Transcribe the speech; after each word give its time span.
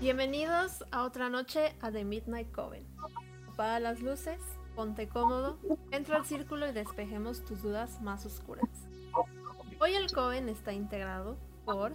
Bienvenidos 0.00 0.84
a 0.92 1.02
otra 1.02 1.28
noche 1.28 1.74
a 1.80 1.90
The 1.90 2.04
Midnight 2.04 2.52
Coven. 2.52 2.84
Apaga 3.52 3.80
las 3.80 4.00
luces, 4.00 4.38
ponte 4.76 5.08
cómodo, 5.08 5.56
entra 5.90 6.18
al 6.18 6.24
círculo 6.24 6.68
y 6.68 6.72
despejemos 6.72 7.44
tus 7.44 7.62
dudas 7.62 8.00
más 8.00 8.24
oscuras. 8.24 8.68
Hoy 9.80 9.94
el 9.94 10.12
Coven 10.12 10.48
está 10.48 10.72
integrado 10.72 11.36
por 11.64 11.90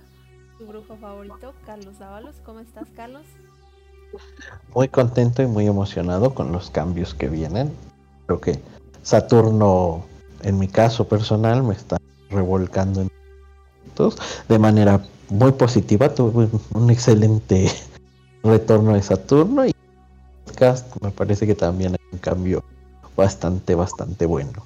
tu 0.57 0.65
brujo 0.65 0.97
favorito, 0.97 1.53
Carlos 1.65 1.97
Dávalos. 1.97 2.35
¿Cómo 2.45 2.59
estás, 2.59 2.89
Carlos? 2.93 3.25
Muy 4.75 4.89
contento 4.89 5.41
y 5.41 5.47
muy 5.47 5.65
emocionado 5.65 6.35
con 6.35 6.51
los 6.51 6.69
cambios 6.69 7.13
que 7.13 7.29
vienen. 7.29 7.73
Creo 8.25 8.41
que 8.41 8.59
Saturno, 9.01 10.03
en 10.41 10.59
mi 10.59 10.67
caso 10.67 11.07
personal, 11.07 11.63
me 11.63 11.73
está 11.73 11.97
revolcando 12.29 13.01
en 13.01 13.13
de 14.49 14.59
manera 14.59 15.01
muy 15.29 15.51
positiva. 15.51 16.13
Tuve 16.13 16.49
un 16.73 16.89
excelente 16.89 17.71
retorno 18.43 18.93
de 18.93 19.01
Saturno 19.01 19.65
y 19.65 19.73
me 21.01 21.11
parece 21.11 21.47
que 21.47 21.55
también 21.55 21.93
hay 21.93 22.07
un 22.11 22.19
cambio 22.19 22.63
bastante, 23.15 23.75
bastante 23.75 24.25
bueno. 24.25 24.63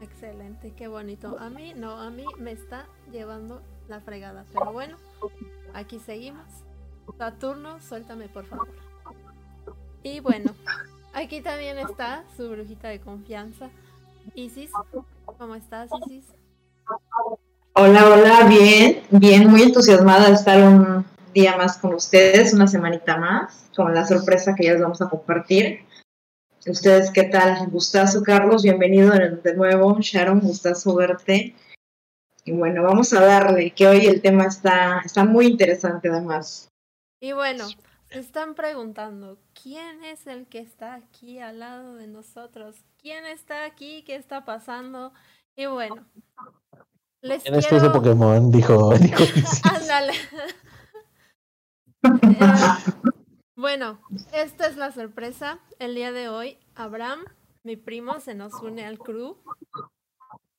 Excelente, 0.00 0.72
qué 0.76 0.88
bonito. 0.88 1.36
A 1.38 1.50
mí 1.50 1.72
no, 1.74 1.98
a 1.98 2.10
mí 2.10 2.24
me 2.38 2.52
está 2.52 2.86
llevando 3.10 3.60
la 3.88 4.00
fregada, 4.00 4.44
pero 4.52 4.72
bueno, 4.72 4.96
aquí 5.72 5.98
seguimos. 5.98 6.44
Saturno, 7.18 7.80
suéltame 7.80 8.28
por 8.28 8.46
favor. 8.46 8.68
Y 10.02 10.20
bueno, 10.20 10.52
aquí 11.12 11.40
también 11.40 11.78
está 11.78 12.24
su 12.36 12.48
brujita 12.48 12.88
de 12.88 13.00
confianza, 13.00 13.70
Isis. 14.34 14.70
¿Cómo 15.38 15.54
estás, 15.54 15.90
Isis? 16.06 16.26
Hola, 17.74 18.08
hola, 18.08 18.46
bien, 18.48 19.02
bien, 19.10 19.50
muy 19.50 19.62
entusiasmada 19.62 20.28
de 20.28 20.34
estar 20.34 20.62
un 20.62 21.04
día 21.34 21.56
más 21.56 21.76
con 21.76 21.94
ustedes, 21.94 22.54
una 22.54 22.66
semanita 22.66 23.18
más, 23.18 23.68
con 23.76 23.92
la 23.92 24.06
sorpresa 24.06 24.54
que 24.54 24.64
ya 24.64 24.72
les 24.72 24.82
vamos 24.82 25.02
a 25.02 25.08
compartir. 25.10 25.80
¿Ustedes 26.66 27.10
qué 27.10 27.24
tal? 27.24 27.68
Gustazo, 27.68 28.22
Carlos, 28.22 28.62
bienvenido 28.62 29.10
de 29.12 29.54
nuevo. 29.54 29.98
Sharon, 30.00 30.40
gustazo 30.40 30.94
verte. 30.94 31.54
Y 32.46 32.52
bueno, 32.52 32.82
vamos 32.82 33.12
a 33.12 33.20
darle, 33.20 33.70
que 33.72 33.86
hoy 33.86 34.06
el 34.06 34.22
tema 34.22 34.44
está, 34.44 35.02
está 35.04 35.24
muy 35.24 35.46
interesante 35.46 36.08
además. 36.08 36.68
Y 37.20 37.32
bueno, 37.32 37.66
se 38.10 38.18
están 38.18 38.54
preguntando, 38.54 39.38
¿quién 39.60 40.04
es 40.04 40.26
el 40.26 40.46
que 40.46 40.60
está 40.60 40.94
aquí 40.94 41.38
al 41.38 41.60
lado 41.60 41.94
de 41.96 42.06
nosotros? 42.06 42.76
¿Quién 43.00 43.26
está 43.26 43.64
aquí? 43.64 44.04
¿Qué 44.06 44.14
está 44.14 44.44
pasando? 44.44 45.12
Y 45.56 45.66
bueno, 45.66 46.06
les 47.22 47.42
¿Quién 47.42 47.60
quiero... 47.60 47.86
es 47.86 47.92
Pokémon? 47.92 48.50
Dijo, 48.50 48.94
dijo 48.98 49.24
Ándale. 49.64 50.12
Bueno, 53.56 54.00
esta 54.32 54.66
es 54.66 54.76
la 54.76 54.92
sorpresa. 54.92 55.58
El 55.78 55.94
día 55.94 56.12
de 56.12 56.28
hoy, 56.28 56.58
Abraham, 56.74 57.20
mi 57.62 57.76
primo, 57.76 58.20
se 58.20 58.34
nos 58.34 58.52
une 58.62 58.84
al 58.84 58.98
crew. 58.98 59.38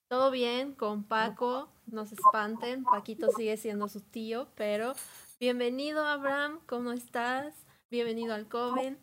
Todo 0.08 0.32
bien 0.32 0.74
con 0.74 1.04
Paco, 1.04 1.70
no 1.88 2.06
se 2.06 2.16
espanten, 2.16 2.84
Paquito 2.84 3.30
sigue 3.36 3.58
siendo 3.58 3.88
su 3.90 4.02
tío, 4.02 4.48
pero 4.56 4.94
bienvenido 5.40 6.06
Abraham, 6.06 6.60
¿cómo 6.66 6.94
estás? 6.94 7.54
Bienvenido 7.92 8.34
al 8.34 8.48
Coven. 8.48 8.98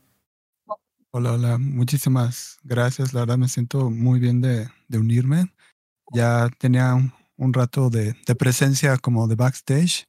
Hola, 1.11 1.33
hola, 1.33 1.59
muchísimas 1.59 2.59
gracias, 2.65 3.13
la 3.13 3.21
verdad 3.21 3.39
me 3.39 3.49
siento 3.49 3.91
muy 3.91 4.21
bien 4.21 4.41
de, 4.41 4.69
de 4.89 4.99
unirme. 4.99 5.53
Ya 6.13 6.49
tenía 6.59 6.95
un, 6.95 7.13
un 7.37 7.53
rato 7.53 7.91
de, 7.91 8.17
de, 8.27 8.35
presencia 8.35 8.97
como 8.97 9.29
de 9.29 9.37
backstage 9.37 10.07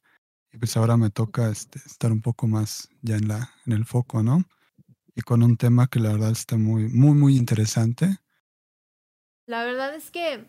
y 0.54 0.58
pues 0.58 0.76
ahora 0.76 0.96
me 0.96 1.10
toca 1.10 1.50
este, 1.50 1.80
estar 1.80 2.12
un 2.12 2.22
poco 2.22 2.46
más 2.46 2.88
ya 3.02 3.16
en, 3.16 3.26
la, 3.26 3.50
en 3.66 3.72
el 3.72 3.84
foco, 3.84 4.22
¿no? 4.22 4.44
Y 5.16 5.22
con 5.22 5.42
un 5.42 5.56
tema 5.56 5.88
que 5.88 5.98
la 5.98 6.12
verdad 6.12 6.30
está 6.30 6.56
muy, 6.56 6.88
muy, 6.88 7.14
muy 7.14 7.36
interesante. 7.36 8.18
La 9.46 9.64
verdad 9.64 9.96
es 9.96 10.12
que, 10.12 10.48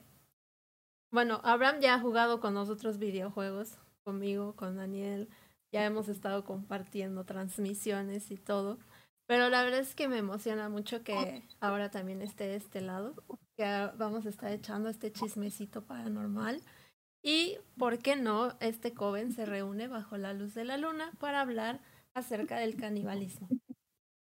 bueno, 1.12 1.42
Abraham 1.44 1.80
ya 1.82 1.96
ha 1.96 2.00
jugado 2.00 2.40
con 2.40 2.54
nosotros 2.54 3.00
videojuegos, 3.00 3.80
conmigo, 4.04 4.56
con 4.56 4.76
Daniel, 4.76 5.28
ya 5.72 5.84
hemos 5.84 6.08
estado 6.08 6.46
compartiendo 6.46 7.26
transmisiones 7.26 8.30
y 8.30 8.38
todo, 8.38 8.78
pero 9.26 9.50
la 9.50 9.64
verdad 9.64 9.80
es 9.80 9.96
que 9.96 10.08
me 10.08 10.20
emociona 10.20 10.70
mucho 10.70 11.04
que 11.04 11.42
ahora 11.60 11.90
también 11.90 12.22
esté 12.22 12.44
de 12.44 12.58
este 12.58 12.80
lado, 12.80 13.16
que 13.58 13.90
vamos 13.98 14.28
a 14.28 14.30
estar 14.30 14.52
echando 14.52 14.88
este 14.88 15.12
chismecito 15.12 15.84
paranormal. 15.84 16.62
Y, 17.28 17.58
¿por 17.76 17.98
qué 17.98 18.16
no? 18.16 18.56
Este 18.60 18.94
Coven 18.94 19.34
se 19.34 19.48
reúne 19.48 19.88
bajo 19.88 20.16
la 20.16 20.34
luz 20.34 20.54
de 20.54 20.64
la 20.64 20.78
luna 20.78 21.12
para 21.20 21.42
hablar 21.42 21.82
acerca 22.14 22.60
del 22.60 22.76
canibalismo. 22.76 23.50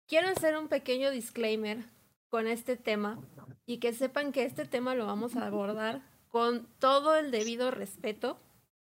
Quiero 0.07 0.27
hacer 0.29 0.57
un 0.57 0.69
pequeño 0.69 1.11
disclaimer 1.11 1.85
con 2.29 2.47
este 2.47 2.77
tema 2.77 3.19
y 3.67 3.77
que 3.77 3.93
sepan 3.93 4.31
que 4.31 4.43
este 4.43 4.65
tema 4.65 4.95
lo 4.95 5.05
vamos 5.05 5.35
a 5.35 5.45
abordar 5.45 6.01
con 6.29 6.65
todo 6.79 7.15
el 7.15 7.29
debido 7.29 7.69
respeto, 7.69 8.39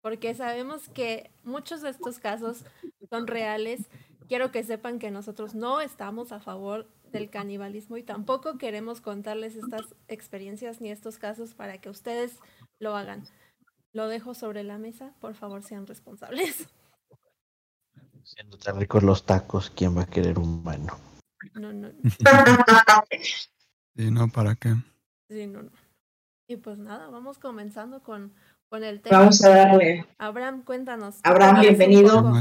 porque 0.01 0.33
sabemos 0.33 0.89
que 0.89 1.29
muchos 1.43 1.83
de 1.83 1.91
estos 1.91 2.17
casos 2.17 2.65
son 3.07 3.27
reales. 3.27 3.81
Quiero 4.27 4.51
que 4.51 4.63
sepan 4.63 4.97
que 4.97 5.11
nosotros 5.11 5.53
no 5.53 5.79
estamos 5.79 6.31
a 6.31 6.39
favor 6.39 6.87
del 7.11 7.29
canibalismo 7.29 7.97
y 7.97 8.03
tampoco 8.03 8.57
queremos 8.57 8.99
contarles 8.99 9.55
estas 9.55 9.93
experiencias 10.07 10.81
ni 10.81 10.89
estos 10.89 11.19
casos 11.19 11.53
para 11.53 11.79
que 11.79 11.91
ustedes 11.91 12.39
lo 12.79 12.95
hagan. 12.95 13.27
Lo 13.93 14.07
dejo 14.07 14.33
sobre 14.33 14.63
la 14.63 14.77
mesa, 14.77 15.13
por 15.19 15.35
favor 15.35 15.63
sean 15.63 15.85
responsables. 15.85 16.69
Siendo 18.23 18.57
tan 18.57 18.79
ricos 18.79 19.03
los 19.03 19.25
tacos, 19.25 19.69
¿quién 19.75 19.97
va 19.97 20.03
a 20.03 20.07
querer 20.07 20.39
un 20.39 20.63
mano? 20.63 20.97
No, 21.55 21.73
no. 21.73 21.89
sí, 23.95 24.11
no, 24.11 24.29
¿para 24.29 24.55
qué? 24.55 24.75
Sí, 25.29 25.45
no, 25.47 25.63
no. 25.63 25.71
Y 26.47 26.55
pues 26.55 26.77
nada, 26.77 27.09
vamos 27.09 27.37
comenzando 27.37 28.01
con, 28.01 28.33
con 28.69 28.85
el 28.85 29.01
tema. 29.01 29.19
Vamos 29.19 29.43
a 29.43 29.49
darle. 29.49 30.05
Abraham, 30.17 30.63
cuéntanos. 30.63 31.19
Abraham, 31.23 31.61
bienvenido. 31.61 32.33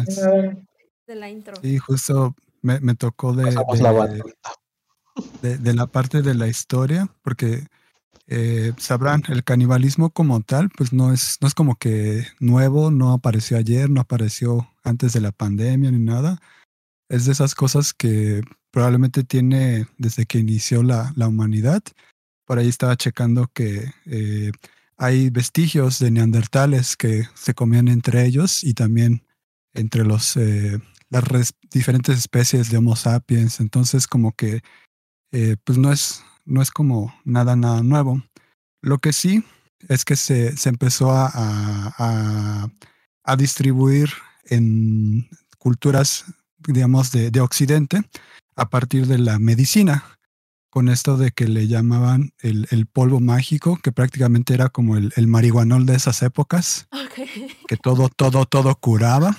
De 1.06 1.14
la 1.16 1.30
intro. 1.30 1.56
Sí, 1.60 1.78
justo 1.78 2.36
me, 2.62 2.78
me 2.78 2.94
tocó 2.94 3.32
de, 3.32 3.50
de, 3.50 4.22
de, 5.42 5.58
de, 5.58 5.74
la 5.74 5.88
parte 5.88 6.22
de 6.22 6.34
la 6.34 6.46
historia, 6.46 7.08
porque 7.22 7.66
eh, 8.26 8.72
sabrán, 8.78 9.22
el 9.28 9.44
canibalismo 9.44 10.10
como 10.10 10.40
tal, 10.40 10.70
pues 10.70 10.92
no 10.92 11.12
es, 11.12 11.38
no 11.40 11.48
es 11.48 11.54
como 11.54 11.76
que 11.76 12.26
nuevo, 12.38 12.90
no 12.90 13.12
apareció 13.12 13.56
ayer, 13.56 13.90
no 13.90 14.00
apareció 14.00 14.70
antes 14.84 15.12
de 15.12 15.20
la 15.20 15.32
pandemia 15.32 15.90
ni 15.90 15.98
nada. 15.98 16.40
Es 17.08 17.24
de 17.26 17.32
esas 17.32 17.54
cosas 17.54 17.92
que 17.92 18.42
probablemente 18.70 19.24
tiene 19.24 19.86
desde 19.98 20.26
que 20.26 20.38
inició 20.38 20.82
la, 20.82 21.12
la 21.16 21.28
humanidad. 21.28 21.82
Por 22.44 22.58
ahí 22.58 22.68
estaba 22.68 22.96
checando 22.96 23.48
que 23.52 23.92
eh, 24.06 24.52
hay 24.96 25.30
vestigios 25.30 25.98
de 25.98 26.10
neandertales 26.10 26.96
que 26.96 27.26
se 27.34 27.54
comían 27.54 27.88
entre 27.88 28.24
ellos 28.26 28.62
y 28.62 28.74
también 28.74 29.24
entre 29.72 30.04
los, 30.04 30.36
eh, 30.36 30.78
las 31.08 31.54
diferentes 31.70 32.18
especies 32.18 32.70
de 32.70 32.76
Homo 32.76 32.96
sapiens. 32.96 33.60
Entonces, 33.60 34.06
como 34.06 34.32
que, 34.32 34.60
eh, 35.32 35.56
pues 35.64 35.78
no 35.78 35.92
es, 35.92 36.22
no 36.50 36.60
es 36.60 36.70
como 36.70 37.14
nada, 37.24 37.56
nada 37.56 37.82
nuevo. 37.82 38.22
Lo 38.82 38.98
que 38.98 39.12
sí 39.12 39.44
es 39.88 40.04
que 40.04 40.16
se, 40.16 40.56
se 40.56 40.68
empezó 40.68 41.12
a, 41.12 41.30
a, 41.32 42.68
a, 43.24 43.36
distribuir 43.36 44.10
en 44.44 45.28
culturas, 45.58 46.24
digamos, 46.58 47.12
de, 47.12 47.30
de, 47.30 47.40
Occidente 47.40 48.02
a 48.56 48.68
partir 48.68 49.06
de 49.06 49.18
la 49.18 49.38
medicina, 49.38 50.18
con 50.70 50.88
esto 50.88 51.16
de 51.16 51.30
que 51.30 51.48
le 51.48 51.66
llamaban 51.68 52.32
el, 52.40 52.66
el 52.70 52.86
polvo 52.86 53.20
mágico, 53.20 53.78
que 53.82 53.92
prácticamente 53.92 54.52
era 54.52 54.68
como 54.68 54.96
el, 54.96 55.12
el 55.16 55.28
marihuanol 55.28 55.86
de 55.86 55.94
esas 55.94 56.22
épocas, 56.22 56.88
okay. 56.90 57.48
que 57.68 57.76
todo, 57.76 58.08
todo, 58.08 58.44
todo 58.44 58.74
curaba. 58.74 59.36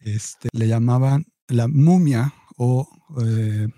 Este, 0.00 0.48
le 0.52 0.66
llamaban 0.66 1.26
la 1.48 1.68
mumia 1.68 2.32
o 2.56 2.88
eh, 3.24 3.68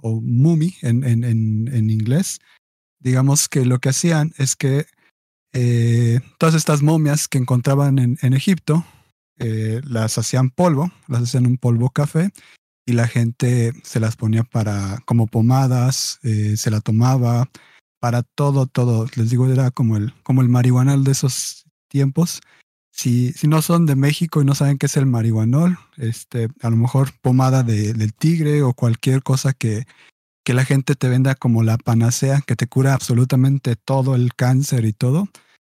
o 0.00 0.20
mumi 0.20 0.76
en, 0.82 1.04
en, 1.04 1.24
en, 1.24 1.68
en, 1.72 1.90
inglés, 1.90 2.40
digamos 3.00 3.48
que 3.48 3.64
lo 3.64 3.78
que 3.78 3.90
hacían 3.90 4.32
es 4.38 4.56
que 4.56 4.86
eh, 5.52 6.20
todas 6.38 6.54
estas 6.54 6.82
momias 6.82 7.28
que 7.28 7.38
encontraban 7.38 7.98
en, 7.98 8.18
en 8.22 8.32
Egipto 8.34 8.84
eh, 9.38 9.80
las 9.84 10.18
hacían 10.18 10.50
polvo, 10.50 10.90
las 11.06 11.22
hacían 11.22 11.46
un 11.46 11.58
polvo 11.58 11.90
café 11.90 12.30
y 12.86 12.92
la 12.92 13.06
gente 13.06 13.72
se 13.82 14.00
las 14.00 14.16
ponía 14.16 14.44
para 14.44 14.98
como 15.04 15.26
pomadas, 15.26 16.18
eh, 16.22 16.56
se 16.56 16.70
la 16.70 16.80
tomaba 16.80 17.48
para 18.00 18.22
todo, 18.22 18.66
todo. 18.66 19.06
Les 19.16 19.30
digo, 19.30 19.46
era 19.46 19.70
como 19.70 19.96
el, 19.96 20.14
como 20.22 20.42
el 20.42 20.48
marihuanal 20.48 21.04
de 21.04 21.12
esos 21.12 21.66
tiempos. 21.88 22.40
Si, 22.98 23.32
si 23.32 23.46
no 23.46 23.62
son 23.62 23.86
de 23.86 23.94
México 23.94 24.42
y 24.42 24.44
no 24.44 24.56
saben 24.56 24.76
qué 24.76 24.86
es 24.86 24.96
el 24.96 25.06
marihuanol, 25.06 25.78
este, 25.98 26.48
a 26.62 26.68
lo 26.68 26.74
mejor 26.74 27.12
pomada 27.20 27.62
de, 27.62 27.92
del 27.92 28.12
tigre 28.12 28.64
o 28.64 28.74
cualquier 28.74 29.22
cosa 29.22 29.52
que, 29.52 29.86
que 30.44 30.52
la 30.52 30.64
gente 30.64 30.96
te 30.96 31.08
venda 31.08 31.36
como 31.36 31.62
la 31.62 31.78
panacea, 31.78 32.42
que 32.44 32.56
te 32.56 32.66
cura 32.66 32.94
absolutamente 32.94 33.76
todo 33.76 34.16
el 34.16 34.34
cáncer 34.34 34.84
y 34.84 34.92
todo, 34.92 35.28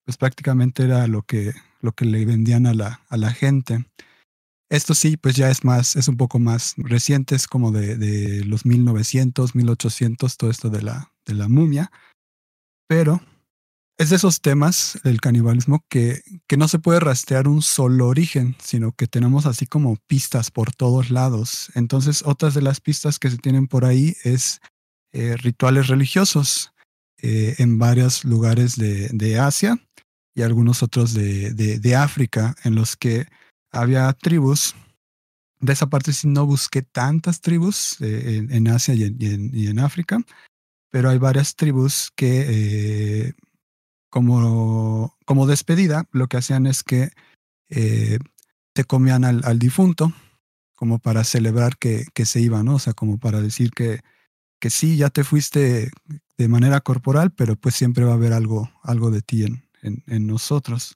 pues 0.03 0.17
prácticamente 0.17 0.83
era 0.83 1.07
lo 1.07 1.21
que, 1.21 1.53
lo 1.79 1.93
que 1.93 2.03
le 2.03 2.25
vendían 2.25 2.67
a 2.67 2.73
la, 2.73 2.99
a 3.07 3.15
la 3.15 3.31
gente. 3.31 3.85
Esto 4.69 4.93
sí, 4.93 5.15
pues 5.15 5.37
ya 5.37 5.49
es 5.49 5.63
más, 5.63 5.95
es 5.95 6.09
un 6.09 6.17
poco 6.17 6.39
más 6.39 6.73
reciente, 6.75 7.35
es 7.35 7.47
como 7.47 7.71
de, 7.71 7.95
de 7.95 8.43
los 8.43 8.65
1900, 8.65 9.55
1800, 9.55 10.35
todo 10.35 10.51
esto 10.51 10.69
de 10.69 10.81
la, 10.81 11.13
de 11.25 11.35
la 11.35 11.47
momia. 11.47 11.89
Pero 12.89 13.21
es 13.98 14.10
de 14.10 14.16
esos 14.16 14.42
temas, 14.42 15.00
el 15.04 15.22
canibalismo, 15.22 15.86
que, 15.88 16.22
que 16.48 16.57
no 16.57 16.68
se 16.68 16.80
puede 16.80 17.00
rastrear 17.00 17.48
un 17.48 17.62
solo 17.62 18.07
origen, 18.07 18.56
sino 18.60 18.92
que 18.92 19.07
tenemos 19.07 19.45
así 19.45 19.68
como 19.68 19.98
pistas 20.07 20.50
por 20.50 20.74
todos 20.74 21.12
lados. 21.12 21.72
Entonces, 21.75 22.24
otras 22.25 22.54
de 22.56 22.63
las 22.63 22.81
pistas 22.81 23.19
que 23.19 23.30
se 23.30 23.38
tienen 23.38 23.68
por 23.68 23.86
ahí 23.86 24.16
es 24.24 24.60
eh, 25.12 25.38
rituales 25.38 25.88
religiosos 25.88 26.74
eh, 27.22 27.56
en 27.60 27.78
varios 27.78 28.25
lugares 28.25 28.75
de, 28.78 29.10
de, 29.10 29.38
Asia 29.38 29.78
y 30.34 30.42
algunos 30.42 30.81
otros 30.81 31.13
de, 31.13 31.54
de, 31.54 31.95
África, 31.95 32.56
en 32.63 32.74
los 32.74 32.98
que 32.98 33.28
había 33.72 34.12
tribus. 34.13 34.75
De 35.60 35.72
esa 35.72 35.88
parte 35.88 36.13
sí 36.13 36.28
no 36.28 36.48
busqué 36.48 36.81
tantas 36.81 37.42
tribus 37.42 37.98
eh, 38.01 38.45
en, 38.50 38.68
Asia 38.68 38.95
y 38.95 39.04
en, 39.04 39.51
y 39.54 39.68
en, 39.68 39.80
África, 39.80 40.19
pero 40.90 41.12
hay 41.12 41.19
varias 41.19 41.56
tribus 41.56 42.10
que 42.16 43.36
como, 44.13 45.18
como 45.25 45.48
despedida, 45.48 46.07
lo 46.12 46.27
que 46.27 46.38
hacían 46.38 46.68
es 46.68 46.83
que 46.83 47.10
eh, 47.69 48.19
se 48.75 48.83
comían 48.83 49.24
al, 49.24 49.57
difunto, 49.57 50.13
como 50.75 51.00
para 51.00 51.24
celebrar 51.24 51.77
que, 51.80 52.06
que, 52.13 52.27
se 52.27 52.39
iba, 52.39 52.62
¿no? 52.62 52.75
O 52.75 52.80
sea, 52.80 52.94
como 52.94 53.18
para 53.18 53.42
decir 53.42 53.71
que, 53.71 54.01
que 54.60 54.69
sí, 54.69 54.98
ya 54.98 55.10
te 55.10 55.24
fuiste 55.24 55.89
de 56.38 56.48
manera 56.48 56.81
corporal, 56.81 57.31
pero 57.31 57.56
pues 57.56 57.74
siempre 57.74 58.04
va 58.04 58.12
a 58.12 58.13
haber 58.13 58.33
algo, 58.33 58.69
algo 58.83 59.10
de 59.10 59.24
ti 59.24 59.45
en, 59.45 59.63
en, 59.81 60.27
nosotros. 60.27 60.95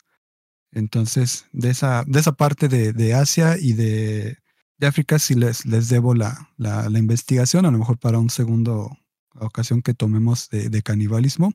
Entonces, 0.71 1.47
de 1.53 1.71
esa, 1.71 2.03
de 2.05 2.19
esa 2.19 2.33
parte 2.33 2.67
de, 2.67 2.93
de 2.93 3.15
Asia 3.15 3.57
y 3.59 3.73
de, 3.73 4.37
de, 4.77 4.87
África 4.87 5.17
sí 5.17 5.33
les, 5.33 5.65
les 5.65 5.89
debo 5.89 6.13
la, 6.13 6.51
la, 6.55 6.87
la, 6.87 6.99
investigación, 6.99 7.65
a 7.65 7.71
lo 7.71 7.79
mejor 7.79 7.97
para 7.97 8.19
un 8.19 8.29
segundo 8.29 8.95
ocasión 9.39 9.81
que 9.81 9.95
tomemos 9.95 10.49
de 10.51 10.83
canibalismo 10.83 11.51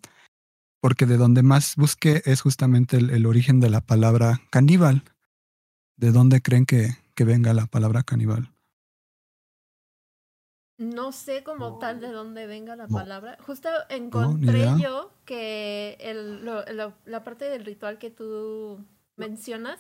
porque 0.83 1.07
de 1.07 1.17
donde 1.17 1.45
más 1.45 1.77
busqué 1.77 2.23
es 2.25 2.41
justamente 2.41 2.97
el, 2.97 3.25
origen 3.25 3.61
de 3.61 3.71
la 3.71 3.83
palabra 3.83 4.41
caníbal. 4.51 5.05
¿De 5.97 6.11
dónde 6.11 6.43
creen 6.43 6.67
que, 6.67 6.89
que 7.15 7.25
venga 7.25 7.55
la 7.55 7.67
palabra 7.67 8.03
caníbal? 8.03 8.53
No 10.79 11.13
sé 11.13 11.45
como 11.45 11.79
tal 11.79 12.01
de 12.01 12.09
dónde 12.09 12.49
venga 12.49 12.75
la 12.75 12.89
palabra. 12.89 13.39
Justo 13.47 13.69
encontré 13.91 14.67
yo 14.81 15.13
que 15.25 15.97
el, 16.01 16.45
la 16.45 17.23
parte 17.23 17.45
del 17.45 17.65
ritual 17.65 17.99
que 17.99 18.11
tú 18.11 18.85
mencionas, 19.17 19.79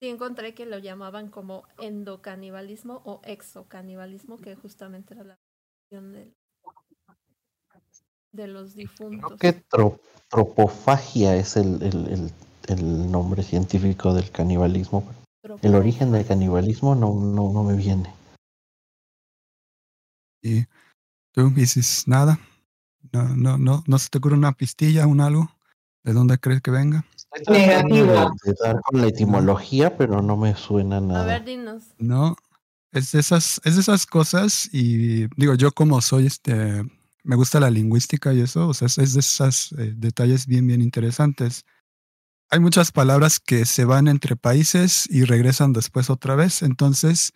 sí 0.00 0.08
encontré 0.08 0.54
que 0.54 0.66
lo 0.66 0.78
llamaban 0.78 1.30
como 1.30 1.64
endocanibalismo 1.78 3.02
o 3.04 3.20
exocanibalismo, 3.24 4.36
que 4.36 4.54
justamente 4.54 5.14
era 5.14 5.24
la 5.24 5.38
del 5.90 6.32
de 8.32 8.46
los 8.46 8.74
difuntos. 8.74 9.34
Creo 9.38 9.52
que 9.52 9.62
tropofagia 10.28 11.36
es 11.36 11.56
el, 11.56 11.82
el, 11.82 12.32
el, 12.66 13.10
nombre 13.10 13.42
científico 13.42 14.12
del 14.14 14.30
canibalismo. 14.30 15.04
El 15.62 15.74
origen 15.74 16.12
del 16.12 16.26
canibalismo 16.26 16.94
no, 16.94 17.14
no, 17.14 17.52
no 17.52 17.64
me 17.64 17.74
viene. 17.74 18.12
¿Y 20.42 20.66
tú 21.32 21.50
dices 21.50 22.06
nada? 22.06 22.38
No, 23.12 23.34
no, 23.34 23.58
no, 23.58 23.84
no 23.86 23.98
se 23.98 24.08
te 24.10 24.18
ocurre 24.18 24.34
una 24.34 24.52
pistilla, 24.52 25.06
un 25.06 25.20
algo? 25.20 25.50
¿De 26.04 26.12
dónde 26.12 26.38
crees 26.38 26.60
que 26.60 26.70
venga? 26.70 27.04
Estoy 27.32 27.56
tratando 27.56 28.30
de 28.44 28.54
dar 28.62 28.80
con 28.82 29.00
la 29.00 29.08
etimología, 29.08 29.96
pero 29.96 30.22
no 30.22 30.36
me 30.36 30.54
suena 30.54 31.00
nada. 31.00 31.22
A 31.22 31.26
ver, 31.26 31.44
dinos. 31.44 31.84
No, 31.98 32.36
es 32.92 33.12
de 33.12 33.20
esas, 33.20 33.60
es 33.64 33.74
de 33.74 33.80
esas 33.80 34.06
cosas 34.06 34.68
y 34.72 35.26
digo, 35.36 35.54
yo 35.54 35.72
como 35.72 36.00
soy 36.00 36.26
este 36.26 36.84
me 37.28 37.36
gusta 37.36 37.60
la 37.60 37.68
lingüística 37.68 38.32
y 38.32 38.40
eso, 38.40 38.68
o 38.68 38.74
sea, 38.74 38.86
es, 38.86 39.12
de 39.12 39.20
esos 39.20 39.72
eh, 39.72 39.92
detalles 39.94 40.46
bien, 40.46 40.66
bien 40.66 40.80
interesantes. 40.80 41.66
Hay 42.48 42.58
muchas 42.58 42.90
palabras 42.90 43.38
que 43.38 43.66
se 43.66 43.84
van 43.84 44.08
entre 44.08 44.34
países 44.34 45.06
y 45.10 45.24
regresan 45.24 45.74
después 45.74 46.08
otra 46.08 46.36
vez, 46.36 46.62
entonces 46.62 47.34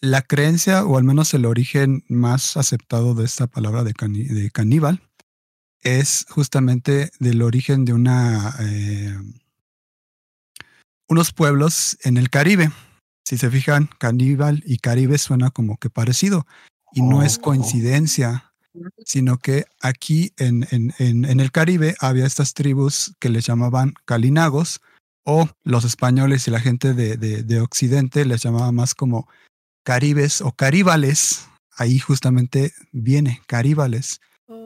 la 0.00 0.22
creencia, 0.22 0.86
o 0.86 0.96
al 0.96 1.04
menos 1.04 1.34
el 1.34 1.44
origen 1.44 2.02
más 2.08 2.56
aceptado 2.56 3.14
de 3.14 3.26
esta 3.26 3.46
palabra 3.46 3.84
de, 3.84 3.92
de 3.92 4.50
caníbal, 4.50 5.02
es 5.82 6.24
justamente 6.30 7.10
del 7.18 7.42
origen 7.42 7.84
de 7.84 7.92
una, 7.92 8.54
eh, 8.60 9.18
unos 11.08 11.34
pueblos 11.34 11.98
en 12.04 12.16
el 12.16 12.30
Caribe. 12.30 12.70
Si 13.26 13.36
se 13.36 13.50
fijan, 13.50 13.90
caníbal 13.98 14.62
y 14.64 14.78
Caribe 14.78 15.18
suena 15.18 15.50
como 15.50 15.76
que 15.76 15.90
parecido. 15.90 16.46
Y 16.92 17.02
no 17.02 17.22
es 17.22 17.36
oh. 17.36 17.42
coincidencia 17.42 18.49
sino 19.04 19.38
que 19.38 19.64
aquí 19.80 20.32
en, 20.36 20.66
en, 20.70 20.94
en, 20.98 21.40
el 21.40 21.52
Caribe 21.52 21.96
había 22.00 22.26
estas 22.26 22.54
tribus 22.54 23.14
que 23.18 23.28
les 23.28 23.46
llamaban 23.46 23.94
calinagos, 24.04 24.80
o 25.24 25.48
los 25.64 25.84
españoles 25.84 26.48
y 26.48 26.50
la 26.50 26.60
gente 26.60 26.94
de, 26.94 27.16
de, 27.16 27.60
Occidente 27.60 28.24
les 28.24 28.42
llamaba 28.42 28.72
más 28.72 28.94
como 28.94 29.28
caribes 29.84 30.40
o 30.40 30.52
caríbales. 30.52 31.46
Ahí 31.76 31.98
justamente 31.98 32.72
viene, 32.92 33.42
caríbales. 33.46 34.20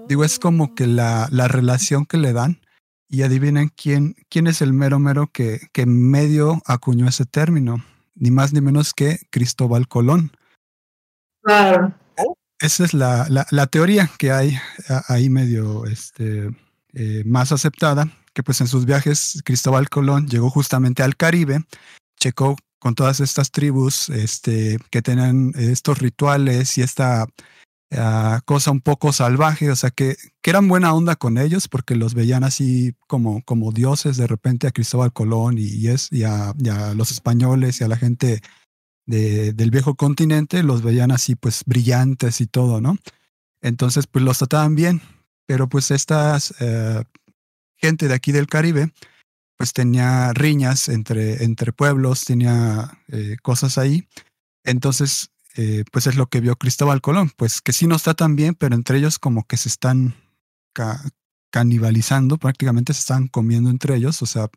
Digo, 0.08 0.24
es 0.24 0.38
como 0.38 0.74
que 0.74 0.86
la, 0.86 1.28
la 1.30 1.48
relación 1.48 2.06
que 2.06 2.18
le 2.18 2.32
dan 2.32 2.60
y 3.08 3.22
adivinen 3.22 3.68
quién, 3.68 4.14
quién 4.28 4.46
es 4.46 4.62
el 4.62 4.72
mero 4.72 4.98
mero 4.98 5.28
que, 5.32 5.60
que 5.72 5.86
medio 5.86 6.62
acuñó 6.66 7.08
ese 7.08 7.26
término, 7.26 7.84
ni 8.14 8.30
más 8.30 8.52
ni 8.52 8.60
menos 8.60 8.94
que 8.94 9.18
Cristóbal 9.30 9.88
Colón. 9.88 10.32
Claro 11.42 11.94
esa 12.60 12.84
es 12.84 12.94
la, 12.94 13.26
la, 13.50 13.66
teoría 13.66 14.10
que 14.18 14.32
hay 14.32 14.58
ahí 15.08 15.28
medio 15.28 15.86
este, 15.86 16.50
eh, 16.92 17.22
más 17.26 17.52
aceptada, 17.52 18.08
que 18.32 18.42
pues 18.42 18.60
en 18.60 18.68
sus 18.68 18.84
viajes 18.84 19.42
Cristóbal 19.44 19.88
Colón 19.88 20.28
llegó 20.28 20.50
justamente 20.50 21.02
al 21.02 21.16
Caribe, 21.16 21.64
checó 22.18 22.56
con 22.78 22.94
todas 22.94 23.20
estas 23.20 23.50
tribus 23.50 24.08
este, 24.10 24.78
que 24.90 25.02
tenían 25.02 25.52
estos 25.56 25.98
rituales 25.98 26.76
y 26.78 26.82
esta 26.82 27.26
ah, 27.92 28.40
cosa 28.44 28.70
un 28.70 28.80
poco 28.80 29.12
salvaje, 29.12 29.70
o 29.70 29.76
sea, 29.76 29.90
que, 29.90 30.16
que 30.42 30.50
eran 30.50 30.68
buena 30.68 30.94
onda 30.94 31.16
con 31.16 31.38
ellos 31.38 31.66
porque 31.66 31.96
los 31.96 32.14
veían 32.14 32.44
así 32.44 32.94
como, 33.06 33.42
como 33.44 33.72
dioses 33.72 34.16
de 34.16 34.26
repente 34.26 34.66
a 34.66 34.70
Cristóbal 34.70 35.12
Colón 35.12 35.56
y, 35.58 35.64
y 35.64 35.88
a, 36.24 36.52
y 36.58 36.68
a 36.68 36.94
los 36.94 37.10
españoles 37.10 37.80
y 37.80 37.84
a 37.84 37.88
la 37.88 37.96
gente 37.96 38.40
de, 39.06 39.52
del 39.52 39.70
viejo 39.70 39.94
continente 39.94 40.62
los 40.62 40.82
veían 40.82 41.10
así 41.10 41.34
pues 41.34 41.62
brillantes 41.64 42.40
y 42.40 42.46
todo, 42.46 42.80
¿no? 42.80 42.96
Entonces 43.60 44.06
pues 44.06 44.24
los 44.24 44.38
trataban 44.38 44.74
bien, 44.74 45.00
pero 45.46 45.68
pues 45.68 45.90
esta 45.90 46.38
eh, 46.60 47.04
gente 47.76 48.08
de 48.08 48.14
aquí 48.14 48.32
del 48.32 48.46
Caribe 48.46 48.92
pues 49.56 49.72
tenía 49.72 50.32
riñas 50.32 50.88
entre, 50.88 51.44
entre 51.44 51.72
pueblos, 51.72 52.24
tenía 52.24 52.98
eh, 53.08 53.36
cosas 53.42 53.78
ahí. 53.78 54.08
Entonces 54.64 55.30
eh, 55.56 55.84
pues 55.92 56.06
es 56.06 56.16
lo 56.16 56.26
que 56.26 56.40
vio 56.40 56.56
Cristóbal 56.56 57.00
Colón, 57.00 57.30
pues 57.36 57.60
que 57.60 57.72
sí 57.72 57.86
nos 57.86 58.02
tratan 58.02 58.36
bien, 58.36 58.54
pero 58.54 58.74
entre 58.74 58.98
ellos 58.98 59.18
como 59.18 59.44
que 59.46 59.56
se 59.56 59.68
están 59.68 60.16
canibalizando, 61.50 62.36
prácticamente 62.36 62.92
se 62.92 63.00
están 63.00 63.28
comiendo 63.28 63.70
entre 63.70 63.94
ellos, 63.94 64.20
o 64.22 64.26
sea, 64.26 64.48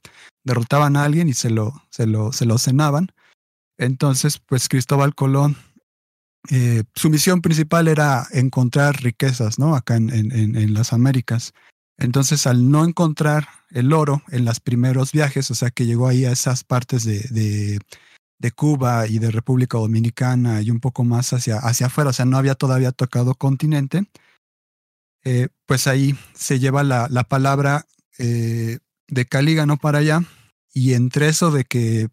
derrotaban 0.44 0.96
a 0.96 1.04
alguien 1.04 1.30
y 1.30 1.36
se 1.36 1.52
lo, 1.52 1.84
se 1.92 2.08
lo, 2.08 2.34
se 2.34 2.46
lo 2.46 2.58
cenaban 2.58 3.12
entonces, 3.78 4.40
pues 4.40 4.70
Cristóbal 4.70 5.16
Colón, 5.16 5.56
eh, 6.50 6.84
su 6.96 7.10
misión 7.10 7.42
principal 7.42 7.88
era 7.88 8.28
encontrar 8.32 9.02
riquezas, 9.02 9.60
¿no? 9.60 9.76
Acá 9.76 9.96
en, 9.96 10.10
en, 10.10 10.32
en, 10.56 10.74
las 10.74 10.94
Américas. 10.94 11.54
Entonces, 11.98 12.48
al 12.48 12.72
no 12.72 12.86
encontrar 12.86 13.48
el 13.72 13.92
oro 13.92 14.24
en 14.30 14.46
los 14.46 14.60
primeros 14.60 15.12
viajes, 15.12 15.52
o 15.52 15.56
sea, 15.56 15.72
que 15.72 15.86
llegó 15.86 16.08
ahí 16.08 16.26
a 16.26 16.32
esas 16.32 16.64
partes 16.64 17.04
de, 17.04 17.20
de, 17.32 17.80
de 18.40 18.52
Cuba 18.52 19.08
y 19.08 19.20
de 19.20 19.32
República 19.32 19.78
Dominicana 19.78 20.62
y 20.62 20.72
un 20.72 20.80
poco 20.80 21.04
más 21.04 21.34
hacia, 21.34 21.58
hacia 21.58 21.88
afuera, 21.88 22.12
o 22.12 22.14
sea, 22.14 22.26
no 22.26 22.38
había 22.38 22.56
todavía 22.56 22.92
tocado 22.92 23.36
continente, 23.36 24.06
eh, 25.24 25.50
pues 25.66 25.88
ahí 25.88 26.16
se 26.34 26.60
lleva 26.60 26.84
la, 26.84 27.08
la 27.10 27.24
palabra 27.26 27.86
eh, 28.20 28.80
de 29.08 29.26
Calígano 29.26 29.78
para 29.78 30.00
allá, 30.00 30.22
y 30.74 30.94
entre 30.94 31.28
eso 31.28 31.52
de 31.52 31.66
que 31.66 32.10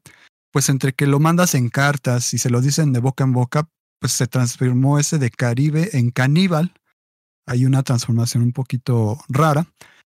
pues 0.55 0.69
entre 0.69 0.93
que 0.93 1.09
lo 1.09 1.19
mandas 1.19 1.57
en 1.57 1.69
cartas 1.69 2.33
y 2.33 2.39
se 2.39 2.49
lo 2.49 2.61
dicen 2.61 2.93
de 2.93 3.01
boca 3.01 3.25
en 3.25 3.33
boca, 3.33 3.69
pues 3.99 4.13
se 4.13 4.29
transformó 4.29 5.01
ese 5.01 5.19
de 5.19 5.31
Caribe 5.31 5.91
en 5.95 6.13
caníbal. 6.13 6.73
Hay 7.45 7.67
una 7.67 7.83
transformación 7.83 8.45
un 8.45 8.53
poquito 8.53 9.19
rara, 9.29 9.67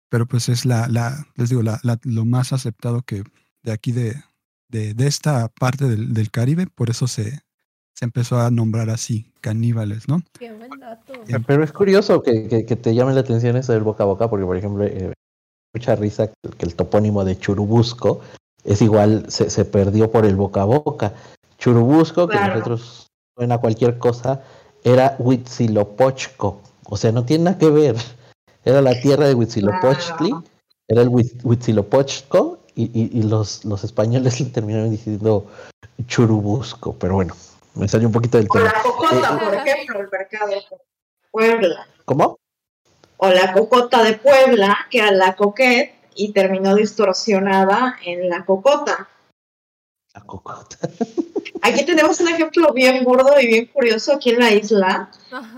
pero 0.10 0.26
pues 0.26 0.50
es 0.50 0.66
la, 0.66 0.88
la 0.88 1.28
les 1.36 1.50
digo, 1.50 1.62
la, 1.62 1.80
lo 2.06 2.26
más 2.26 2.54
aceptado 2.54 3.04
que 3.04 3.22
de 3.62 3.72
aquí 3.72 3.92
de, 3.92 4.16
de, 4.68 4.96
de 4.96 5.06
esta 5.06 5.48
parte 5.48 5.88
del, 5.88 6.12
del, 6.12 6.32
Caribe, 6.32 6.66
por 6.66 6.90
eso 6.90 7.08
se, 7.08 7.42
se 7.94 8.06
empezó 8.06 8.40
a 8.40 8.50
nombrar 8.50 8.90
así, 8.90 9.32
caníbales, 9.42 10.08
¿no? 10.08 10.24
Qué 10.40 10.52
buen 10.52 10.72
dato. 10.80 11.14
Pero 11.46 11.64
es 11.64 11.72
curioso 11.72 12.24
que, 12.24 12.66
que, 12.66 12.76
te 12.76 12.96
llame 12.96 13.14
la 13.14 13.20
atención 13.20 13.58
eso 13.58 13.74
del 13.74 13.84
boca 13.84 14.06
a 14.06 14.08
boca, 14.08 14.28
porque 14.28 14.48
por 14.48 14.58
ejemplo, 14.58 14.86
eh, 14.86 15.14
mucha 15.72 15.96
risa 15.96 16.32
que 16.58 16.66
el 16.66 16.74
topónimo 16.74 17.24
de 17.24 17.38
Churubusco 17.38 18.22
es 18.64 18.82
igual, 18.82 19.26
se, 19.30 19.50
se, 19.50 19.66
perdió 19.66 20.12
por 20.12 20.26
el 20.26 20.36
boca 20.36 20.62
a 20.62 20.66
boca. 20.66 21.14
Churubusco, 21.58 22.28
que 22.28 22.40
nosotros 22.40 23.08
suena 23.36 23.60
cualquier 23.60 23.98
cosa, 23.98 24.42
era 24.84 25.16
Huitzilopochtli. 25.20 26.54
O 26.86 26.98
sea, 26.98 27.12
no 27.12 27.24
tiene 27.26 27.46
nada 27.46 27.58
que 27.58 27.70
ver. 27.70 27.96
Era 28.66 28.82
la 28.82 29.00
tierra 29.00 29.28
de 29.28 29.36
Huitzilopochtli, 29.36 30.34
era 30.88 31.02
el 31.02 31.10
Huitzilopochtli, 31.10 32.58
y, 32.74 33.20
y, 33.20 33.24
los, 33.24 33.66
los 33.66 33.84
españoles 33.84 34.40
le 34.40 34.46
terminaron 34.48 34.90
diciendo 34.90 35.48
Churubusco. 36.08 36.94
Pero 36.94 37.16
bueno, 37.16 37.36
me 37.76 37.88
salió 37.88 38.08
un 38.08 38.14
poquito 38.14 38.38
del 38.38 38.48
tema. 38.48 38.66
O 38.66 38.68
la 38.68 38.84
cocota, 38.84 39.40
por 39.40 39.54
ejemplo, 39.54 40.00
el 40.00 40.10
mercado 40.10 40.48
de 40.50 40.62
Puebla. 41.32 41.88
¿Cómo? 42.06 42.40
O 43.18 43.30
la 43.30 43.54
cocota 43.54 44.04
de 44.04 44.14
Puebla, 44.14 44.78
que 44.90 45.00
era 45.00 45.12
la 45.12 45.36
coquet, 45.36 45.94
y 46.16 46.34
terminó 46.34 46.76
distorsionada 46.76 47.98
en 48.06 48.30
la 48.30 48.46
cocota. 48.46 49.10
La 50.14 50.22
cocota. 50.22 50.78
Aquí 51.62 51.86
tenemos 51.86 52.20
un 52.20 52.30
ejemplo 52.30 52.74
bien 52.74 53.04
gordo 53.04 53.40
y 53.40 53.48
bien 53.48 53.66
curioso 53.68 54.14
aquí 54.14 54.32
en 54.32 54.40
la 54.40 54.52
isla. 54.52 55.12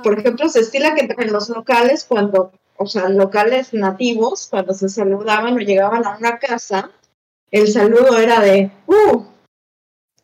Por 0.03 0.19
ejemplo, 0.19 0.49
se 0.49 0.59
estila 0.59 0.95
que 0.95 1.07
en 1.17 1.31
los 1.31 1.49
locales, 1.49 2.05
cuando, 2.05 2.51
o 2.77 2.85
sea, 2.85 3.09
locales 3.09 3.73
nativos, 3.73 4.47
cuando 4.49 4.73
se 4.73 4.89
saludaban 4.89 5.55
o 5.55 5.59
llegaban 5.59 6.05
a 6.05 6.17
una 6.17 6.39
casa, 6.39 6.91
el 7.51 7.67
saludo 7.67 8.17
era 8.17 8.39
de 8.41 8.71
¡Uh! 8.87 9.23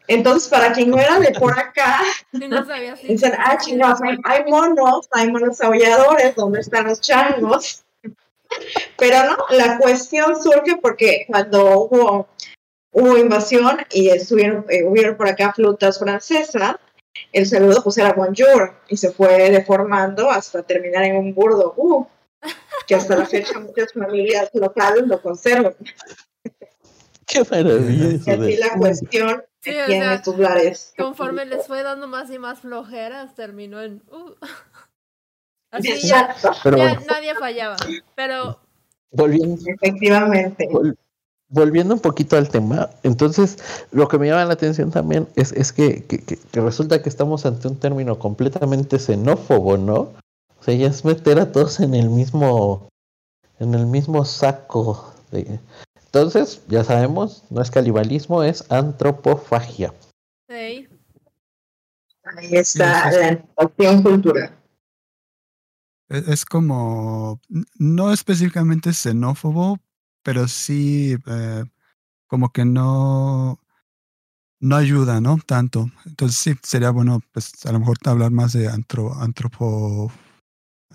Entonces, 0.07 0.49
para 0.49 0.73
quien 0.73 0.89
no 0.89 0.97
era 0.97 1.19
de 1.19 1.31
por 1.39 1.57
acá, 1.57 1.99
dicen, 2.31 3.33
ah, 3.37 3.57
chingados, 3.59 3.99
hay, 4.01 4.43
monos, 4.45 5.07
hay 5.11 5.31
monos 5.31 5.61
aulladores, 5.61 6.35
¿dónde 6.35 6.61
están 6.61 6.87
los 6.87 6.99
changos? 6.99 7.83
Pero 8.97 9.23
no, 9.25 9.37
la 9.49 9.77
cuestión 9.77 10.41
surge 10.41 10.77
porque 10.81 11.25
cuando 11.27 11.81
hubo, 11.81 12.27
hubo 12.91 13.17
invasión 13.17 13.79
y 13.91 14.09
estuvieron, 14.09 14.65
eh, 14.69 14.83
hubieron 14.83 15.15
por 15.15 15.27
acá 15.27 15.53
flotas 15.53 15.99
francesas, 15.99 16.75
el 17.31 17.45
saludo 17.45 17.83
pues 17.83 17.97
era 17.97 18.13
bonjour 18.13 18.75
y 18.87 18.97
se 18.97 19.11
fue 19.11 19.49
deformando 19.49 20.29
hasta 20.29 20.63
terminar 20.63 21.03
en 21.03 21.17
un 21.17 21.33
burdo 21.33 21.73
uh, 21.77 22.05
que 22.87 22.95
hasta 22.95 23.15
la 23.15 23.25
fecha 23.25 23.59
muchas 23.59 23.93
familias 23.93 24.49
locales 24.53 25.07
lo 25.07 25.21
conservan. 25.21 25.75
Qué 27.25 27.43
maravilla. 27.49 28.19
Y 28.25 28.29
así 28.31 28.57
la 28.57 28.77
cuestión 28.77 29.43
sí, 29.61 29.71
en 29.71 30.03
estos 30.03 30.39
lares. 30.39 30.93
Conforme 30.97 31.45
les 31.45 31.67
fue 31.67 31.83
dando 31.83 32.07
más 32.07 32.31
y 32.31 32.39
más 32.39 32.59
flojeras, 32.59 33.35
terminó 33.35 33.81
en. 33.81 34.01
Uh. 34.11 34.33
Así 35.71 36.07
ya, 36.07 36.35
nadie 37.07 37.35
fallaba. 37.35 37.75
Pero. 38.15 38.59
Volviendo, 39.11 39.59
Efectivamente. 39.65 40.67
volviendo 41.47 41.95
un 41.95 41.99
poquito 41.99 42.37
al 42.37 42.49
tema, 42.49 42.91
entonces 43.01 43.57
lo 43.91 44.07
que 44.07 44.19
me 44.19 44.27
llama 44.27 44.45
la 44.45 44.53
atención 44.53 44.91
también 44.91 45.27
es, 45.35 45.51
es 45.53 45.73
que, 45.73 46.03
que, 46.03 46.19
que, 46.19 46.61
resulta 46.61 47.01
que 47.01 47.09
estamos 47.09 47.45
ante 47.47 47.67
un 47.67 47.79
término 47.79 48.19
completamente 48.19 48.99
xenófobo, 48.99 49.77
¿no? 49.77 50.13
O 50.59 50.63
sea, 50.63 50.75
ya 50.75 50.87
es 50.87 51.05
meter 51.05 51.39
a 51.39 51.51
todos 51.51 51.79
en 51.79 51.95
el 51.95 52.09
mismo, 52.11 52.87
en 53.59 53.73
el 53.73 53.87
mismo 53.87 54.25
saco 54.25 55.11
de, 55.31 55.59
entonces, 56.11 56.63
ya 56.67 56.83
sabemos, 56.83 57.43
no 57.51 57.61
es 57.61 57.69
canibalismo, 57.69 58.41
es 58.41 58.65
antropofagia. 58.71 59.93
Sí. 60.49 60.87
Ahí 62.23 62.55
está 62.55 63.11
la 63.11 63.43
acción 63.57 64.01
cultural. 64.01 64.58
Es 66.09 66.43
como, 66.43 67.39
no 67.77 68.11
específicamente 68.11 68.93
xenófobo, 68.93 69.77
pero 70.23 70.47
sí 70.47 71.15
eh, 71.27 71.63
como 72.27 72.49
que 72.51 72.65
no, 72.65 73.59
no 74.59 74.75
ayuda, 74.75 75.21
¿no? 75.21 75.37
Tanto. 75.45 75.91
Entonces 76.05 76.37
sí, 76.37 76.55
sería 76.63 76.89
bueno, 76.89 77.21
pues 77.31 77.65
a 77.65 77.71
lo 77.71 77.79
mejor 77.79 77.97
hablar 78.05 78.31
más 78.31 78.53
de 78.53 78.67
antro, 78.67 79.13
antropo, 79.13 80.11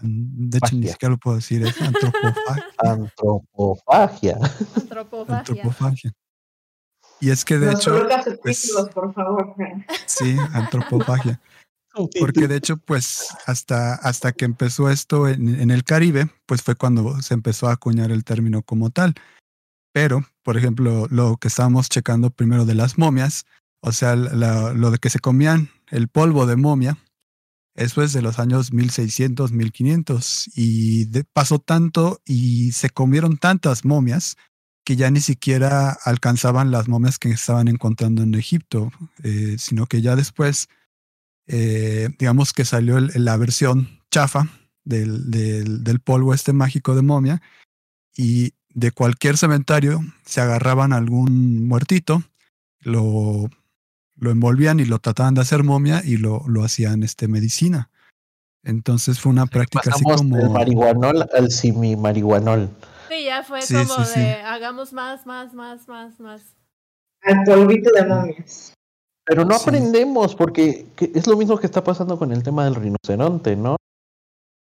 de 0.02 0.58
hecho, 0.58 0.76
ni 0.76 0.88
siquiera 0.88 1.12
lo 1.12 1.18
puedo 1.18 1.36
decir, 1.36 1.64
es 1.64 1.80
antropofagia. 1.80 2.64
antropofagia. 2.78 4.38
antropofagia. 5.28 6.12
Y 7.20 7.30
es 7.30 7.44
que 7.44 7.58
de 7.58 7.72
hecho. 7.72 8.06
Pues, 8.42 8.72
por 8.92 9.14
favor. 9.14 9.54
Sí, 10.06 10.36
antropofagia. 10.52 11.40
Porque 12.20 12.48
de 12.48 12.56
hecho, 12.56 12.76
pues 12.76 13.28
hasta, 13.46 13.94
hasta 13.94 14.32
que 14.32 14.44
empezó 14.44 14.90
esto 14.90 15.28
en, 15.28 15.70
el 15.70 15.84
Caribe, 15.84 16.28
pues 16.46 16.62
fue 16.62 16.74
cuando 16.74 17.22
se 17.22 17.34
empezó 17.34 17.68
a 17.68 17.72
acuñar 17.72 18.10
el 18.10 18.24
término 18.24 18.62
como 18.62 18.90
tal. 18.90 19.14
Pero, 19.92 20.24
por 20.42 20.56
ejemplo, 20.56 21.06
lo 21.10 21.36
que 21.36 21.48
estábamos 21.48 21.88
checando 21.88 22.30
primero 22.30 22.64
de 22.64 22.74
las 22.74 22.98
momias, 22.98 23.46
o 23.80 23.92
sea, 23.92 24.16
lo 24.16 24.90
de 24.90 24.98
que 24.98 25.10
se 25.10 25.20
comían 25.20 25.70
el 25.90 26.08
polvo 26.08 26.46
de 26.46 26.56
momia, 26.56 26.98
eso 27.76 28.02
es 28.02 28.12
de 28.12 28.22
los 28.22 28.38
años 28.38 28.72
1600, 28.72 29.52
1500. 29.52 30.50
Y 30.56 31.06
pasó 31.32 31.58
tanto 31.58 32.20
y 32.24 32.72
se 32.72 32.90
comieron 32.90 33.36
tantas 33.36 33.84
momias 33.84 34.36
que 34.84 34.96
ya 34.96 35.10
ni 35.10 35.20
siquiera 35.20 35.90
alcanzaban 36.04 36.70
las 36.70 36.88
momias 36.88 37.18
que 37.18 37.30
estaban 37.30 37.68
encontrando 37.68 38.22
en 38.22 38.34
Egipto, 38.34 38.92
eh, 39.22 39.56
sino 39.58 39.86
que 39.86 40.02
ya 40.02 40.14
después, 40.14 40.68
eh, 41.46 42.08
digamos 42.18 42.52
que 42.52 42.64
salió 42.64 42.98
la 43.00 43.36
versión 43.36 44.00
chafa 44.10 44.48
del, 44.84 45.30
del, 45.30 46.00
polvo 46.00 46.34
este 46.34 46.52
mágico 46.52 46.94
de 46.94 47.02
momia 47.02 47.42
y 48.16 48.52
de 48.70 48.92
cualquier 48.92 49.36
cementerio 49.36 50.00
se 50.24 50.40
agarraban 50.40 50.92
algún 50.92 51.66
muertito, 51.66 52.22
lo 52.80 53.48
lo 54.16 54.30
envolvían 54.30 54.80
y 54.80 54.84
lo 54.84 54.98
trataban 54.98 55.34
de 55.34 55.40
hacer 55.40 55.62
momia 55.62 56.02
y 56.04 56.16
lo, 56.16 56.44
lo 56.46 56.64
hacían 56.64 57.02
este, 57.02 57.28
medicina. 57.28 57.90
Entonces 58.62 59.20
fue 59.20 59.30
una 59.30 59.46
práctica 59.46 59.90
así 59.92 60.02
como. 60.02 60.38
El 60.38 60.50
marihuanol 60.50 61.28
al 61.34 61.50
simi 61.50 61.96
marihuanol. 61.96 62.70
Sí, 63.08 63.24
ya 63.24 63.42
fue 63.42 63.60
como 63.60 64.04
de 64.06 64.34
hagamos 64.42 64.92
más, 64.92 65.26
más, 65.26 65.52
más, 65.52 65.86
más, 65.86 66.18
más. 66.18 66.42
Al 67.22 67.44
polvito 67.44 67.90
de 67.94 68.06
momias. 68.06 68.72
Pero 69.24 69.44
no 69.44 69.56
aprendemos, 69.56 70.34
porque 70.34 70.86
es 70.98 71.26
lo 71.26 71.36
mismo 71.36 71.58
que 71.58 71.66
está 71.66 71.82
pasando 71.82 72.18
con 72.18 72.32
el 72.32 72.42
tema 72.42 72.64
del 72.64 72.74
rinoceronte, 72.74 73.56
¿no? 73.56 73.76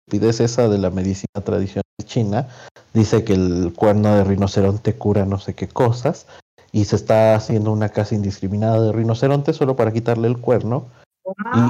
Pides 0.08 0.40
esa 0.40 0.68
de 0.68 0.78
la 0.78 0.90
medicina 0.90 1.42
tradicional 1.44 1.82
china, 2.04 2.48
dice 2.94 3.24
que 3.24 3.32
el 3.32 3.72
cuerno 3.74 4.14
de 4.14 4.24
rinoceronte 4.24 4.94
cura 4.94 5.24
no 5.24 5.38
sé 5.38 5.54
qué 5.54 5.66
cosas, 5.66 6.26
y 6.70 6.84
se 6.84 6.96
está 6.96 7.34
haciendo 7.34 7.72
una 7.72 7.88
caza 7.88 8.14
indiscriminada 8.14 8.80
de 8.80 8.92
rinoceronte 8.92 9.52
solo 9.52 9.74
para 9.74 9.92
quitarle 9.92 10.28
el 10.28 10.38
cuerno 10.38 10.88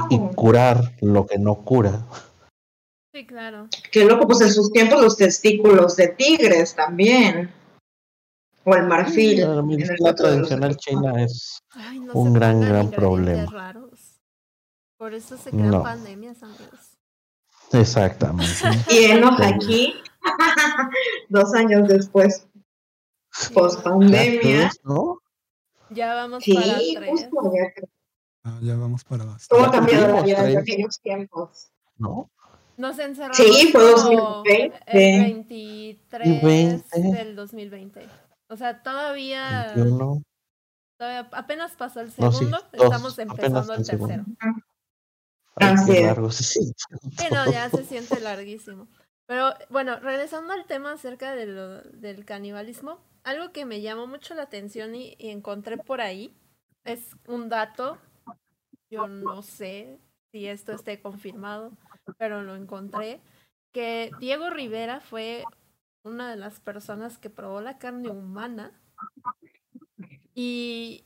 y, 0.09 0.19
curar 0.35 0.93
lo 1.01 1.25
que 1.25 1.39
no 1.39 1.55
cura. 1.55 2.05
Sí, 3.13 3.25
claro. 3.25 3.67
Qué 3.91 4.05
loco, 4.05 4.27
pues 4.27 4.41
en 4.41 4.53
sus 4.53 4.71
tiempos 4.71 5.01
los 5.01 5.17
testículos 5.17 5.95
de 5.95 6.09
tigres 6.09 6.75
también. 6.75 7.49
O 8.69 8.75
el 8.75 8.83
marfil. 8.83 9.39
La 9.39 9.61
medicina 9.61 10.13
tradicional 10.13 10.75
china 10.75 11.23
es 11.23 11.63
un 12.13 12.33
gran, 12.33 12.59
gran 12.59 12.91
problema. 12.91 13.45
Raros. 13.49 14.19
Por 14.97 15.13
eso 15.13 15.37
se 15.37 15.51
crean 15.51 15.81
pandemias, 15.81 16.43
amigos. 16.43 16.97
Exactamente. 17.71 18.51
y 18.89 19.05
enos 19.05 19.39
aquí, 19.39 19.93
dos 21.29 21.53
años 21.53 21.87
después, 21.87 22.45
post 23.53 23.81
pandemia. 23.83 24.69
Ya 25.91 26.15
vamos 26.15 26.43
para 26.45 26.77
tres. 26.77 27.29
Ah, 28.43 28.59
ya 28.61 28.75
vamos 28.75 29.05
para 29.05 29.23
bastante. 29.23 29.47
Todo 29.47 29.63
ha 29.63 29.71
cambiado 29.71 30.13
la 30.13 30.21
vida 30.23 30.49
en 30.49 30.57
aquellos 30.57 30.99
tiempos. 30.99 31.71
¿No? 31.95 32.29
Nos 32.75 32.99
encerramos 32.99 33.37
sí, 33.37 33.69
fue 33.71 33.81
2020. 33.81 34.83
el 34.87 35.21
23 35.21 36.91
del 37.13 37.35
2020. 37.37 38.26
O 38.49 38.57
sea, 38.57 38.81
todavía, 38.81 39.73
todavía 40.97 41.29
apenas 41.33 41.75
pasó 41.75 41.99
el 41.99 42.11
segundo, 42.11 42.59
estamos 42.71 43.19
empezando 43.19 43.73
el 43.73 43.85
tercero. 43.85 44.25
Así 45.55 45.93
Sí. 46.31 46.71
no, 47.31 47.51
ya 47.51 47.69
se 47.69 47.83
siente 47.83 48.19
larguísimo. 48.19 48.87
Pero 49.25 49.53
bueno, 49.69 49.99
regresando 49.99 50.53
al 50.53 50.65
tema 50.65 50.93
acerca 50.93 51.35
de 51.35 51.47
lo, 51.47 51.81
del 51.81 52.25
canibalismo, 52.25 52.99
algo 53.23 53.51
que 53.51 53.65
me 53.65 53.81
llamó 53.81 54.07
mucho 54.07 54.35
la 54.35 54.43
atención 54.43 54.95
y, 54.95 55.15
encontré 55.19 55.77
por 55.77 55.99
ahí 55.99 56.33
es 56.85 57.15
un 57.27 57.49
dato. 57.49 57.97
Yo 58.89 59.07
no 59.07 59.41
sé 59.41 59.99
si 60.31 60.47
esto 60.47 60.71
esté 60.71 61.01
confirmado, 61.01 61.71
pero 62.17 62.41
lo 62.41 62.55
encontré. 62.55 63.19
Que 63.73 64.11
Diego 64.19 64.49
Rivera 64.49 65.01
fue 65.01 65.43
una 66.07 66.29
de 66.31 66.37
las 66.37 66.59
personas 66.59 67.17
que 67.17 67.29
probó 67.29 67.61
la 67.61 67.77
carne 67.77 68.09
humana. 68.09 68.71
Y, 70.33 71.05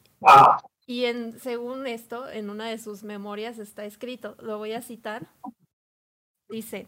y 0.86 1.05
en, 1.05 1.39
según 1.39 1.88
esto, 1.88 2.29
en 2.29 2.50
una 2.50 2.67
de 2.67 2.77
sus 2.77 3.03
memorias 3.03 3.60
está 3.60 3.86
escrito, 3.86 4.36
lo 4.39 4.58
voy 4.58 4.74
a 4.74 4.81
citar. 4.81 5.29
Dice, 6.50 6.88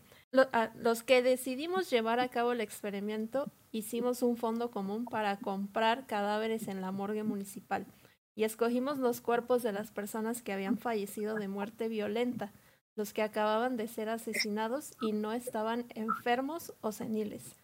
los 0.76 1.04
que 1.04 1.22
decidimos 1.24 1.90
llevar 1.90 2.20
a 2.20 2.30
cabo 2.30 2.52
el 2.52 2.62
experimento 2.62 3.52
hicimos 3.72 4.22
un 4.22 4.36
fondo 4.38 4.72
común 4.72 5.08
para 5.08 5.40
comprar 5.40 6.06
cadáveres 6.06 6.68
en 6.68 6.82
la 6.82 6.92
morgue 6.92 7.24
municipal. 7.24 7.88
y 8.36 8.46
escogimos 8.46 9.00
los 9.00 9.22
cuerpos 9.22 9.64
de 9.64 9.72
las 9.74 9.92
personas 9.92 10.42
que 10.44 10.54
habían 10.54 10.78
fallecido 10.80 11.38
de 11.38 11.48
muerte 11.48 11.88
violenta, 11.88 12.54
los 12.96 13.14
que 13.14 13.22
acababan 13.24 13.78
de 13.78 13.88
ser 13.88 14.10
asesinados 14.10 14.94
y 15.02 15.14
no 15.14 15.34
estaban 15.34 15.88
enfermos 15.96 16.74
o 16.82 16.92
seniles. 16.92 17.58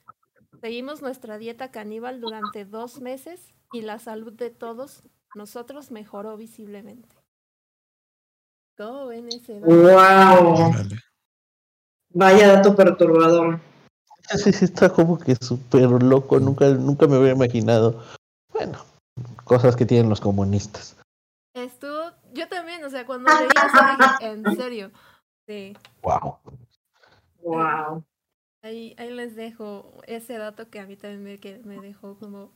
Seguimos 0.62 1.02
nuestra 1.02 1.38
dieta 1.38 1.72
caníbal 1.72 2.20
durante 2.20 2.66
dos 2.66 3.00
meses 3.00 3.54
y 3.72 3.82
la 3.82 4.00
salud 4.00 4.34
de 4.34 4.50
todos 4.50 5.04
nosotros 5.36 5.92
mejoró 5.92 6.36
visiblemente. 6.36 7.16
¿Cómo 8.78 9.08
ven 9.08 9.28
ese 9.28 9.60
dato? 9.60 9.74
¡Wow! 9.74 10.74
Vaya 12.14 12.56
dato 12.56 12.76
perturbador. 12.76 13.60
Sí, 14.36 14.52
sí, 14.52 14.66
está 14.66 14.90
como 14.90 15.18
que 15.18 15.36
súper 15.36 16.04
loco. 16.04 16.40
Nunca, 16.40 16.68
nunca 16.70 17.08
me 17.08 17.16
había 17.16 17.32
imaginado. 17.32 18.04
Bueno, 18.52 18.80
cosas 19.44 19.76
que 19.76 19.86
tienen 19.86 20.10
los 20.10 20.22
comunistas. 20.22 20.98
Estuvo, 21.54 22.12
yo 22.34 22.48
también, 22.48 22.84
o 22.84 22.90
sea, 22.90 23.06
cuando 23.06 23.32
leí 23.34 23.48
eso 23.48 23.78
dije, 23.98 24.32
en 24.32 24.56
serio. 24.56 24.92
Sí. 25.48 25.76
Wow. 26.02 26.38
Wow. 27.42 28.04
Ahí, 28.62 28.94
ahí 28.98 29.12
les 29.12 29.36
dejo 29.36 29.94
ese 30.06 30.38
dato 30.38 30.70
que 30.70 30.80
a 30.80 30.86
mí 30.86 30.98
también 30.98 31.40
me, 31.64 31.80
dejó 31.80 32.16
como 32.16 32.52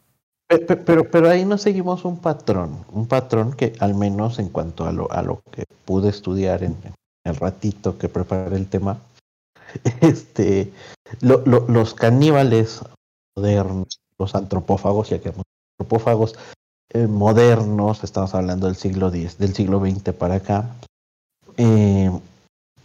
pero, 0.85 1.09
pero 1.09 1.29
ahí 1.29 1.45
no 1.45 1.57
seguimos 1.57 2.05
un 2.05 2.19
patrón, 2.19 2.85
un 2.91 3.07
patrón 3.07 3.53
que 3.53 3.73
al 3.79 3.95
menos 3.95 4.37
en 4.39 4.49
cuanto 4.49 4.85
a 4.85 4.91
lo, 4.91 5.11
a 5.11 5.21
lo 5.21 5.41
que 5.51 5.63
pude 5.85 6.09
estudiar 6.09 6.63
en, 6.63 6.75
el 7.25 7.35
ratito 7.35 7.97
que 7.97 8.09
preparé 8.09 8.57
el 8.57 8.67
tema, 8.67 8.99
este, 10.01 10.71
lo, 11.21 11.39
los 11.45 11.93
caníbales 11.93 12.81
modernos, 13.35 13.99
los 14.19 14.35
antropófagos, 14.35 15.09
ya 15.09 15.19
que 15.19 15.33
antropófagos 15.79 16.35
eh, 16.89 17.07
modernos, 17.07 18.03
estamos 18.03 18.35
hablando 18.35 18.67
del 18.67 18.75
siglo 18.75 19.07
X, 19.07 19.37
del 19.37 19.53
siglo 19.53 19.79
XX 19.79 20.13
para 20.13 20.35
acá, 20.35 20.75
eh, 21.57 22.11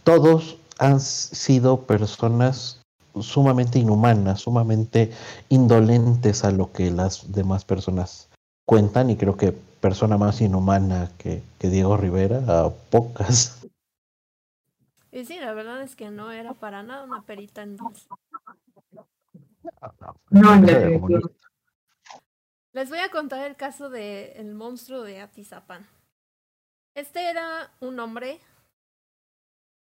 todos 0.03 0.57
han 0.77 0.99
sido 1.01 1.81
personas 1.81 2.78
sumamente 3.21 3.79
inhumanas, 3.79 4.41
sumamente 4.41 5.11
indolentes 5.49 6.43
a 6.43 6.51
lo 6.51 6.71
que 6.71 6.91
las 6.91 7.31
demás 7.31 7.65
personas 7.65 8.29
cuentan 8.65 9.09
y 9.09 9.17
creo 9.17 9.35
que 9.37 9.51
persona 9.51 10.17
más 10.17 10.41
inhumana 10.41 11.11
que, 11.17 11.43
Diego 11.59 11.97
Rivera, 11.97 12.43
a 12.47 12.69
pocas. 12.69 13.65
Y 15.11 15.25
sí, 15.25 15.39
la 15.39 15.53
verdad 15.53 15.81
es 15.81 15.95
que 15.95 16.11
no 16.11 16.31
era 16.31 16.53
para 16.53 16.83
nada 16.83 17.03
una 17.03 17.23
perita 17.23 17.63
en 17.63 17.77
dulce. 17.77 18.07
No, 20.29 20.55
Les 22.73 22.89
voy 22.89 22.99
a 22.99 23.09
contar 23.09 23.45
el 23.47 23.55
caso 23.55 23.89
del 23.89 24.31
el 24.35 24.53
monstruo 24.53 25.01
de 25.01 25.21
Atizapán. 25.21 25.87
Este 26.93 27.29
era 27.29 27.71
un 27.79 27.99
hombre 27.99 28.39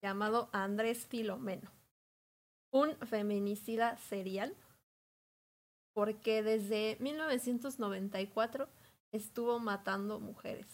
llamado 0.00 0.48
Andrés 0.52 1.06
Filomeno 1.06 1.81
un 2.72 2.96
feminicida 3.06 3.96
serial 3.98 4.56
porque 5.94 6.42
desde 6.42 6.96
1994 7.00 8.68
estuvo 9.12 9.58
matando 9.58 10.20
mujeres. 10.20 10.66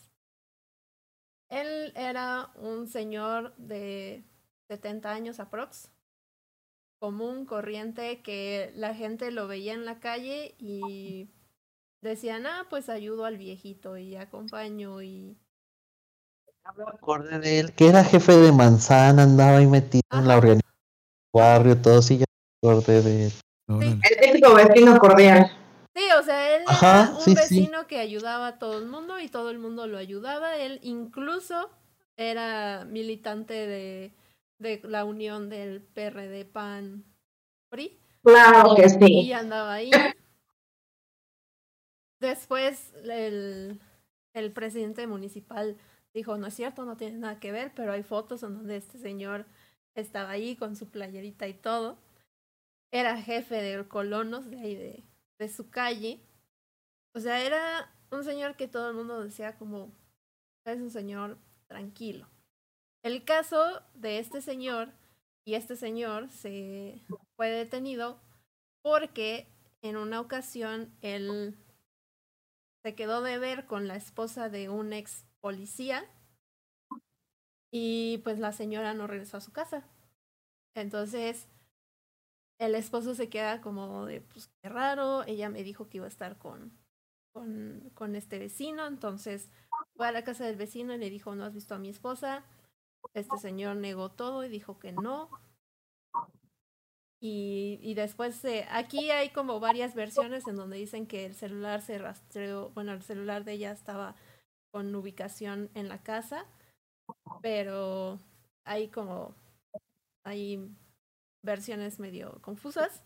Él 1.50 1.92
era 1.96 2.52
un 2.56 2.86
señor 2.86 3.54
de 3.56 4.22
70 4.68 5.10
años 5.10 5.40
aprox, 5.40 5.90
común, 7.00 7.46
corriente, 7.46 8.22
que 8.22 8.72
la 8.76 8.94
gente 8.94 9.30
lo 9.30 9.48
veía 9.48 9.72
en 9.72 9.84
la 9.84 9.98
calle 9.98 10.54
y 10.58 11.30
decían, 12.02 12.46
ah, 12.46 12.66
pues 12.70 12.88
ayudo 12.88 13.24
al 13.24 13.38
viejito 13.38 13.96
y 13.96 14.16
acompaño 14.16 15.02
y... 15.02 15.36
Acordé 16.64 17.38
de 17.38 17.60
él, 17.60 17.72
que 17.74 17.88
era 17.88 18.04
jefe 18.04 18.36
de 18.36 18.52
manzana, 18.52 19.22
andaba 19.22 19.56
ahí 19.56 19.66
metido 19.66 20.02
en 20.12 20.28
la 20.28 20.36
organización 20.36 20.77
barrio, 21.38 21.80
todo 21.80 22.02
sí, 22.02 22.18
ya 22.18 22.24
acordé 22.62 23.02
de 23.02 23.32
El 23.68 24.00
típico 24.20 24.54
vecino 24.54 24.98
cordial. 24.98 25.50
Sí, 25.94 26.04
o 26.18 26.22
sea, 26.22 26.56
él 26.56 26.62
era 26.80 27.12
un 27.26 27.34
vecino 27.34 27.86
que 27.86 27.98
ayudaba 27.98 28.48
a 28.48 28.58
todo 28.58 28.78
el 28.78 28.86
mundo 28.86 29.18
y 29.18 29.28
todo 29.28 29.50
el 29.50 29.58
mundo 29.58 29.86
lo 29.86 29.98
ayudaba. 29.98 30.56
Él 30.56 30.78
incluso 30.82 31.70
era 32.16 32.84
militante 32.84 33.54
de, 33.54 34.12
de 34.58 34.80
la 34.84 35.04
unión 35.04 35.48
del 35.48 35.80
PRD 35.80 36.44
PAN 36.44 37.04
PRI. 37.70 37.98
Claro 38.22 38.74
que 38.76 38.88
sí. 38.88 39.20
Y 39.22 39.32
andaba 39.32 39.74
ahí. 39.74 39.90
Después 42.20 42.92
el, 43.04 43.80
el 44.34 44.52
presidente 44.52 45.06
municipal 45.06 45.76
dijo, 46.14 46.36
no 46.36 46.46
es 46.46 46.54
cierto, 46.54 46.84
no 46.84 46.96
tiene 46.96 47.18
nada 47.18 47.40
que 47.40 47.52
ver, 47.52 47.72
pero 47.74 47.92
hay 47.92 48.02
fotos 48.02 48.42
en 48.42 48.54
donde 48.54 48.76
este 48.76 48.98
señor 48.98 49.46
estaba 50.00 50.30
ahí 50.30 50.56
con 50.56 50.76
su 50.76 50.88
playerita 50.88 51.48
y 51.48 51.54
todo. 51.54 51.98
Era 52.92 53.20
jefe 53.20 53.56
de 53.56 53.86
colonos 53.86 54.50
de 54.50 54.58
ahí 54.58 54.74
de, 54.74 55.04
de 55.38 55.48
su 55.48 55.70
calle. 55.70 56.20
O 57.14 57.20
sea, 57.20 57.44
era 57.44 57.92
un 58.10 58.24
señor 58.24 58.56
que 58.56 58.68
todo 58.68 58.90
el 58.90 58.96
mundo 58.96 59.22
decía 59.22 59.56
como, 59.58 59.92
es 60.64 60.78
un 60.78 60.90
señor 60.90 61.38
tranquilo. 61.66 62.28
El 63.02 63.24
caso 63.24 63.82
de 63.94 64.18
este 64.18 64.40
señor 64.40 64.92
y 65.44 65.54
este 65.54 65.76
señor 65.76 66.28
se 66.28 67.00
fue 67.36 67.48
detenido 67.48 68.20
porque 68.82 69.46
en 69.82 69.96
una 69.96 70.20
ocasión 70.20 70.94
él 71.00 71.56
se 72.82 72.94
quedó 72.94 73.22
de 73.22 73.38
ver 73.38 73.66
con 73.66 73.88
la 73.88 73.96
esposa 73.96 74.48
de 74.48 74.68
un 74.68 74.92
ex 74.92 75.24
policía 75.40 76.04
y 77.70 78.18
pues 78.18 78.38
la 78.38 78.52
señora 78.52 78.94
no 78.94 79.06
regresó 79.06 79.36
a 79.36 79.42
su 79.42 79.52
casa. 79.52 79.84
Entonces, 80.74 81.48
el 82.58 82.74
esposo 82.74 83.14
se 83.14 83.28
queda 83.28 83.60
como 83.60 84.06
de, 84.06 84.20
pues 84.20 84.50
qué 84.62 84.68
raro, 84.68 85.24
ella 85.24 85.48
me 85.48 85.62
dijo 85.62 85.88
que 85.88 85.98
iba 85.98 86.06
a 86.06 86.10
estar 86.10 86.38
con, 86.38 86.72
con, 87.32 87.90
con 87.94 88.16
este 88.16 88.38
vecino, 88.38 88.86
entonces 88.86 89.48
fue 89.96 90.08
a 90.08 90.12
la 90.12 90.24
casa 90.24 90.44
del 90.44 90.56
vecino 90.56 90.94
y 90.94 90.98
le 90.98 91.10
dijo, 91.10 91.34
¿no 91.34 91.44
has 91.44 91.54
visto 91.54 91.74
a 91.74 91.78
mi 91.78 91.88
esposa? 91.88 92.44
Este 93.14 93.38
señor 93.38 93.76
negó 93.76 94.10
todo 94.10 94.44
y 94.44 94.48
dijo 94.48 94.78
que 94.78 94.92
no. 94.92 95.30
Y, 97.20 97.80
y 97.82 97.94
después, 97.94 98.44
aquí 98.70 99.10
hay 99.10 99.30
como 99.30 99.58
varias 99.58 99.94
versiones 99.94 100.46
en 100.46 100.54
donde 100.54 100.76
dicen 100.76 101.06
que 101.06 101.26
el 101.26 101.34
celular 101.34 101.82
se 101.82 101.98
rastreó, 101.98 102.70
bueno, 102.70 102.92
el 102.92 103.02
celular 103.02 103.44
de 103.44 103.52
ella 103.52 103.72
estaba 103.72 104.14
con 104.70 104.94
ubicación 104.94 105.70
en 105.74 105.88
la 105.88 106.02
casa 106.02 106.46
pero 107.42 108.20
hay 108.64 108.88
como, 108.88 109.34
hay 110.24 110.70
versiones 111.42 111.98
medio 111.98 112.40
confusas. 112.42 113.02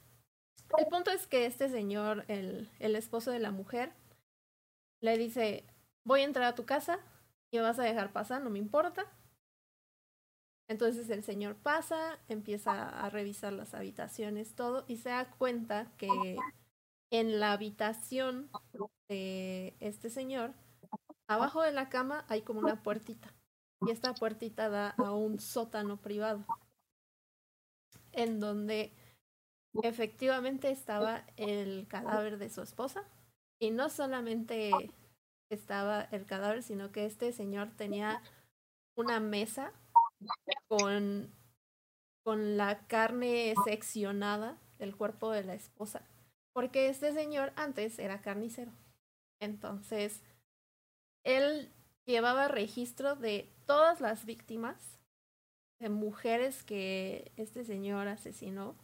El 0.79 0.87
punto 0.87 1.11
es 1.11 1.27
que 1.27 1.47
este 1.47 1.69
señor, 1.69 2.25
el, 2.29 2.71
el 2.79 2.97
esposo 2.97 3.31
de 3.31 3.39
la 3.39 3.51
mujer, 3.51 3.93
le 5.01 5.19
dice, 5.19 5.67
voy 6.05 6.21
a 6.21 6.25
entrar 6.25 6.47
a 6.47 6.55
tu 6.55 6.65
casa 6.65 6.99
y 7.51 7.59
me 7.59 7.63
vas 7.63 7.79
a 7.79 7.85
dejar 7.85 8.13
pasar, 8.13 8.43
no 8.43 8.51
me 8.51 8.59
importa. 8.59 9.07
Entonces 10.69 11.11
el 11.11 11.23
señor 11.23 11.57
pasa, 11.57 12.19
empieza 12.29 12.89
a 12.89 13.11
revisar 13.11 13.53
las 13.53 13.75
habitaciones, 13.75 14.55
todo, 14.55 14.85
y 14.89 14.97
se 14.97 15.11
da 15.11 15.31
cuenta 15.31 15.93
que 15.99 16.37
en 17.11 17.41
la 17.41 17.53
habitación 17.53 18.51
de 19.09 19.77
este 19.81 20.09
señor, 20.09 20.55
abajo 21.29 21.61
de 21.63 21.73
la 21.73 21.91
cama 21.91 22.25
hay 22.29 22.43
como 22.43 22.61
una 22.61 22.83
puertita 22.83 23.35
y 23.87 23.91
esta 23.91 24.15
puertita 24.15 24.69
da 24.69 24.91
a 24.99 25.13
un 25.13 25.39
sótano 25.39 26.01
privado 26.01 26.45
en 28.13 28.41
donde 28.41 28.93
efectivamente 29.83 30.71
estaba 30.71 31.25
el 31.37 31.87
cadáver 31.89 32.39
de 32.39 32.51
su 32.51 32.63
esposa 32.63 33.05
y 33.59 33.71
no 33.71 33.89
solamente 33.89 34.71
estaba 35.51 36.03
el 36.11 36.27
cadáver, 36.27 36.63
sino 36.63 36.93
que 36.93 37.07
este 37.07 37.33
señor 37.33 37.71
tenía 37.77 38.23
una 38.97 39.21
mesa 39.21 39.73
con, 40.69 41.31
con 42.25 42.57
la 42.57 42.87
carne 42.87 43.55
seccionada 43.65 44.59
del 44.79 44.97
cuerpo 44.97 45.31
de 45.31 45.45
la 45.45 45.55
esposa, 45.55 46.03
porque 46.53 46.89
este 46.89 47.13
señor 47.13 47.53
antes 47.57 47.99
era 47.99 48.21
carnicero. 48.21 48.73
Entonces, 49.41 50.23
él 51.25 51.73
llevaba 52.05 52.49
registro 52.49 53.17
de 53.17 53.49
todas 53.73 54.03
las 54.03 54.27
víctimas, 54.27 54.77
de 55.81 55.89
mujeres 55.89 56.63
que 56.63 57.33
este 57.39 57.65
señor 57.65 58.07
asesinó, 58.07 58.77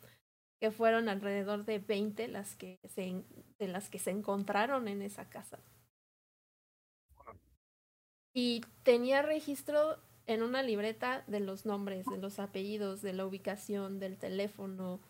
que 0.62 0.70
fueron 0.70 1.10
alrededor 1.10 1.66
de 1.66 1.78
20 1.78 2.26
las 2.28 2.56
que 2.56 2.78
se, 2.88 3.22
de 3.58 3.68
las 3.68 3.90
que 3.90 3.98
se 3.98 4.12
encontraron 4.12 4.88
en 4.88 5.02
esa 5.02 5.28
casa. 5.28 5.58
Y 8.34 8.62
tenía 8.82 9.20
registro 9.20 9.98
en 10.24 10.42
una 10.42 10.62
libreta 10.62 11.22
de 11.26 11.40
los 11.40 11.66
nombres, 11.66 12.06
de 12.06 12.16
los 12.16 12.38
apellidos, 12.38 13.02
de 13.02 13.12
la 13.12 13.26
ubicación, 13.26 13.98
del 14.00 14.16
teléfono 14.16 15.00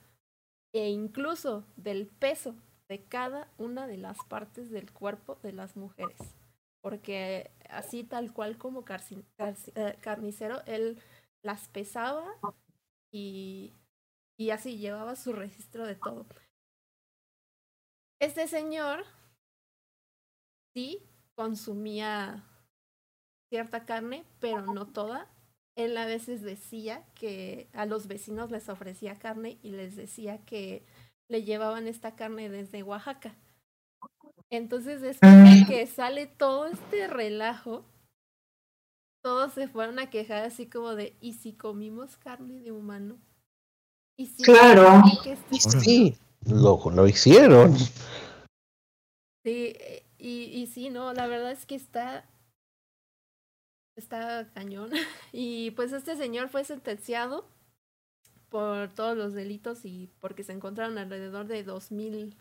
e 0.72 0.88
incluso 0.88 1.64
del 1.76 2.08
peso 2.08 2.56
de 2.88 3.04
cada 3.04 3.48
una 3.58 3.86
de 3.86 3.98
las 3.98 4.18
partes 4.24 4.72
del 4.72 4.90
cuerpo 4.92 5.38
de 5.44 5.52
las 5.52 5.76
mujeres. 5.76 6.37
Porque 6.80 7.50
así 7.68 8.04
tal 8.04 8.32
cual 8.32 8.58
como 8.58 8.84
eh, 8.88 9.96
carnicero, 10.00 10.62
él 10.66 11.00
las 11.42 11.68
pesaba 11.68 12.24
y, 13.12 13.74
y 14.38 14.50
así 14.50 14.78
llevaba 14.78 15.16
su 15.16 15.32
registro 15.32 15.86
de 15.86 15.96
todo. 15.96 16.26
Este 18.20 18.48
señor 18.48 19.04
sí 20.74 21.02
consumía 21.34 22.44
cierta 23.50 23.84
carne, 23.84 24.24
pero 24.40 24.62
no 24.62 24.86
toda. 24.86 25.28
Él 25.76 25.96
a 25.96 26.06
veces 26.06 26.42
decía 26.42 27.04
que 27.14 27.68
a 27.72 27.86
los 27.86 28.08
vecinos 28.08 28.50
les 28.50 28.68
ofrecía 28.68 29.18
carne 29.18 29.58
y 29.62 29.70
les 29.70 29.96
decía 29.96 30.44
que 30.44 30.84
le 31.28 31.44
llevaban 31.44 31.86
esta 31.86 32.16
carne 32.16 32.48
desde 32.48 32.82
Oaxaca. 32.82 33.34
Entonces 34.50 35.00
después 35.00 35.32
de 35.32 35.66
que 35.66 35.86
sale 35.86 36.26
todo 36.26 36.66
este 36.66 37.06
relajo, 37.06 37.84
todos 39.22 39.52
se 39.52 39.68
fueron 39.68 39.98
a 39.98 40.10
quejar 40.10 40.44
así 40.44 40.66
como 40.66 40.94
de, 40.94 41.16
¿y 41.20 41.34
si 41.34 41.52
comimos 41.52 42.16
carne 42.16 42.60
de 42.60 42.72
humano? 42.72 43.18
¿Y 44.16 44.26
si 44.26 44.42
claro. 44.42 45.02
sí, 45.50 46.16
lo, 46.46 46.80
lo 46.90 47.06
hicieron. 47.06 47.76
Sí, 49.44 49.74
y, 50.18 50.44
y 50.44 50.66
sí, 50.66 50.90
no, 50.90 51.12
la 51.12 51.26
verdad 51.26 51.52
es 51.52 51.66
que 51.66 51.74
está, 51.74 52.24
está 53.96 54.50
cañón. 54.54 54.90
Y 55.32 55.72
pues 55.72 55.92
este 55.92 56.16
señor 56.16 56.48
fue 56.48 56.64
sentenciado 56.64 57.46
por 58.48 58.88
todos 58.94 59.16
los 59.16 59.34
delitos 59.34 59.84
y 59.84 60.08
porque 60.20 60.42
se 60.42 60.52
encontraron 60.52 60.96
alrededor 60.96 61.46
de 61.46 61.62
dos 61.64 61.92
mil 61.92 62.34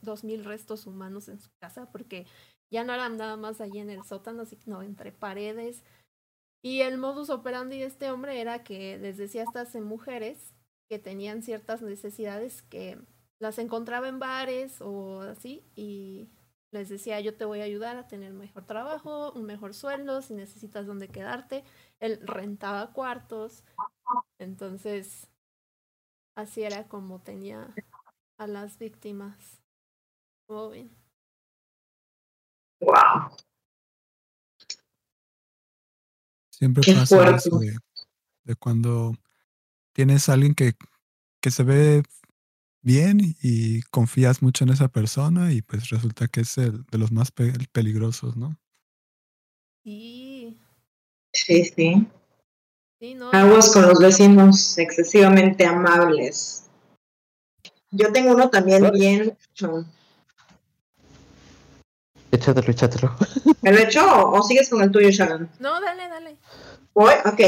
dos 0.00 0.24
mil 0.24 0.44
restos 0.44 0.86
humanos 0.86 1.28
en 1.28 1.38
su 1.38 1.50
casa, 1.60 1.90
porque 1.90 2.26
ya 2.70 2.84
no 2.84 2.92
eran 2.94 3.16
nada 3.16 3.36
más 3.36 3.60
allí 3.60 3.78
en 3.78 3.90
el 3.90 4.04
sótano, 4.04 4.44
sino 4.44 4.82
entre 4.82 5.12
paredes. 5.12 5.82
Y 6.62 6.82
el 6.82 6.98
modus 6.98 7.30
operandi 7.30 7.78
de 7.80 7.86
este 7.86 8.10
hombre 8.10 8.40
era 8.40 8.62
que 8.62 8.98
les 8.98 9.16
decía 9.16 9.42
estas 9.42 9.74
mujeres 9.74 10.54
que 10.88 10.98
tenían 10.98 11.42
ciertas 11.42 11.82
necesidades 11.82 12.62
que 12.62 12.98
las 13.40 13.58
encontraba 13.58 14.08
en 14.08 14.20
bares 14.20 14.80
o 14.80 15.22
así 15.22 15.64
y 15.74 16.30
les 16.70 16.88
decía 16.88 17.20
yo 17.20 17.36
te 17.36 17.44
voy 17.44 17.60
a 17.60 17.64
ayudar 17.64 17.96
a 17.96 18.06
tener 18.06 18.32
mejor 18.32 18.64
trabajo, 18.66 19.32
un 19.32 19.44
mejor 19.44 19.74
sueldo, 19.74 20.22
si 20.22 20.34
necesitas 20.34 20.86
dónde 20.86 21.08
quedarte. 21.08 21.64
Él 21.98 22.20
rentaba 22.22 22.92
cuartos, 22.92 23.64
entonces 24.38 25.28
así 26.36 26.62
era 26.62 26.88
como 26.88 27.20
tenía 27.20 27.74
a 28.38 28.46
las 28.46 28.78
víctimas. 28.78 29.61
Wow. 32.80 33.36
Siempre 36.50 36.82
pasa 36.94 37.36
eso 37.36 37.58
de, 37.58 38.56
cuando 38.56 39.14
tienes 39.92 40.28
a 40.28 40.34
alguien 40.34 40.54
que, 40.54 40.74
que 41.40 41.50
se 41.50 41.62
ve 41.62 42.02
bien 42.82 43.36
y 43.40 43.82
confías 43.82 44.42
mucho 44.42 44.64
en 44.64 44.70
esa 44.70 44.88
persona 44.88 45.52
y 45.52 45.62
pues 45.62 45.88
resulta 45.88 46.28
que 46.28 46.42
es 46.42 46.58
el 46.58 46.84
de 46.86 46.98
los 46.98 47.12
más 47.12 47.32
peligrosos, 47.32 48.36
¿no? 48.36 48.56
Sí. 49.84 50.58
Sí, 51.32 51.64
sí. 51.64 52.06
Aguas 53.32 53.72
con 53.72 53.88
los 53.88 53.98
vecinos 53.98 54.78
excesivamente 54.78 55.64
amables. 55.64 56.70
Yo 57.90 58.12
tengo 58.12 58.32
uno 58.32 58.48
también 58.50 58.90
bien 58.92 59.36
Échatelo, 62.32 62.70
échatelo. 62.70 63.14
¿Me 63.60 63.72
lo 63.72 63.78
hecho 63.78 64.30
o, 64.30 64.42
sigues 64.42 64.70
con 64.70 64.82
el 64.82 64.90
tuyo, 64.90 65.10
Sharon? 65.10 65.50
No, 65.60 65.80
dale, 65.80 66.08
dale. 66.08 66.36
Voy, 66.94 67.12
ok. 67.26 67.40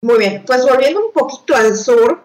Muy 0.00 0.18
bien. 0.18 0.42
Pues 0.46 0.64
volviendo 0.64 1.06
un 1.06 1.12
poquito 1.12 1.54
al 1.54 1.76
sur, 1.76 2.24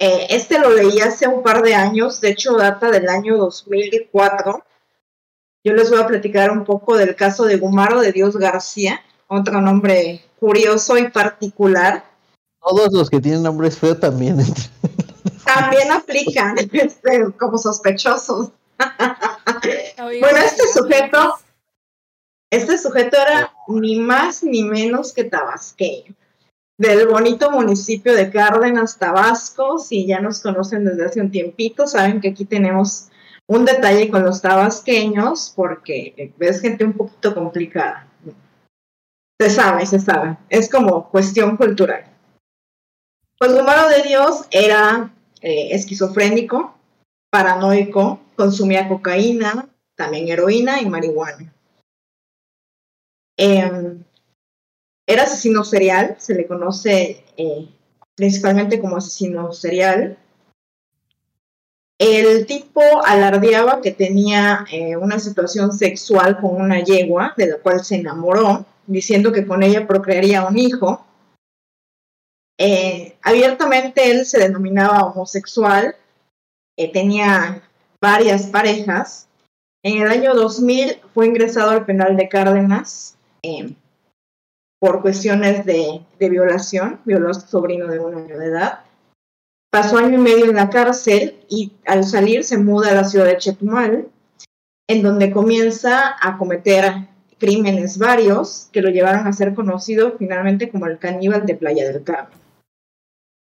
eh, 0.00 0.26
este 0.30 0.58
lo 0.58 0.70
leí 0.70 1.00
hace 1.00 1.28
un 1.28 1.42
par 1.42 1.62
de 1.62 1.74
años, 1.74 2.20
de 2.20 2.30
hecho 2.30 2.56
data 2.56 2.90
del 2.90 3.08
año 3.08 3.36
2004. 3.38 4.64
Yo 5.62 5.72
les 5.72 5.88
voy 5.88 6.00
a 6.00 6.06
platicar 6.06 6.50
un 6.50 6.64
poco 6.64 6.96
del 6.96 7.14
caso 7.14 7.44
de 7.44 7.58
Gumaro 7.58 8.00
de 8.00 8.12
Dios 8.12 8.36
García, 8.36 9.00
otro 9.28 9.60
nombre 9.60 10.24
curioso 10.40 10.98
y 10.98 11.08
particular. 11.08 12.04
Todos 12.60 12.92
los 12.92 13.08
que 13.08 13.20
tienen 13.20 13.44
nombres 13.44 13.78
feos 13.78 14.00
también. 14.00 14.38
También 15.44 15.92
aplican 15.92 16.58
este, 16.72 17.32
como 17.38 17.56
sospechosos 17.56 18.50
bueno, 20.20 20.38
este 20.38 20.68
sujeto, 20.72 21.38
este 22.50 22.78
sujeto 22.78 23.16
era 23.16 23.52
ni 23.68 23.98
más 23.98 24.42
ni 24.42 24.64
menos 24.64 25.12
que 25.12 25.24
tabasqueño, 25.24 26.14
del 26.78 27.06
bonito 27.06 27.50
municipio 27.50 28.14
de 28.14 28.30
Cárdenas, 28.30 28.98
Tabasco. 28.98 29.78
Si 29.78 30.06
ya 30.06 30.20
nos 30.20 30.40
conocen 30.40 30.84
desde 30.84 31.06
hace 31.06 31.20
un 31.20 31.30
tiempito, 31.30 31.86
saben 31.86 32.20
que 32.20 32.28
aquí 32.28 32.44
tenemos 32.44 33.08
un 33.46 33.64
detalle 33.64 34.10
con 34.10 34.24
los 34.24 34.40
tabasqueños, 34.40 35.52
porque 35.54 36.32
es 36.38 36.60
gente 36.60 36.84
un 36.84 36.94
poquito 36.94 37.34
complicada. 37.34 38.08
Se 39.40 39.50
sabe, 39.50 39.84
se 39.86 40.00
sabe. 40.00 40.36
Es 40.48 40.70
como 40.70 41.10
cuestión 41.10 41.56
cultural. 41.56 42.04
Pues 43.38 43.52
Gumaro 43.52 43.88
de 43.88 44.02
Dios 44.02 44.46
era 44.50 45.12
eh, 45.40 45.68
esquizofrénico, 45.72 46.73
paranoico, 47.34 48.20
consumía 48.36 48.88
cocaína, 48.88 49.68
también 49.96 50.28
heroína 50.28 50.80
y 50.80 50.88
marihuana. 50.88 51.52
Em, 53.36 54.04
era 55.04 55.24
asesino 55.24 55.64
serial, 55.64 56.14
se 56.20 56.36
le 56.36 56.46
conoce 56.46 57.24
eh, 57.36 57.68
principalmente 58.14 58.80
como 58.80 58.98
asesino 58.98 59.52
serial. 59.52 60.16
El 61.98 62.46
tipo 62.46 62.80
alardeaba 63.04 63.80
que 63.80 63.90
tenía 63.90 64.64
eh, 64.70 64.96
una 64.96 65.18
situación 65.18 65.72
sexual 65.72 66.38
con 66.40 66.54
una 66.54 66.84
yegua, 66.84 67.34
de 67.36 67.48
la 67.48 67.58
cual 67.58 67.84
se 67.84 67.96
enamoró, 67.96 68.64
diciendo 68.86 69.32
que 69.32 69.44
con 69.44 69.64
ella 69.64 69.88
procrearía 69.88 70.46
un 70.46 70.56
hijo. 70.56 71.04
Eh, 72.58 73.16
abiertamente 73.22 74.12
él 74.12 74.24
se 74.24 74.38
denominaba 74.38 75.06
homosexual, 75.06 75.96
tenía 76.92 77.62
varias 78.00 78.46
parejas. 78.46 79.28
En 79.82 80.02
el 80.02 80.08
año 80.08 80.34
2000 80.34 81.00
fue 81.12 81.26
ingresado 81.26 81.70
al 81.70 81.84
penal 81.84 82.16
de 82.16 82.28
Cárdenas 82.28 83.16
em, 83.42 83.74
por 84.78 85.00
cuestiones 85.00 85.64
de, 85.64 86.02
violación, 86.18 87.00
violó 87.04 87.30
a 87.30 87.34
su 87.34 87.46
sobrino 87.46 87.86
de 87.86 87.98
un 87.98 88.14
año 88.14 88.38
de 88.38 88.46
edad. 88.46 88.80
Pasó 89.70 89.98
año 89.98 90.18
y 90.18 90.22
medio 90.22 90.46
en 90.46 90.56
la 90.56 90.70
cárcel 90.70 91.36
y 91.48 91.72
al 91.86 92.04
salir 92.04 92.44
se 92.44 92.58
muda 92.58 92.90
a 92.90 92.94
la 92.94 93.04
ciudad 93.04 93.26
de 93.26 93.38
Chetumal, 93.38 94.08
en 94.88 95.02
donde 95.02 95.30
comienza 95.30 96.14
a 96.20 96.36
cometer 96.38 97.08
crímenes 97.38 97.98
varios 97.98 98.68
que 98.72 98.82
lo 98.82 98.90
llevaron 98.90 99.26
a 99.26 99.32
ser 99.32 99.54
conocido 99.54 100.14
finalmente 100.18 100.68
como 100.68 100.86
el 100.86 100.98
caníbal 100.98 101.44
de 101.46 101.54
Playa 101.56 101.90
del 101.90 102.04
Carmen. 102.04 102.38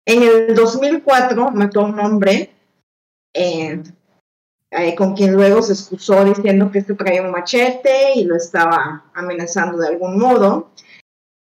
En 0.06 0.22
el 0.22 0.54
2004 0.54 1.50
mató 1.50 1.80
a 1.80 1.84
un 1.86 1.98
hombre 1.98 2.50
eh, 3.34 3.82
eh, 4.70 4.94
con 4.94 5.14
quien 5.14 5.32
luego 5.32 5.62
se 5.62 5.72
excusó 5.72 6.24
diciendo 6.24 6.70
que 6.70 6.78
este 6.78 6.94
traía 6.94 7.22
un 7.22 7.32
machete 7.32 8.14
y 8.14 8.24
lo 8.24 8.36
estaba 8.36 9.04
amenazando 9.14 9.78
de 9.78 9.88
algún 9.88 10.18
modo. 10.18 10.70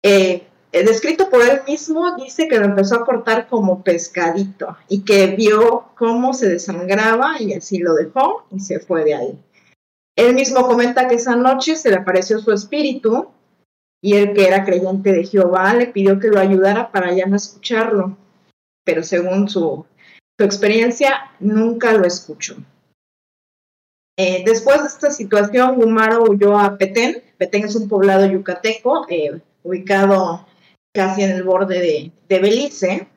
Eh, 0.02 0.46
descrito 0.72 1.28
por 1.28 1.42
él 1.42 1.60
mismo, 1.66 2.16
dice 2.16 2.48
que 2.48 2.58
lo 2.58 2.66
empezó 2.66 2.96
a 2.96 3.04
cortar 3.04 3.48
como 3.48 3.82
pescadito 3.82 4.76
y 4.88 5.04
que 5.04 5.28
vio 5.28 5.88
cómo 5.96 6.32
se 6.32 6.48
desangraba 6.48 7.40
y 7.40 7.52
así 7.52 7.78
lo 7.78 7.94
dejó 7.94 8.44
y 8.50 8.60
se 8.60 8.80
fue 8.80 9.04
de 9.04 9.14
ahí. 9.14 9.44
Él 10.16 10.34
mismo 10.34 10.66
comenta 10.66 11.06
que 11.06 11.16
esa 11.16 11.36
noche 11.36 11.76
se 11.76 11.90
le 11.90 11.96
apareció 11.96 12.38
su 12.38 12.52
espíritu 12.52 13.28
y 14.00 14.14
el 14.14 14.32
que 14.32 14.46
era 14.46 14.64
creyente 14.64 15.12
de 15.12 15.24
Jehová 15.24 15.74
le 15.74 15.86
pidió 15.86 16.18
que 16.18 16.28
lo 16.28 16.40
ayudara 16.40 16.90
para 16.90 17.12
ya 17.12 17.26
no 17.26 17.36
escucharlo, 17.36 18.16
pero 18.84 19.02
según 19.02 19.48
su, 19.48 19.86
su 20.38 20.44
experiencia 20.44 21.32
nunca 21.40 21.92
lo 21.92 22.06
escuchó. 22.06 22.56
Eh, 24.16 24.42
después 24.44 24.80
de 24.80 24.88
esta 24.88 25.10
situación, 25.10 25.76
Gumaro 25.76 26.24
huyó 26.24 26.58
a 26.58 26.78
Petén. 26.78 27.22
Petén 27.36 27.64
es 27.64 27.74
un 27.74 27.88
poblado 27.88 28.26
yucateco, 28.26 29.06
eh, 29.08 29.40
ubicado 29.62 30.46
casi 30.94 31.22
en 31.22 31.30
el 31.30 31.42
borde 31.42 32.12
de, 32.28 32.38
Belice. 32.40 33.08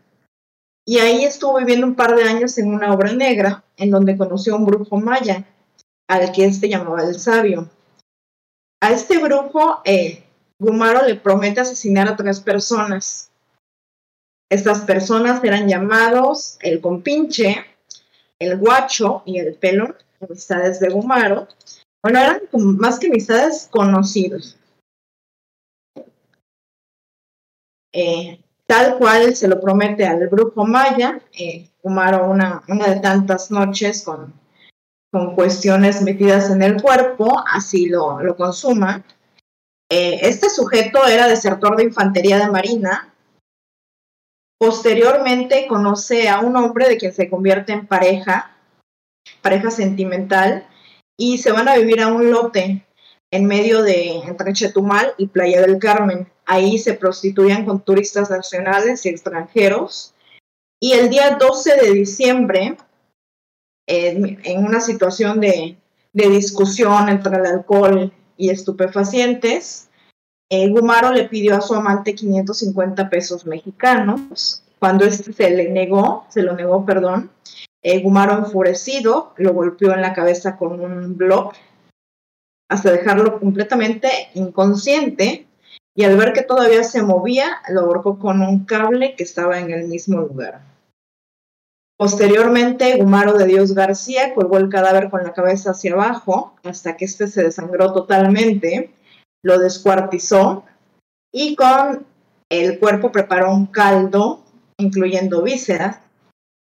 Y 0.85 0.97
ahí 0.97 1.23
estuvo 1.23 1.57
viviendo 1.57 1.85
un 1.85 1.95
par 1.95 2.15
de 2.15 2.23
años 2.23 2.57
en 2.57 2.73
una 2.73 2.93
obra 2.93 3.13
negra, 3.13 3.63
en 3.77 3.91
donde 3.91 4.17
conoció 4.17 4.53
a 4.53 4.57
un 4.57 4.65
brujo 4.65 4.97
maya, 4.97 5.45
al 6.07 6.31
que 6.31 6.45
este 6.45 6.69
llamaba 6.69 7.03
el 7.03 7.19
sabio. 7.19 7.69
A 8.81 8.91
este 8.91 9.19
brujo, 9.19 9.81
eh, 9.85 10.23
Gumaro 10.59 11.05
le 11.07 11.15
promete 11.15 11.61
asesinar 11.61 12.07
a 12.07 12.15
tres 12.15 12.39
personas. 12.39 13.30
Estas 14.51 14.81
personas 14.81 15.41
eran 15.43 15.67
llamados 15.67 16.57
el 16.59 16.81
compinche, 16.81 17.65
el 18.37 18.57
guacho 18.57 19.23
y 19.25 19.39
el 19.39 19.55
pelón 19.55 19.95
amistades 20.21 20.79
de 20.79 20.89
Gumaro, 20.89 21.47
bueno, 22.03 22.19
eran 22.19 22.41
más 22.53 22.99
que 22.99 23.07
amistades 23.07 23.67
conocidos. 23.71 24.57
Eh, 27.93 28.39
tal 28.65 28.97
cual 28.97 29.35
se 29.35 29.47
lo 29.47 29.59
promete 29.59 30.05
al 30.05 30.27
brujo 30.27 30.65
maya, 30.65 31.21
eh, 31.37 31.69
Humaro 31.83 32.29
una, 32.29 32.61
una 32.67 32.87
de 32.87 32.99
tantas 32.99 33.51
noches 33.51 34.03
con, 34.03 34.33
con 35.11 35.33
cuestiones 35.35 36.01
metidas 36.01 36.51
en 36.51 36.61
el 36.61 36.81
cuerpo, 36.81 37.43
así 37.47 37.87
lo, 37.87 38.21
lo 38.21 38.35
consuma. 38.35 39.03
Eh, 39.89 40.19
este 40.21 40.49
sujeto 40.49 41.05
era 41.07 41.27
desertor 41.27 41.75
de 41.75 41.85
infantería 41.85 42.37
de 42.37 42.51
marina. 42.51 43.10
Posteriormente 44.61 45.65
conoce 45.65 46.29
a 46.29 46.39
un 46.39 46.55
hombre 46.55 46.87
de 46.87 46.97
quien 46.97 47.11
se 47.11 47.27
convierte 47.27 47.73
en 47.73 47.87
pareja, 47.87 48.55
pareja 49.41 49.71
sentimental, 49.71 50.67
y 51.17 51.39
se 51.39 51.51
van 51.51 51.67
a 51.67 51.77
vivir 51.77 51.99
a 51.99 52.13
un 52.13 52.29
lote 52.29 52.85
en 53.31 53.45
medio 53.47 53.81
de 53.81 54.17
entre 54.19 54.53
Chetumal 54.53 55.15
y 55.17 55.25
Playa 55.25 55.61
del 55.61 55.79
Carmen. 55.79 56.31
Ahí 56.45 56.77
se 56.77 56.93
prostituían 56.93 57.65
con 57.65 57.83
turistas 57.83 58.29
nacionales 58.29 59.03
y 59.07 59.09
extranjeros. 59.09 60.13
Y 60.79 60.93
el 60.93 61.09
día 61.09 61.37
12 61.39 61.77
de 61.77 61.91
diciembre, 61.93 62.77
en 63.87 64.63
una 64.63 64.79
situación 64.79 65.39
de, 65.39 65.75
discusión 66.13 67.09
entre 67.09 67.35
el 67.35 67.47
alcohol 67.47 68.13
y 68.37 68.51
estupefacientes, 68.51 69.89
eh, 70.53 70.67
Gumaro 70.67 71.13
le 71.13 71.29
pidió 71.29 71.55
a 71.55 71.61
su 71.61 71.73
amante 71.73 72.13
550 72.13 73.09
pesos 73.09 73.45
mexicanos. 73.45 74.63
Cuando 74.79 75.05
este 75.05 75.31
se 75.31 75.49
le 75.49 75.69
negó, 75.69 76.25
se 76.27 76.43
lo 76.43 76.53
negó, 76.53 76.85
perdón, 76.85 77.31
eh, 77.81 78.01
Gumaro 78.01 78.37
enfurecido 78.37 79.33
lo 79.37 79.53
golpeó 79.53 79.93
en 79.93 80.01
la 80.01 80.13
cabeza 80.13 80.57
con 80.57 80.81
un 80.81 81.15
bloque 81.15 81.57
hasta 82.67 82.91
dejarlo 82.91 83.39
completamente 83.39 84.09
inconsciente 84.33 85.47
y 85.95 86.03
al 86.03 86.17
ver 86.17 86.33
que 86.33 86.41
todavía 86.41 86.83
se 86.83 87.01
movía, 87.01 87.61
lo 87.69 87.81
ahorcó 87.81 88.19
con 88.19 88.41
un 88.41 88.65
cable 88.65 89.15
que 89.15 89.23
estaba 89.23 89.57
en 89.57 89.71
el 89.71 89.87
mismo 89.87 90.19
lugar. 90.19 90.61
Posteriormente, 91.97 92.97
Gumaro 92.97 93.37
de 93.37 93.45
Dios 93.45 93.73
García 93.73 94.33
colgó 94.33 94.57
el 94.57 94.67
cadáver 94.67 95.09
con 95.09 95.23
la 95.23 95.31
cabeza 95.31 95.71
hacia 95.71 95.93
abajo 95.93 96.55
hasta 96.63 96.97
que 96.97 97.05
éste 97.05 97.27
se 97.27 97.43
desangró 97.43 97.93
totalmente, 97.93 98.91
lo 99.43 99.59
descuartizó 99.59 100.65
y 101.31 101.55
con 101.55 102.05
el 102.49 102.79
cuerpo 102.79 103.11
preparó 103.11 103.53
un 103.53 103.65
caldo, 103.67 104.43
incluyendo 104.77 105.41
vísceras, 105.41 105.99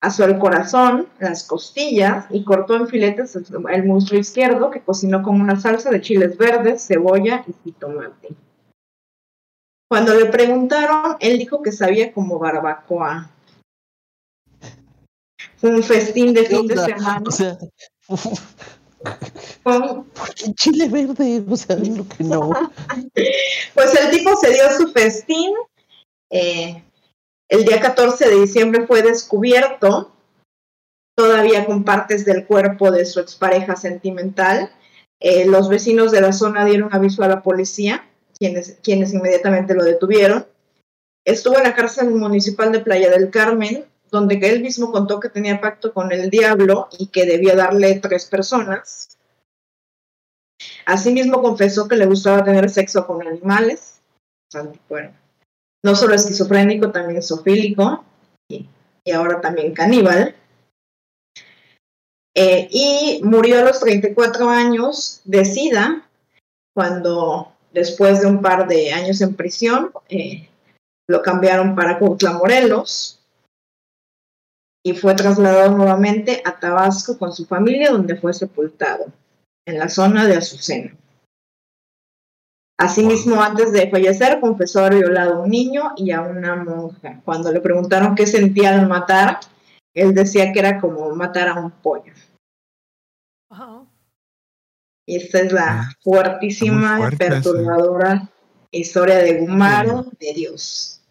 asó 0.01 0.25
el 0.25 0.39
corazón, 0.39 1.07
las 1.19 1.43
costillas 1.43 2.25
y 2.29 2.43
cortó 2.43 2.75
en 2.75 2.87
filetes 2.87 3.35
el 3.35 3.83
muslo 3.83 4.17
izquierdo 4.17 4.71
que 4.71 4.81
cocinó 4.81 5.23
con 5.23 5.39
una 5.39 5.59
salsa 5.59 5.89
de 5.89 6.01
chiles 6.01 6.37
verdes, 6.37 6.85
cebolla 6.85 7.45
y 7.63 7.71
tomate. 7.73 8.29
Cuando 9.89 10.13
le 10.13 10.25
preguntaron, 10.25 11.15
él 11.19 11.37
dijo 11.37 11.61
que 11.61 11.71
sabía 11.71 12.11
como 12.11 12.39
barbacoa. 12.39 13.31
Un 15.61 15.81
festín 15.81 16.33
de 16.33 16.43
fin 16.43 16.67
de 16.67 16.77
semana. 16.77 17.23
O 17.25 17.31
sea, 17.31 17.57
¿Por 19.63 20.05
qué 20.35 20.53
chile 20.53 20.87
verde? 20.89 21.43
O 21.49 21.55
sea, 21.55 21.75
lo 21.75 22.07
que 22.07 22.23
no. 22.23 22.49
pues 23.73 23.95
el 23.95 24.11
tipo 24.11 24.35
se 24.37 24.51
dio 24.51 24.63
su 24.77 24.91
festín. 24.91 25.53
Eh, 26.29 26.83
el 27.49 27.65
día 27.65 27.79
14 27.79 28.29
de 28.29 28.41
diciembre 28.41 28.85
fue 28.87 29.01
descubierto, 29.01 30.11
todavía 31.15 31.65
con 31.65 31.83
partes 31.83 32.25
del 32.25 32.45
cuerpo 32.45 32.91
de 32.91 33.05
su 33.05 33.19
expareja 33.19 33.75
sentimental. 33.75 34.71
Eh, 35.19 35.45
los 35.45 35.69
vecinos 35.69 36.11
de 36.11 36.21
la 36.21 36.33
zona 36.33 36.65
dieron 36.65 36.89
aviso 36.91 37.23
a 37.23 37.27
la 37.27 37.41
policía, 37.41 38.07
quienes, 38.37 38.77
quienes 38.83 39.13
inmediatamente 39.13 39.73
lo 39.73 39.83
detuvieron. 39.83 40.45
Estuvo 41.25 41.57
en 41.57 41.63
la 41.63 41.75
cárcel 41.75 42.11
municipal 42.11 42.71
de 42.71 42.79
Playa 42.79 43.09
del 43.09 43.29
Carmen, 43.31 43.85
donde 44.11 44.35
él 44.35 44.61
mismo 44.61 44.91
contó 44.91 45.19
que 45.19 45.29
tenía 45.29 45.59
pacto 45.59 45.93
con 45.93 46.11
el 46.11 46.29
diablo 46.29 46.87
y 46.97 47.07
que 47.07 47.25
debía 47.25 47.55
darle 47.55 47.99
tres 47.99 48.25
personas. 48.25 49.17
Asimismo 50.85 51.41
confesó 51.41 51.87
que 51.87 51.97
le 51.97 52.05
gustaba 52.05 52.43
tener 52.43 52.69
sexo 52.69 53.05
con 53.05 53.25
animales. 53.27 53.99
Bueno, 54.87 55.11
no 55.83 55.95
solo 55.95 56.15
esquizofrénico, 56.15 56.91
también 56.91 57.21
sofílico 57.21 58.03
y, 58.49 58.67
ahora 59.13 59.41
también 59.41 59.73
caníbal. 59.73 60.35
Eh, 62.35 62.67
y 62.71 63.21
murió 63.23 63.59
a 63.59 63.63
los 63.63 63.79
34 63.79 64.49
años 64.49 65.21
de 65.25 65.43
SIDA, 65.43 66.07
cuando 66.73 67.51
después 67.73 68.21
de 68.21 68.27
un 68.27 68.41
par 68.41 68.67
de 68.67 68.93
años 68.93 69.21
en 69.21 69.35
prisión, 69.35 69.91
eh, 70.07 70.47
lo 71.09 71.21
cambiaron 71.21 71.75
para 71.75 71.97
Cuautla 71.99 72.33
Morelos 72.33 73.16
y 74.87 74.93
fue 74.93 75.15
trasladado 75.15 75.75
nuevamente 75.75 76.41
a 76.45 76.57
Tabasco 76.57 77.17
con 77.17 77.33
su 77.33 77.45
familia, 77.45 77.91
donde 77.91 78.15
fue 78.15 78.33
sepultado, 78.33 79.11
en 79.65 79.79
la 79.79 79.89
zona 79.89 80.25
de 80.25 80.37
Azucena. 80.37 80.95
Asimismo, 82.79 83.41
antes 83.41 83.73
de 83.73 83.89
fallecer, 83.89 84.39
confesó 84.39 84.79
haber 84.79 84.99
violado 84.99 85.33
a 85.33 85.39
un 85.39 85.49
niño 85.49 85.91
y 85.97 86.11
a 86.11 86.21
una 86.21 86.55
monja. 86.55 87.19
Cuando 87.25 87.51
le 87.51 87.59
preguntaron 87.59 88.15
qué 88.15 88.25
sentía 88.25 88.79
al 88.79 88.87
matar, 88.87 89.41
él 89.93 90.13
decía 90.13 90.53
que 90.53 90.59
era 90.59 90.79
como 90.79 91.13
matar 91.13 91.49
a 91.49 91.59
un 91.59 91.71
pollo. 91.71 92.13
Y 95.05 95.17
esta 95.17 95.39
es 95.39 95.51
la 95.51 95.81
ah, 95.81 95.91
fuertísima, 96.01 97.11
perturbadora 97.17 98.29
historia 98.71 99.17
de 99.17 99.39
Gumaro 99.41 100.05
de 100.17 100.33
Dios. 100.33 101.01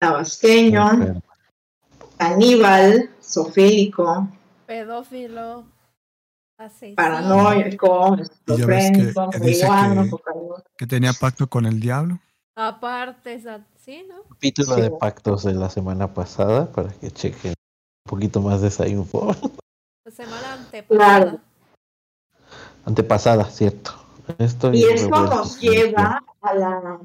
Tabasqueño, 0.00 1.22
caníbal, 2.16 3.10
sofílico, 3.20 4.28
pedófilo 4.66 5.64
paranoico, 6.94 8.16
esquizofrénico, 8.16 9.30
que, 10.76 10.86
tenía 10.86 11.12
pacto 11.12 11.48
con 11.48 11.66
el 11.66 11.80
diablo. 11.80 12.18
Aparte, 12.54 13.42
sí, 13.76 14.04
¿no? 14.08 14.22
Capítulo 14.28 14.76
de 14.76 14.90
pactos 14.90 15.44
de 15.44 15.54
la 15.54 15.70
semana 15.70 16.12
pasada 16.12 16.70
para 16.70 16.90
que 16.90 17.10
chequen 17.10 17.52
un 17.52 18.10
poquito 18.10 18.40
más 18.42 18.60
de 18.60 18.68
esa 18.68 18.86
info. 18.86 19.34
La 20.04 20.12
semana 20.12 20.52
antepasada. 20.54 21.38
Antepasada, 22.84 23.44
cierto. 23.44 23.92
y 24.72 24.84
esto 24.84 25.22
nos 25.22 25.60
lleva 25.60 26.22
a 26.42 26.54
la 26.54 27.00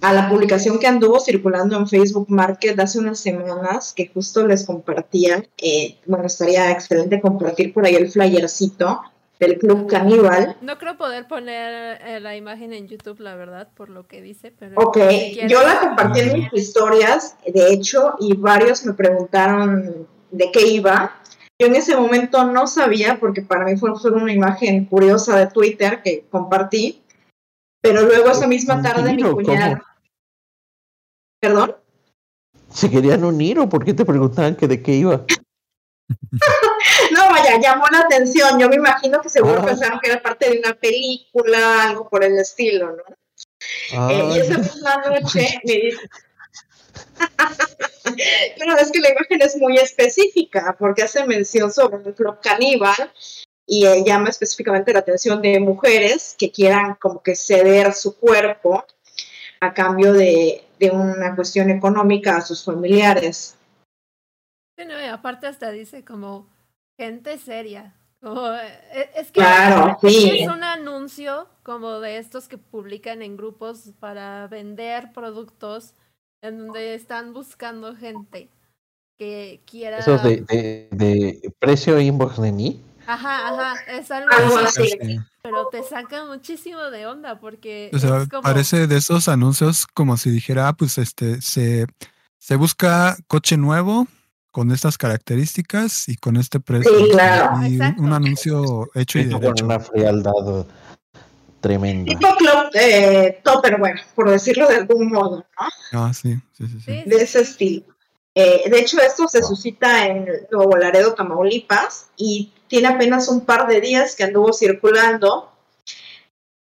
a 0.00 0.12
la 0.12 0.28
publicación 0.28 0.78
que 0.78 0.86
anduvo 0.86 1.20
circulando 1.20 1.76
en 1.76 1.86
Facebook 1.86 2.26
Market 2.30 2.78
hace 2.80 2.98
unas 2.98 3.20
semanas, 3.20 3.92
que 3.94 4.08
justo 4.08 4.46
les 4.46 4.64
compartía, 4.64 5.44
eh, 5.58 5.98
bueno, 6.06 6.26
estaría 6.26 6.70
excelente 6.70 7.20
compartir 7.20 7.72
por 7.72 7.84
ahí 7.84 7.96
el 7.96 8.10
flyercito 8.10 9.02
del 9.38 9.58
Club 9.58 9.88
Caníbal. 9.88 10.56
No 10.62 10.78
creo 10.78 10.96
poder 10.96 11.26
poner 11.26 11.98
eh, 12.06 12.20
la 12.20 12.36
imagen 12.36 12.72
en 12.72 12.88
YouTube, 12.88 13.20
la 13.20 13.34
verdad, 13.36 13.68
por 13.74 13.88
lo 13.90 14.06
que 14.06 14.20
dice, 14.22 14.52
pero... 14.58 14.80
Ok, 14.80 14.98
yo 15.48 15.62
la 15.62 15.80
compartí 15.80 16.20
en 16.20 16.32
mis 16.34 16.52
historias, 16.52 17.36
de 17.46 17.72
hecho, 17.72 18.14
y 18.20 18.34
varios 18.34 18.84
me 18.84 18.94
preguntaron 18.94 20.06
de 20.30 20.50
qué 20.52 20.66
iba. 20.66 21.16
Yo 21.58 21.66
en 21.66 21.74
ese 21.74 21.96
momento 21.96 22.44
no 22.44 22.66
sabía, 22.66 23.18
porque 23.18 23.42
para 23.42 23.64
mí 23.64 23.76
fue 23.76 23.90
solo 23.98 24.16
una 24.16 24.32
imagen 24.32 24.86
curiosa 24.86 25.38
de 25.38 25.46
Twitter 25.46 26.00
que 26.02 26.24
compartí, 26.30 27.02
pero 27.82 28.02
luego 28.02 28.30
esa 28.30 28.46
misma 28.46 28.80
tarde 28.80 29.14
mi 29.14 29.22
cuñada... 29.22 29.82
¿Perdón? 31.40 31.76
¿Se 32.72 32.90
querían 32.90 33.24
unir 33.24 33.58
o 33.58 33.68
por 33.68 33.84
qué 33.84 33.94
te 33.94 34.04
preguntaban 34.04 34.54
que 34.54 34.68
de 34.68 34.82
qué 34.82 34.92
iba? 34.92 35.24
no, 37.12 37.30
vaya, 37.30 37.58
llamó 37.60 37.84
la 37.90 38.00
atención. 38.00 38.58
Yo 38.58 38.68
me 38.68 38.76
imagino 38.76 39.20
que 39.20 39.30
seguro 39.30 39.60
ah. 39.62 39.66
pensaron 39.66 39.98
que 40.00 40.10
era 40.10 40.22
parte 40.22 40.50
de 40.50 40.58
una 40.58 40.74
película, 40.74 41.84
algo 41.84 42.08
por 42.08 42.22
el 42.24 42.38
estilo, 42.38 42.92
¿no? 42.92 43.02
Eh, 44.10 44.30
y 44.34 44.38
esa 44.38 44.58
misma 44.58 44.96
noche 44.96 45.60
me 45.64 45.72
dice. 45.72 46.10
Pero 48.58 48.76
es 48.78 48.90
que 48.90 49.00
la 49.00 49.10
imagen 49.10 49.42
es 49.42 49.56
muy 49.56 49.78
específica 49.78 50.76
porque 50.78 51.02
hace 51.02 51.24
mención 51.24 51.72
sobre 51.72 51.96
un 51.96 52.12
club 52.12 52.38
caníbal 52.42 53.12
y 53.66 53.86
llama 54.04 54.28
específicamente 54.28 54.92
la 54.92 54.98
atención 55.00 55.40
de 55.40 55.60
mujeres 55.60 56.34
que 56.36 56.50
quieran 56.50 56.96
como 56.96 57.22
que 57.22 57.36
ceder 57.36 57.94
su 57.94 58.18
cuerpo 58.18 58.84
a 59.60 59.72
cambio 59.72 60.12
de, 60.12 60.64
de 60.80 60.90
una 60.90 61.36
cuestión 61.36 61.70
económica 61.70 62.38
a 62.38 62.40
sus 62.40 62.64
familiares. 62.64 63.56
Sí, 64.76 64.84
no, 64.86 64.98
y 64.98 65.04
aparte 65.04 65.46
hasta 65.46 65.70
dice 65.70 66.04
como 66.04 66.46
gente 66.98 67.38
seria. 67.38 67.94
E, 68.22 69.10
es 69.14 69.26
que 69.30 69.40
claro, 69.40 69.98
es 70.02 70.48
un 70.48 70.64
anuncio 70.64 71.48
como 71.62 72.00
de 72.00 72.18
estos 72.18 72.48
que 72.48 72.58
publican 72.58 73.22
en 73.22 73.36
grupos 73.36 73.92
para 74.00 74.46
vender 74.48 75.12
productos 75.12 75.94
en 76.42 76.58
donde 76.58 76.94
están 76.94 77.34
buscando 77.34 77.94
gente 77.94 78.48
que 79.18 79.60
quiera. 79.66 79.98
¿Eso 79.98 80.16
de, 80.18 80.88
de, 80.90 81.52
precio 81.58 82.00
inbox 82.00 82.40
de 82.40 82.52
mí? 82.52 82.82
Ajá, 83.10 83.48
ajá, 83.48 83.74
es 83.88 84.10
algo, 84.10 84.30
así. 84.58 85.18
Pero 85.42 85.66
te 85.66 85.82
saca 85.82 86.24
muchísimo 86.26 86.90
de 86.90 87.06
onda 87.06 87.40
porque. 87.40 87.90
O 87.92 87.98
sea, 87.98 88.24
parece 88.42 88.86
de 88.86 88.96
esos 88.98 89.28
anuncios 89.28 89.86
como 89.86 90.16
si 90.16 90.30
dijera, 90.30 90.68
ah, 90.68 90.72
pues 90.74 90.96
este, 90.98 91.40
se, 91.42 91.86
se 92.38 92.56
busca 92.56 93.16
coche 93.26 93.56
nuevo 93.56 94.06
con 94.52 94.70
estas 94.70 94.96
características 94.96 96.08
y 96.08 96.16
con 96.16 96.36
este 96.36 96.60
precio. 96.60 96.96
Sí, 96.98 97.10
claro. 97.10 97.66
Y 97.66 97.80
un 98.00 98.12
anuncio 98.12 98.88
hecho 98.94 99.18
y 99.18 99.24
derecho. 99.24 99.54
Con 99.54 99.64
una 99.64 99.80
frialdad 99.80 100.66
tremenda. 101.60 102.10
Tipo 102.10 102.34
club 102.36 102.70
eh, 102.74 103.40
Topperware, 103.42 104.00
por 104.14 104.30
decirlo 104.30 104.68
de 104.68 104.76
algún 104.76 105.08
modo, 105.08 105.44
¿no? 105.60 105.68
Ah, 105.92 106.12
sí, 106.14 106.38
sí, 106.52 106.66
sí. 106.68 106.80
sí. 106.84 107.02
De 107.06 107.16
ese 107.16 107.40
estilo. 107.40 107.84
Eh, 108.34 108.70
de 108.70 108.78
hecho, 108.78 109.00
esto 109.00 109.26
se 109.26 109.42
suscita 109.42 110.06
en 110.06 110.26
Nuevo 110.52 110.76
Laredo, 110.76 111.14
Tamaulipas, 111.14 112.10
y 112.16 112.52
tiene 112.70 112.86
apenas 112.86 113.28
un 113.28 113.44
par 113.44 113.66
de 113.66 113.80
días 113.80 114.14
que 114.14 114.22
anduvo 114.22 114.52
circulando. 114.52 115.50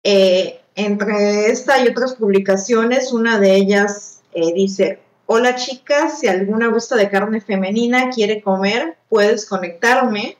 Eh, 0.03 0.59
entre 0.73 1.51
esta 1.51 1.79
y 1.79 1.87
otras 1.87 2.15
publicaciones, 2.15 3.13
una 3.13 3.39
de 3.39 3.55
ellas 3.55 4.23
eh, 4.33 4.51
dice, 4.53 4.99
hola 5.27 5.55
chicas, 5.55 6.19
si 6.19 6.27
alguna 6.27 6.67
gusta 6.67 6.95
de 6.95 7.11
carne 7.11 7.41
femenina 7.41 8.09
quiere 8.09 8.41
comer, 8.41 8.97
puedes 9.07 9.47
conectarme. 9.47 10.37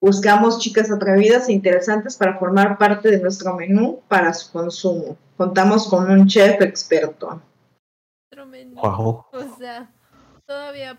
Buscamos 0.00 0.58
chicas 0.58 0.90
atrevidas 0.90 1.48
e 1.48 1.52
interesantes 1.52 2.16
para 2.16 2.38
formar 2.38 2.78
parte 2.78 3.10
de 3.10 3.20
nuestro 3.20 3.54
menú 3.54 4.00
para 4.08 4.32
su 4.32 4.50
consumo. 4.50 5.18
Contamos 5.36 5.86
con 5.88 6.10
un 6.10 6.26
chef 6.26 6.62
experto. 6.62 7.42
O 9.32 9.56
sea, 9.58 9.90
Todavía. 10.46 10.96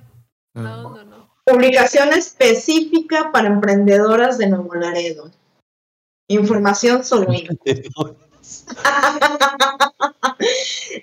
No, 0.53 0.91
no, 0.91 1.03
no. 1.05 1.38
Publicación 1.49 2.13
específica 2.13 3.31
para 3.31 3.47
emprendedoras 3.47 4.37
de 4.37 4.47
Nuevo 4.47 4.75
Laredo. 4.75 5.31
Información 6.27 7.03
sobre. 7.03 7.47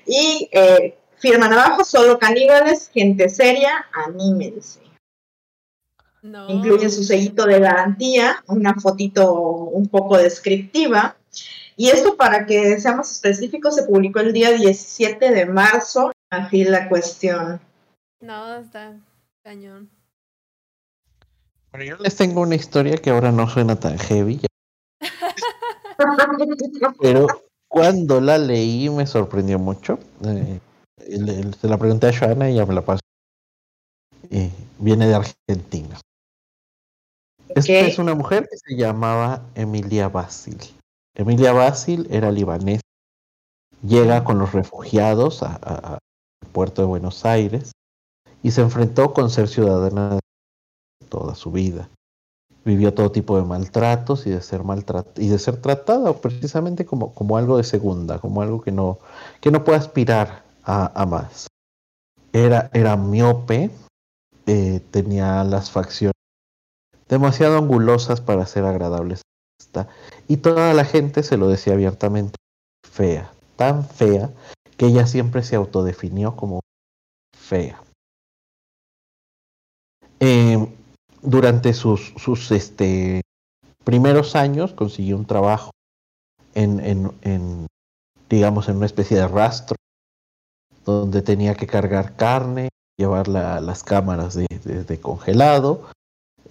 y 0.07 0.49
eh, 0.53 0.97
firman 1.19 1.53
abajo, 1.53 1.85
solo 1.85 2.19
caníbales, 2.19 2.89
gente 2.95 3.29
seria, 3.29 3.87
anímense. 3.93 4.81
No. 6.23 6.49
Incluye 6.49 6.91
su 6.91 7.03
sellito 7.03 7.45
de 7.45 7.59
garantía, 7.59 8.45
una 8.47 8.75
fotito 8.75 9.35
un 9.35 9.89
poco 9.89 10.17
descriptiva. 10.17 11.17
Y 11.77 11.89
esto, 11.89 12.17
para 12.17 12.47
que 12.47 12.79
seamos 12.79 13.11
específicos, 13.11 13.75
se 13.75 13.83
publicó 13.83 14.21
el 14.21 14.33
día 14.33 14.53
17 14.53 15.31
de 15.31 15.47
marzo. 15.47 16.13
Así 16.31 16.65
la 16.65 16.89
cuestión. 16.89 17.61
No, 18.21 18.57
está 18.57 18.97
cañón. 19.43 19.96
Yo 21.85 21.97
les 21.97 22.17
tengo 22.17 22.41
una 22.41 22.55
historia 22.55 22.97
que 22.97 23.11
ahora 23.11 23.33
no 23.33 23.49
suena 23.49 23.79
tan 23.79 23.99
heavy. 23.99 24.41
Pero 27.01 27.27
cuando 27.69 28.21
la 28.21 28.39
leí 28.39 28.89
me 28.91 29.07
sorprendió 29.07 29.59
mucho. 29.59 29.99
Eh, 30.25 30.61
se 31.61 31.69
la 31.69 31.79
pregunté 31.79 32.09
a 32.09 32.19
Joana 32.19 32.51
y 32.51 32.57
ya 32.57 32.67
me 32.67 32.75
la 32.75 32.83
pasó. 32.83 33.01
Eh, 34.31 34.51
viene 34.79 35.07
de 35.07 35.15
Argentina. 35.15 36.01
Esta 37.49 37.73
es 37.73 37.99
una 37.99 38.15
mujer 38.15 38.49
que 38.51 38.57
se 38.57 38.77
llamaba 38.77 39.43
Emilia 39.55 40.09
Basil. 40.09 40.59
Emilia 41.15 41.53
Basil 41.53 42.07
era 42.11 42.31
libanesa. 42.31 42.83
Llega 43.83 44.25
con 44.25 44.39
los 44.39 44.53
refugiados 44.53 45.43
al 45.43 45.99
puerto 46.53 46.83
de 46.83 46.89
Buenos 46.89 47.25
Aires 47.25 47.73
y 48.43 48.51
se 48.51 48.63
enfrentó 48.63 49.13
con 49.13 49.31
ser 49.31 49.49
ciudadana 49.49 50.19
toda 51.17 51.35
su 51.35 51.51
vida. 51.51 51.89
Vivió 52.67 52.93
todo 52.93 53.11
tipo 53.11 53.39
de 53.39 53.45
maltratos 53.45 54.27
y 54.27 54.31
de 54.31 54.43
ser 54.43 54.65
maltrat 54.65 55.19
y 55.19 55.29
de 55.29 55.39
ser 55.39 55.63
tratada 55.63 56.13
precisamente 56.13 56.85
como, 56.85 57.15
como 57.15 57.39
algo 57.39 57.57
de 57.57 57.65
segunda, 57.65 58.19
como 58.19 58.43
algo 58.43 58.61
que 58.61 58.71
no, 58.71 58.99
que 59.41 59.51
no 59.51 59.65
puede 59.65 59.79
aspirar 59.79 60.43
a, 60.63 61.07
más. 61.07 61.47
Era, 62.35 62.69
era 62.75 62.97
miope, 62.97 63.71
eh, 64.47 64.81
tenía 64.91 65.43
las 65.45 65.71
facciones 65.71 66.13
demasiado 67.09 67.57
angulosas 67.57 68.21
para 68.21 68.45
ser 68.45 68.65
agradables. 68.65 69.23
Y 70.29 70.39
toda 70.39 70.75
la 70.75 70.85
gente 70.85 71.23
se 71.23 71.39
lo 71.39 71.49
decía 71.49 71.73
abiertamente 71.73 72.35
fea, 72.85 73.33
tan 73.57 73.89
fea 73.89 74.31
que 74.77 74.87
ella 74.87 75.07
siempre 75.07 75.43
se 75.43 75.57
autodefinió 75.57 76.37
como 76.37 76.61
fea. 77.35 77.81
Eh, 80.21 80.67
durante 81.27 81.75
sus, 81.75 82.15
sus 82.17 82.51
este, 82.53 83.21
primeros 83.85 84.37
años 84.37 84.73
consiguió 84.73 85.17
un 85.17 85.27
trabajo 85.27 85.73
en, 86.55 86.81
en, 86.81 87.13
en, 87.23 87.67
digamos, 88.31 88.69
en 88.69 88.77
una 88.77 88.87
especie 88.87 89.17
de 89.17 89.29
rastro, 89.29 89.77
donde 90.85 91.21
tenía 91.23 91.55
que 91.57 91.67
cargar 91.67 92.17
carne, 92.17 92.69
llevarla 92.97 93.57
a 93.57 93.61
las 93.61 93.83
cámaras 93.83 94.35
de, 94.35 94.47
de, 94.47 95.01
congelado, 95.01 95.89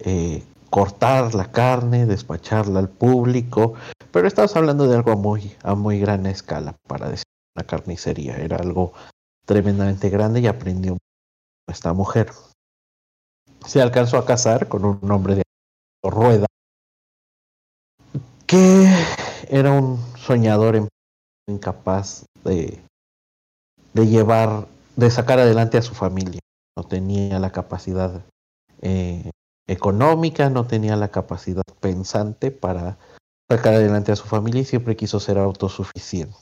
eh, 0.00 0.44
cortar 0.68 1.34
la 1.34 1.50
carne, 1.50 2.04
despacharla 2.04 2.78
al 2.78 2.90
público, 2.90 3.74
pero 4.12 4.28
estamos 4.28 4.54
hablando 4.56 4.86
de 4.86 4.96
algo 4.96 5.12
a 5.12 5.16
muy, 5.16 5.56
a 5.62 5.74
muy 5.74 5.98
gran 5.98 6.26
escala, 6.26 6.76
para 6.86 7.08
decir 7.08 7.24
una 7.56 7.66
carnicería, 7.66 8.36
era 8.36 8.58
algo 8.58 8.92
tremendamente 9.46 10.10
grande 10.10 10.40
y 10.40 10.46
aprendió 10.46 10.98
esta 11.66 11.94
mujer 11.94 12.30
se 13.66 13.82
alcanzó 13.82 14.16
a 14.16 14.24
casar 14.24 14.68
con 14.68 14.84
un 14.84 15.10
hombre 15.10 15.34
de 15.34 15.42
Rueda, 16.02 16.46
que 18.46 18.88
era 19.48 19.72
un 19.72 19.98
soñador 20.16 20.88
incapaz 21.48 22.26
de, 22.44 22.80
de 23.92 24.06
llevar, 24.06 24.68
de 24.94 25.10
sacar 25.10 25.40
adelante 25.40 25.78
a 25.78 25.82
su 25.82 25.94
familia. 25.94 26.40
No 26.76 26.84
tenía 26.84 27.38
la 27.40 27.50
capacidad 27.50 28.24
eh, 28.82 29.30
económica, 29.66 30.48
no 30.48 30.66
tenía 30.66 30.94
la 30.96 31.08
capacidad 31.08 31.64
pensante 31.80 32.52
para 32.52 32.98
sacar 33.50 33.74
adelante 33.74 34.12
a 34.12 34.16
su 34.16 34.26
familia 34.26 34.62
y 34.62 34.64
siempre 34.64 34.96
quiso 34.96 35.18
ser 35.18 35.38
autosuficiente. 35.38 36.36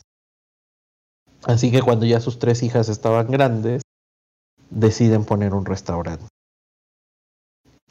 Así 1.44 1.70
que 1.70 1.82
cuando 1.82 2.04
ya 2.06 2.20
sus 2.20 2.38
tres 2.38 2.62
hijas 2.62 2.88
estaban 2.88 3.30
grandes, 3.30 3.82
deciden 4.70 5.24
poner 5.24 5.54
un 5.54 5.64
restaurante. 5.64 6.26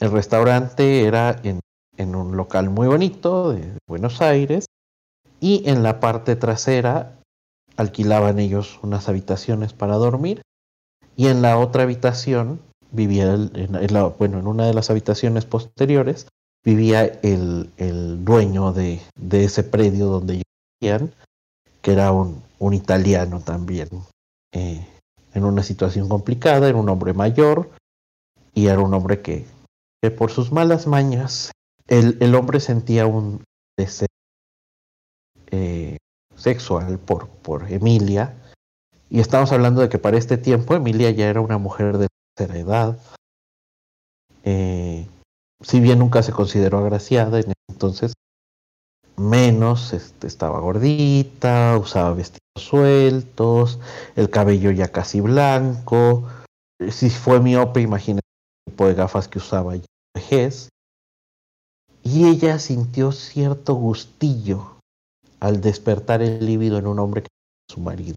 El 0.00 0.10
restaurante 0.10 1.04
era 1.04 1.40
en, 1.42 1.60
un 2.14 2.36
local 2.36 2.70
muy 2.70 2.88
bonito 2.88 3.52
de 3.52 3.78
Buenos 3.86 4.20
Aires 4.20 4.66
y 5.40 5.68
en 5.68 5.82
la 5.82 6.00
parte 6.00 6.36
trasera 6.36 7.18
alquilaban 7.76 8.38
ellos 8.38 8.78
unas 8.82 9.08
habitaciones 9.08 9.72
para 9.72 9.94
dormir 9.94 10.42
y 11.16 11.28
en 11.28 11.42
la 11.42 11.58
otra 11.58 11.84
habitación 11.84 12.60
vivía, 12.90 13.34
en, 13.34 13.72
bueno, 14.18 14.38
en 14.38 14.46
una 14.46 14.66
de 14.66 14.74
las 14.74 14.90
habitaciones 14.90 15.44
posteriores 15.44 16.26
vivía 16.64 17.04
el, 17.22 17.70
dueño 18.24 18.72
de, 18.72 19.00
ese 19.30 19.62
predio 19.62 20.06
donde 20.06 20.34
ellos 20.34 20.44
vivían, 20.80 21.12
que 21.82 21.92
era 21.92 22.10
un, 22.12 22.42
italiano 22.72 23.40
también, 23.40 23.88
eh, 24.52 24.86
en 25.34 25.44
una 25.44 25.62
situación 25.62 26.08
complicada, 26.08 26.68
era 26.68 26.78
un 26.78 26.88
hombre 26.88 27.12
mayor 27.12 27.70
y 28.54 28.68
era 28.68 28.80
un 28.80 28.94
hombre 28.94 29.20
por 30.10 30.30
sus 30.30 30.52
malas 30.52 30.86
mañas 30.86 31.50
el, 31.88 32.34
hombre 32.34 32.60
sentía 32.60 33.06
un 33.06 33.44
deseo 33.76 34.08
eh, 35.50 35.98
sexual 36.36 36.98
por, 36.98 37.28
por 37.28 37.70
Emilia. 37.70 38.34
Y 39.10 39.20
estamos 39.20 39.52
hablando 39.52 39.80
de 39.80 39.88
que 39.88 39.98
para 39.98 40.16
este 40.16 40.38
tiempo 40.38 40.74
Emilia 40.74 41.10
ya 41.10 41.28
era 41.28 41.40
una 41.40 41.58
mujer 41.58 41.98
de 41.98 42.08
tercera 42.34 42.58
edad. 42.58 42.98
Eh, 44.44 45.06
si 45.60 45.80
bien 45.80 45.98
nunca 45.98 46.22
se 46.22 46.32
consideró 46.32 46.78
agraciada, 46.78 47.38
en 47.38 47.52
entonces 47.68 48.12
menos, 49.16 49.92
este, 49.92 50.26
estaba 50.26 50.58
gordita, 50.58 51.78
usaba 51.78 52.12
vestidos 52.14 52.40
sueltos, 52.56 53.78
el 54.16 54.30
cabello 54.30 54.70
ya 54.70 54.88
casi 54.88 55.20
blanco. 55.20 56.28
Si 56.90 57.10
fue 57.10 57.40
miope, 57.40 57.80
imagínate 57.80 58.26
el 58.66 58.72
tipo 58.72 58.86
de 58.86 58.94
gafas 58.94 59.28
que 59.28 59.38
usaba 59.38 59.74
vejez, 60.14 60.68
y 62.02 62.28
ella 62.28 62.58
sintió 62.58 63.12
cierto 63.12 63.74
gustillo 63.74 64.78
al 65.40 65.60
despertar 65.60 66.22
el 66.22 66.44
líbido 66.44 66.78
en 66.78 66.86
un 66.86 66.98
hombre 66.98 67.22
que 67.22 67.28
es 67.68 67.74
su 67.74 67.80
marido, 67.80 68.14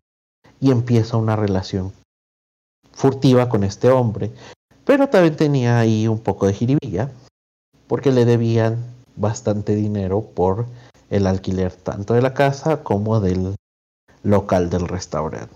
y 0.60 0.72
empieza 0.72 1.18
una 1.18 1.36
relación 1.36 1.94
furtiva 2.92 3.50
con 3.50 3.64
este 3.64 3.90
hombre, 3.90 4.32
pero 4.86 5.10
también 5.10 5.36
tenía 5.36 5.80
ahí 5.80 6.08
un 6.08 6.20
poco 6.20 6.48
de 6.48 6.54
jiribilla, 6.54 7.12
porque 7.88 8.12
le 8.12 8.26
debían 8.26 8.78
bastante 9.16 9.76
dinero 9.76 10.22
por 10.22 10.66
el 11.10 11.26
alquiler 11.28 11.74
tanto 11.74 12.14
de 12.14 12.22
la 12.22 12.34
casa 12.34 12.84
como 12.84 13.20
del 13.20 13.56
local 14.24 14.70
del 14.70 14.88
restaurante. 14.88 15.56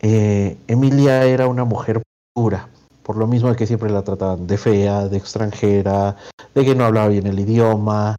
Eh, 0.00 0.56
Emilia 0.66 1.24
era 1.24 1.46
una 1.46 1.64
mujer 1.64 2.02
pura, 2.34 2.70
por 3.02 3.16
lo 3.16 3.26
mismo 3.26 3.54
que 3.54 3.66
siempre 3.66 3.90
la 3.90 4.02
trataban 4.02 4.46
de 4.46 4.58
fea, 4.58 5.08
de 5.08 5.16
extranjera, 5.16 6.16
de 6.54 6.64
que 6.64 6.74
no 6.74 6.84
hablaba 6.84 7.08
bien 7.08 7.26
el 7.26 7.40
idioma, 7.40 8.16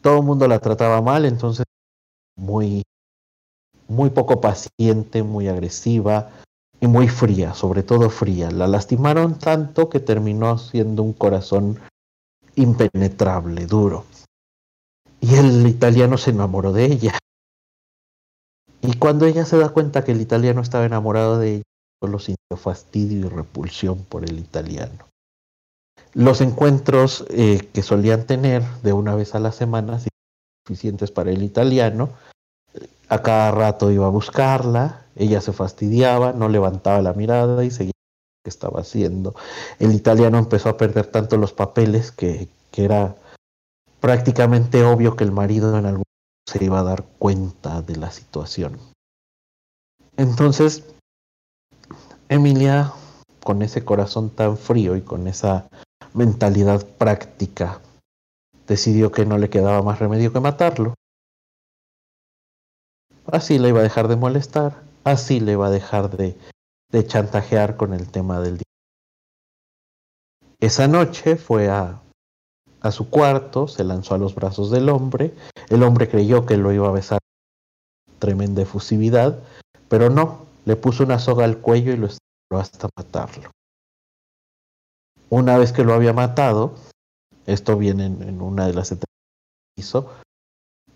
todo 0.00 0.18
el 0.18 0.24
mundo 0.24 0.46
la 0.48 0.58
trataba 0.58 1.00
mal, 1.02 1.24
entonces 1.24 1.64
muy, 2.36 2.82
muy 3.88 4.10
poco 4.10 4.40
paciente, 4.40 5.22
muy 5.22 5.48
agresiva 5.48 6.30
y 6.80 6.86
muy 6.86 7.08
fría, 7.08 7.54
sobre 7.54 7.82
todo 7.82 8.10
fría. 8.10 8.50
La 8.50 8.66
lastimaron 8.66 9.38
tanto 9.38 9.88
que 9.88 10.00
terminó 10.00 10.58
siendo 10.58 11.02
un 11.02 11.12
corazón 11.12 11.80
impenetrable, 12.54 13.66
duro. 13.66 14.04
Y 15.20 15.34
el 15.34 15.66
italiano 15.66 16.16
se 16.16 16.30
enamoró 16.30 16.72
de 16.72 16.84
ella. 16.86 17.18
Y 18.80 18.96
cuando 18.98 19.26
ella 19.26 19.44
se 19.44 19.58
da 19.58 19.70
cuenta 19.70 20.04
que 20.04 20.12
el 20.12 20.20
italiano 20.20 20.60
estaba 20.60 20.86
enamorado 20.86 21.38
de 21.38 21.54
ella, 21.56 21.62
solo 22.00 22.18
sintió 22.18 22.56
fastidio 22.56 23.26
y 23.26 23.28
repulsión 23.28 24.04
por 24.04 24.24
el 24.24 24.38
italiano. 24.38 25.08
Los 26.14 26.40
encuentros 26.40 27.24
eh, 27.30 27.68
que 27.72 27.82
solían 27.82 28.26
tener 28.26 28.62
de 28.82 28.92
una 28.92 29.14
vez 29.14 29.34
a 29.34 29.40
la 29.40 29.52
semana, 29.52 30.00
suficientes 30.66 31.10
para 31.10 31.30
el 31.30 31.42
italiano, 31.42 32.10
a 33.08 33.22
cada 33.22 33.50
rato 33.50 33.90
iba 33.90 34.06
a 34.06 34.10
buscarla, 34.10 35.06
ella 35.16 35.40
se 35.40 35.52
fastidiaba, 35.52 36.32
no 36.32 36.48
levantaba 36.48 37.00
la 37.02 37.12
mirada 37.12 37.64
y 37.64 37.70
seguía 37.70 37.92
lo 37.94 38.42
que 38.44 38.50
estaba 38.50 38.80
haciendo. 38.80 39.34
El 39.78 39.92
italiano 39.92 40.38
empezó 40.38 40.68
a 40.68 40.76
perder 40.76 41.06
tanto 41.06 41.36
los 41.36 41.52
papeles 41.52 42.12
que, 42.12 42.48
que 42.70 42.84
era 42.84 43.16
prácticamente 44.00 44.84
obvio 44.84 45.16
que 45.16 45.24
el 45.24 45.32
marido 45.32 45.76
en 45.78 45.86
algún 45.86 46.04
momento 46.04 46.52
se 46.52 46.64
iba 46.64 46.80
a 46.80 46.84
dar 46.84 47.04
cuenta 47.18 47.82
de 47.82 47.96
la 47.96 48.10
situación. 48.10 48.78
Entonces, 50.16 50.84
Emilia, 52.28 52.92
con 53.42 53.62
ese 53.62 53.84
corazón 53.84 54.28
tan 54.30 54.58
frío 54.58 54.96
y 54.96 55.00
con 55.00 55.26
esa 55.28 55.68
mentalidad 56.12 56.86
práctica, 56.86 57.80
decidió 58.66 59.10
que 59.10 59.24
no 59.24 59.38
le 59.38 59.48
quedaba 59.48 59.82
más 59.82 59.98
remedio 59.98 60.32
que 60.32 60.40
matarlo. 60.40 60.94
Así 63.24 63.58
le 63.58 63.70
iba 63.70 63.80
a 63.80 63.82
dejar 63.82 64.08
de 64.08 64.16
molestar, 64.16 64.82
así 65.04 65.40
le 65.40 65.52
iba 65.52 65.68
a 65.68 65.70
dejar 65.70 66.16
de, 66.16 66.36
de 66.90 67.06
chantajear 67.06 67.76
con 67.76 67.94
el 67.94 68.10
tema 68.10 68.40
del 68.40 68.58
dinero. 68.58 68.64
Esa 70.60 70.88
noche 70.88 71.36
fue 71.36 71.68
a, 71.68 72.00
a 72.80 72.90
su 72.90 73.08
cuarto, 73.08 73.68
se 73.68 73.84
lanzó 73.84 74.14
a 74.14 74.18
los 74.18 74.34
brazos 74.34 74.70
del 74.70 74.88
hombre, 74.88 75.34
el 75.68 75.82
hombre 75.82 76.08
creyó 76.08 76.44
que 76.44 76.56
lo 76.56 76.72
iba 76.72 76.88
a 76.88 76.92
besar 76.92 77.20
tremenda 78.18 78.62
efusividad, 78.62 79.38
pero 79.88 80.10
no, 80.10 80.47
le 80.68 80.76
puso 80.76 81.02
una 81.02 81.18
soga 81.18 81.46
al 81.46 81.60
cuello 81.62 81.94
y 81.94 81.96
lo 81.96 82.08
estiró 82.08 82.60
hasta 82.60 82.90
matarlo. 82.94 83.50
Una 85.30 85.56
vez 85.56 85.72
que 85.72 85.82
lo 85.82 85.94
había 85.94 86.12
matado, 86.12 86.74
esto 87.46 87.78
viene 87.78 88.04
en, 88.04 88.42
una 88.42 88.66
de 88.66 88.74
las 88.74 88.92
entrevistas 88.92 89.74
que 89.74 89.80
hizo, 89.80 90.10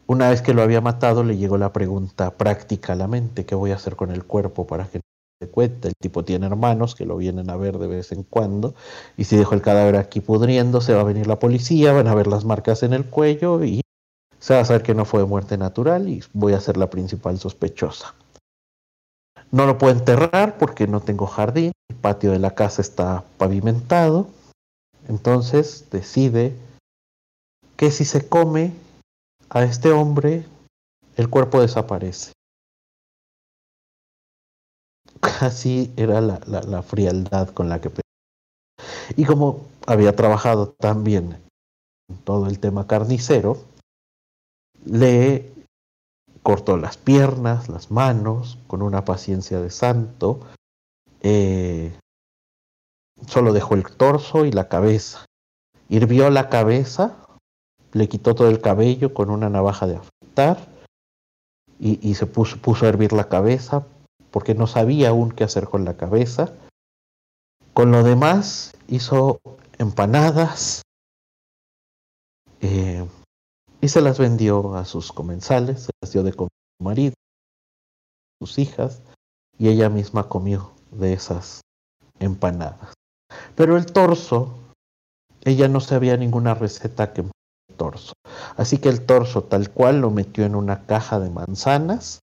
una 0.06 0.28
vez 0.28 0.42
que 0.42 0.52
lo 0.52 0.60
había 0.60 0.82
matado 0.82 1.24
le 1.24 1.38
llegó 1.38 1.56
la 1.56 1.72
pregunta 1.72 2.36
práctica 2.36 2.92
a 2.92 2.96
la 2.96 3.08
mente, 3.08 3.46
¿qué 3.46 3.54
voy 3.54 3.70
a 3.70 3.76
hacer 3.76 3.96
con 3.96 4.10
el 4.10 4.24
cuerpo 4.24 4.66
para 4.66 4.86
que 4.88 4.98
no 4.98 5.04
se 5.40 5.48
cuente? 5.48 5.88
El 5.88 5.94
tipo 5.98 6.22
tiene 6.22 6.44
hermanos 6.44 6.94
que 6.94 7.06
lo 7.06 7.16
vienen 7.16 7.48
a 7.48 7.56
ver 7.56 7.78
de 7.78 7.86
vez 7.86 8.12
en 8.12 8.24
cuando, 8.24 8.74
y 9.16 9.24
si 9.24 9.38
dejo 9.38 9.54
el 9.54 9.62
cadáver 9.62 9.96
aquí 9.96 10.20
pudriéndose, 10.20 10.92
va 10.92 11.00
a 11.00 11.04
venir 11.04 11.26
la 11.26 11.38
policía, 11.38 11.94
van 11.94 12.08
a 12.08 12.14
ver 12.14 12.26
las 12.26 12.44
marcas 12.44 12.82
en 12.82 12.92
el 12.92 13.06
cuello 13.06 13.64
y 13.64 13.80
se 14.38 14.52
va 14.52 14.60
a 14.60 14.64
saber 14.66 14.82
que 14.82 14.94
no 14.94 15.06
fue 15.06 15.24
muerte 15.24 15.56
natural 15.56 16.10
y 16.10 16.22
voy 16.34 16.52
a 16.52 16.60
ser 16.60 16.76
la 16.76 16.90
principal 16.90 17.38
sospechosa. 17.38 18.14
No 19.52 19.66
lo 19.66 19.76
puedo 19.76 19.96
enterrar 19.96 20.56
porque 20.56 20.86
no 20.86 21.00
tengo 21.00 21.26
jardín, 21.26 21.72
el 21.90 21.96
patio 21.96 22.32
de 22.32 22.38
la 22.38 22.54
casa 22.54 22.80
está 22.80 23.22
pavimentado. 23.36 24.26
Entonces 25.08 25.90
decide 25.90 26.56
que 27.76 27.90
si 27.90 28.06
se 28.06 28.26
come 28.28 28.72
a 29.50 29.64
este 29.64 29.92
hombre, 29.92 30.46
el 31.16 31.28
cuerpo 31.28 31.60
desaparece. 31.60 32.32
Así 35.20 35.92
era 35.96 36.22
la, 36.22 36.40
la, 36.46 36.82
frialdad 36.82 37.50
con 37.50 37.68
la 37.68 37.80
que 37.80 37.90
Y 39.16 39.24
como 39.26 39.66
había 39.86 40.16
trabajado 40.16 40.70
tan 40.78 41.04
bien 41.04 41.42
en 42.08 42.16
todo 42.24 42.46
el 42.46 42.58
tema 42.58 42.86
carnicero, 42.86 43.58
le 44.84 45.51
cortó 46.42 46.76
las 46.76 46.96
piernas, 46.96 47.68
las 47.68 47.90
manos, 47.90 48.58
con 48.66 48.82
una 48.82 49.04
paciencia 49.04 49.60
de 49.60 49.70
santo. 49.70 50.40
Eh, 51.20 51.96
solo 53.26 53.52
dejó 53.52 53.74
el 53.74 53.84
torso 53.84 54.44
y 54.44 54.52
la 54.52 54.68
cabeza. 54.68 55.24
Hirvió 55.88 56.30
la 56.30 56.48
cabeza, 56.48 57.16
le 57.92 58.08
quitó 58.08 58.34
todo 58.34 58.48
el 58.48 58.60
cabello 58.60 59.14
con 59.14 59.30
una 59.30 59.48
navaja 59.48 59.86
de 59.86 59.96
afeitar 59.96 60.68
y, 61.78 62.14
se 62.14 62.26
puso, 62.26 62.58
puso, 62.58 62.86
a 62.86 62.88
hervir 62.88 63.12
la 63.12 63.28
cabeza 63.28 63.84
porque 64.30 64.54
no 64.54 64.68
sabía 64.68 65.10
aún 65.10 65.32
qué 65.32 65.44
hacer 65.44 65.68
con 65.68 65.84
la 65.84 65.96
cabeza. 65.96 66.52
Con 67.74 67.90
lo 67.90 68.02
demás 68.02 68.74
hizo 68.88 69.40
empanadas, 69.78 70.82
eh, 72.60 73.04
y 73.82 73.88
se 73.88 74.00
las 74.00 74.18
vendió 74.18 74.76
a 74.76 74.84
sus 74.84 75.12
comensales, 75.12 75.82
se 75.82 75.90
las 76.00 76.12
dio 76.12 76.22
de 76.22 76.32
comer 76.32 76.52
a 76.52 76.78
su 76.78 76.84
marido, 76.84 77.14
sus 78.40 78.58
hijas, 78.58 79.02
y 79.58 79.68
ella 79.68 79.90
misma 79.90 80.28
comió 80.28 80.70
de 80.92 81.12
esas 81.12 81.62
empanadas. 82.20 82.94
Pero 83.56 83.76
el 83.76 83.86
torso, 83.86 84.54
ella 85.42 85.66
no 85.66 85.80
sabía 85.80 86.16
ninguna 86.16 86.54
receta 86.54 87.12
que 87.12 87.22
el 87.22 87.30
torso. 87.76 88.12
Así 88.56 88.78
que 88.78 88.88
el 88.88 89.04
torso 89.04 89.42
tal 89.42 89.70
cual 89.70 90.00
lo 90.00 90.10
metió 90.10 90.44
en 90.44 90.54
una 90.54 90.86
caja 90.86 91.18
de 91.18 91.30
manzanas, 91.30 92.20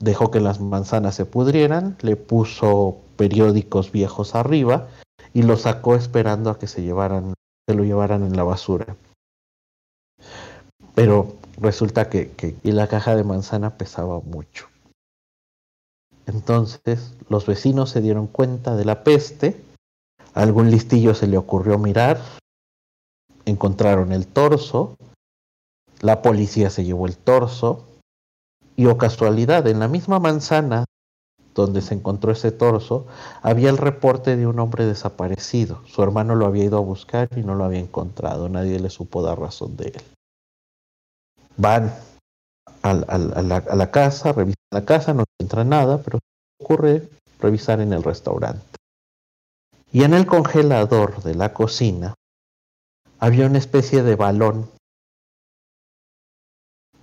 dejó 0.00 0.30
que 0.30 0.40
las 0.40 0.60
manzanas 0.60 1.14
se 1.14 1.24
pudrieran, 1.24 1.96
le 2.02 2.16
puso 2.16 2.98
periódicos 3.16 3.90
viejos 3.90 4.34
arriba 4.34 4.88
y 5.32 5.44
lo 5.44 5.56
sacó 5.56 5.94
esperando 5.94 6.50
a 6.50 6.58
que 6.58 6.66
se 6.66 6.82
llevaran, 6.82 7.32
se 7.66 7.74
lo 7.74 7.84
llevaran 7.84 8.22
en 8.22 8.36
la 8.36 8.42
basura. 8.42 8.98
Pero 10.94 11.36
resulta 11.58 12.08
que, 12.08 12.56
y 12.62 12.72
la 12.72 12.86
caja 12.86 13.16
de 13.16 13.24
manzana 13.24 13.70
pesaba 13.78 14.20
mucho. 14.20 14.68
Entonces 16.26 17.14
los 17.28 17.46
vecinos 17.46 17.90
se 17.90 18.00
dieron 18.00 18.26
cuenta 18.26 18.76
de 18.76 18.84
la 18.84 19.02
peste, 19.02 19.60
a 20.34 20.42
algún 20.42 20.70
listillo 20.70 21.14
se 21.14 21.26
le 21.26 21.36
ocurrió 21.36 21.78
mirar, 21.78 22.20
encontraron 23.44 24.12
el 24.12 24.26
torso, 24.26 24.96
la 26.00 26.22
policía 26.22 26.70
se 26.70 26.84
llevó 26.84 27.06
el 27.06 27.16
torso, 27.16 27.86
y 28.76 28.86
o 28.86 28.92
oh 28.92 28.98
casualidad, 28.98 29.66
en 29.66 29.80
la 29.80 29.88
misma 29.88 30.18
manzana 30.18 30.84
donde 31.54 31.82
se 31.82 31.94
encontró 31.94 32.32
ese 32.32 32.50
torso, 32.50 33.06
había 33.42 33.68
el 33.68 33.76
reporte 33.76 34.36
de 34.36 34.46
un 34.46 34.58
hombre 34.58 34.86
desaparecido. 34.86 35.82
Su 35.86 36.02
hermano 36.02 36.34
lo 36.34 36.46
había 36.46 36.64
ido 36.64 36.78
a 36.78 36.80
buscar 36.80 37.28
y 37.36 37.42
no 37.42 37.54
lo 37.54 37.64
había 37.64 37.80
encontrado, 37.80 38.48
nadie 38.48 38.80
le 38.80 38.88
supo 38.88 39.22
dar 39.22 39.38
razón 39.38 39.76
de 39.76 39.88
él 39.88 40.02
van 41.56 41.92
a, 42.82 42.94
la, 42.94 43.90
casa, 43.90 44.32
revisan 44.32 44.56
la 44.70 44.84
casa, 44.84 45.14
no 45.14 45.24
encuentran 45.38 45.68
nada, 45.68 46.02
pero 46.02 46.18
ocurre 46.60 47.08
revisar 47.40 47.80
en 47.80 47.92
el 47.92 48.02
restaurante. 48.02 48.64
Y 49.92 50.04
en 50.04 50.14
el 50.14 50.26
congelador 50.26 51.22
de 51.22 51.34
la 51.34 51.52
cocina 51.52 52.14
había 53.18 53.46
una 53.46 53.58
especie 53.58 54.02
de 54.02 54.16
balón, 54.16 54.70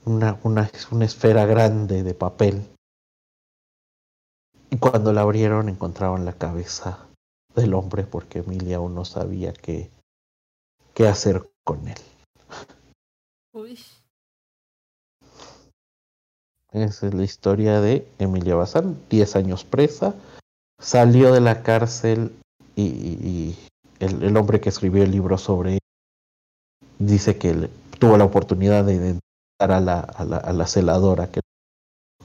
una, 0.05 0.69
esfera 1.01 1.45
grande 1.45 2.03
de 2.03 2.13
papel. 2.13 2.67
Y 4.71 4.77
cuando 4.77 5.13
la 5.13 5.21
abrieron 5.21 5.69
encontraron 5.69 6.25
la 6.25 6.33
cabeza 6.33 7.07
del 7.55 7.73
hombre 7.73 8.03
porque 8.03 8.39
Emilia 8.39 8.77
aún 8.77 8.95
no 8.95 9.05
sabía 9.05 9.53
qué, 9.53 9.91
qué 10.93 11.07
hacer 11.07 11.49
con 11.63 11.87
él. 11.87 11.97
Uy. 13.53 13.79
Esa 16.71 17.07
es 17.07 17.13
la 17.13 17.23
historia 17.23 17.81
de 17.81 18.07
Emilia 18.19 18.55
Bazán, 18.55 18.97
10 19.09 19.35
años 19.35 19.63
presa, 19.65 20.13
salió 20.79 21.33
de 21.33 21.41
la 21.41 21.63
cárcel 21.63 22.35
y, 22.75 23.55
el, 23.99 24.37
hombre 24.37 24.61
que 24.61 24.69
escribió 24.69 25.03
el 25.03 25.11
libro 25.11 25.37
sobre 25.37 25.73
él 25.73 25.79
dice 26.99 27.37
que 27.37 27.69
tuvo 27.97 28.17
la 28.17 28.23
oportunidad 28.25 28.85
de 28.85 28.93
identificar 28.93 29.71
a 29.71 29.79
la, 29.79 29.99
a 29.99 30.53
la, 30.53 30.67
celadora 30.67 31.27
que, 31.27 31.41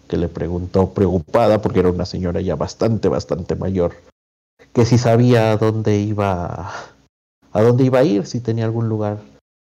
que 0.06 0.16
le 0.16 0.28
preguntó 0.28 0.90
preocupada 0.90 1.62
porque 1.62 1.80
era 1.80 1.90
una 1.90 2.04
señora 2.04 2.40
ya 2.40 2.54
bastante, 2.54 3.08
bastante 3.08 3.56
mayor, 3.56 3.96
que 4.72 4.84
si 4.84 4.98
sabía 4.98 5.52
a 5.52 5.56
dónde 5.56 5.98
iba, 5.98 6.70
a 7.50 7.62
dónde 7.62 7.84
iba 7.84 8.00
a 8.00 8.04
ir, 8.04 8.26
si 8.26 8.40
tenía 8.40 8.66
algún 8.66 8.88
lugar 8.88 9.20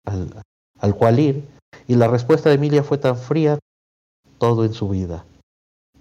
al, 0.05 0.43
al 0.81 0.97
cual 0.97 1.21
ir. 1.21 1.45
Y 1.87 1.97
la 1.97 2.09
respuesta 2.09 2.49
de 2.49 2.57
Emilia 2.57 2.83
fue 2.83 2.99
tan 2.99 3.17
fría 3.17 3.59
todo 4.45 4.67
en 4.67 4.75
su 4.75 4.91
vida. 4.91 5.25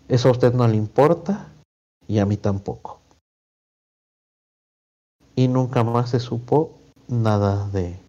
Eso 0.09 0.27
a 0.27 0.31
usted 0.31 0.53
no 0.53 0.67
le 0.67 0.75
importa 0.75 1.49
y 2.07 2.19
a 2.19 2.25
mí 2.25 2.35
tampoco. 2.35 2.99
y 5.35 5.47
nunca 5.47 5.83
más 5.83 6.11
se 6.11 6.19
supo 6.19 6.79
nada 7.07 7.67
de 7.69 7.99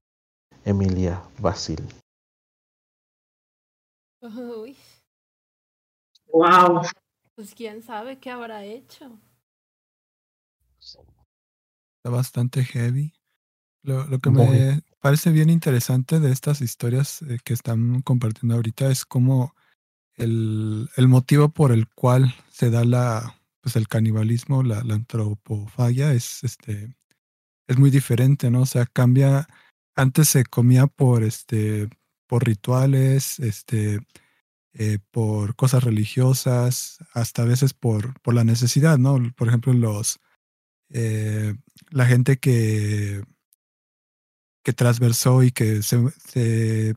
Emilia 0.65 1.23
Basil. 1.39 1.83
Uy. 4.21 4.77
Wow. 6.33 6.83
Pues 7.35 7.55
quién 7.55 7.83
sabe 7.83 8.19
qué 8.19 8.31
habrá 8.31 8.65
hecho. 8.65 9.19
Está 10.79 12.11
bastante 12.11 12.65
heavy. 12.65 13.13
Lo, 13.83 14.05
lo 14.05 14.19
que 14.19 14.31
me 14.31 14.83
parece 15.01 15.31
bien 15.31 15.51
interesante 15.51 16.19
de 16.19 16.31
estas 16.31 16.63
historias 16.63 17.21
eh, 17.23 17.39
que 17.45 17.53
están 17.53 18.01
compartiendo 18.03 18.55
ahorita 18.55 18.91
es 18.91 19.05
como 19.05 19.55
el, 20.17 20.91
el, 20.97 21.09
motivo 21.09 21.49
por 21.51 21.73
el 21.73 21.89
cual 21.89 22.35
se 22.51 22.71
da 22.71 22.85
la, 22.85 23.41
pues 23.61 23.77
el 23.77 23.89
canibalismo, 23.89 24.63
la, 24.63 24.83
la 24.85 24.95
antropofagia, 24.95 26.13
es, 26.13 26.45
este, 26.45 26.95
es 27.69 27.79
muy 27.79 27.91
diferente, 27.91 28.51
¿no? 28.51 28.63
O 28.63 28.67
sea, 28.67 28.87
cambia. 28.87 29.49
Antes 29.97 30.29
se 30.29 30.45
comía 30.45 30.87
por, 30.87 31.23
este, 31.23 31.89
por 32.27 32.45
rituales, 32.45 33.39
este, 33.39 34.01
eh, 34.75 34.99
por 35.13 35.55
cosas 35.57 35.85
religiosas, 35.85 36.99
hasta 37.13 37.43
a 37.43 37.47
veces 37.47 37.75
por, 37.75 38.21
por 38.23 38.35
la 38.35 38.45
necesidad, 38.45 38.99
¿no? 38.99 39.19
Por 39.37 39.49
ejemplo, 39.49 39.73
los, 39.73 40.21
eh, 40.91 41.55
la 41.91 42.07
gente 42.07 42.39
que, 42.39 43.23
que 44.65 44.73
transversó 44.73 45.43
y 45.43 45.53
que 45.53 45.83
se, 45.83 45.99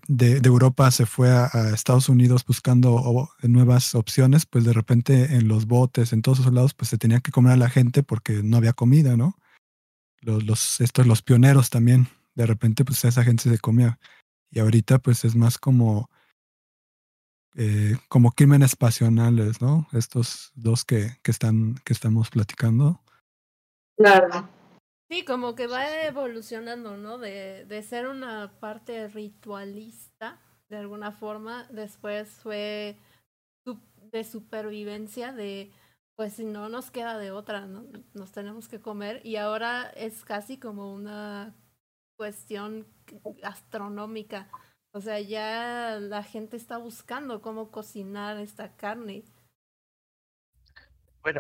de, 0.07 0.41
Europa 0.43 0.89
se 0.89 1.05
fue 1.05 1.29
a, 1.29 1.47
Estados 1.73 2.07
Unidos 2.09 2.45
buscando 2.45 3.29
nuevas 3.43 3.93
opciones, 3.93 4.45
pues 4.45 4.63
de 4.63 4.73
repente 4.73 5.35
en 5.35 5.47
los 5.47 5.67
botes, 5.67 6.13
en 6.13 6.21
todos 6.21 6.39
esos 6.39 6.53
lados, 6.53 6.73
pues 6.73 6.89
se 6.89 6.97
tenía 6.97 7.19
que 7.19 7.31
comer 7.31 7.53
a 7.53 7.57
la 7.57 7.69
gente 7.69 8.03
porque 8.03 8.41
no 8.41 8.57
había 8.57 8.73
comida, 8.73 9.17
¿no? 9.17 9.37
Los, 10.21 10.45
los, 10.45 10.81
estos, 10.81 11.05
los 11.05 11.21
pioneros 11.21 11.69
también, 11.69 12.07
de 12.35 12.45
repente 12.45 12.85
pues 12.85 13.03
esa 13.03 13.23
gente 13.23 13.49
se 13.49 13.59
comía. 13.59 13.99
Y 14.49 14.59
ahorita 14.59 14.99
pues 14.99 15.25
es 15.25 15.35
más 15.35 15.57
como 15.57 16.09
eh, 17.59 17.97
como 18.07 18.31
crímenes 18.31 18.75
pasionales, 18.75 19.61
¿no? 19.61 19.87
Estos 19.91 20.51
dos 20.55 20.85
que, 20.85 21.17
que, 21.21 21.31
están, 21.31 21.75
que 21.83 21.91
estamos 21.91 22.29
platicando. 22.29 23.01
Claro. 23.97 24.47
Sí, 25.09 25.23
como 25.23 25.55
que 25.55 25.67
va 25.67 26.03
evolucionando, 26.05 26.97
¿no? 26.97 27.17
De, 27.17 27.65
de 27.65 27.81
ser 27.83 28.07
una 28.07 28.59
parte 28.59 29.07
ritualista, 29.07 30.39
de 30.69 30.77
alguna 30.77 31.11
forma, 31.11 31.65
después 31.71 32.29
fue 32.29 32.97
de 34.11 34.23
supervivencia, 34.23 35.33
de 35.33 35.71
pues 36.15 36.33
si 36.33 36.45
no 36.45 36.69
nos 36.69 36.89
queda 36.91 37.17
de 37.17 37.31
otra, 37.31 37.67
¿no? 37.67 37.85
nos 38.13 38.31
tenemos 38.31 38.67
que 38.67 38.81
comer 38.81 39.21
y 39.23 39.35
ahora 39.35 39.91
es 39.95 40.23
casi 40.25 40.57
como 40.57 40.91
una 40.93 41.55
cuestión 42.17 42.87
astronómica 43.43 44.49
o 44.93 45.01
sea, 45.01 45.19
ya 45.19 45.99
la 46.01 46.23
gente 46.23 46.57
está 46.57 46.77
buscando 46.77 47.41
cómo 47.41 47.69
cocinar 47.69 48.37
esta 48.39 48.75
carne. 48.75 49.23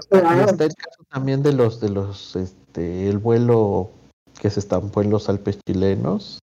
Bueno, 0.09 0.45
está 0.45 0.65
el 0.65 0.75
caso 0.75 1.03
también 1.09 1.43
de 1.43 1.53
los, 1.53 1.79
de 1.79 1.89
los, 1.89 2.35
este, 2.35 3.09
el 3.09 3.17
vuelo 3.17 3.91
que 4.41 4.49
se 4.49 4.59
estampó 4.59 5.01
en 5.01 5.09
los 5.09 5.29
Alpes 5.29 5.59
chilenos 5.65 6.39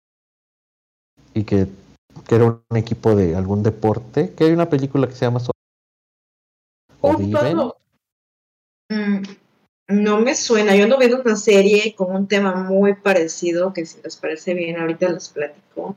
y 1.32 1.45
que, 1.45 1.68
que 2.26 2.34
era 2.34 2.45
un 2.45 2.76
equipo 2.76 3.14
de 3.14 3.36
algún 3.36 3.62
deporte, 3.62 4.32
que 4.34 4.45
hay 4.45 4.53
una 4.53 4.68
película 4.68 5.07
que 5.07 5.14
se 5.14 5.26
llama 5.26 5.40
¿O 7.01 7.16
viven? 7.16 7.59
Mm, 8.88 9.22
no 9.88 10.20
me 10.20 10.34
suena, 10.34 10.74
yo 10.74 10.86
no 10.86 10.99
veo 10.99 11.20
una 11.20 11.36
serie 11.36 11.95
con 11.95 12.14
un 12.14 12.26
tema 12.26 12.55
muy 12.55 12.95
parecido, 12.95 13.72
que 13.72 13.84
si 13.84 14.01
les 14.03 14.16
parece 14.16 14.55
bien, 14.55 14.78
ahorita 14.78 15.09
les 15.11 15.28
platico 15.28 15.97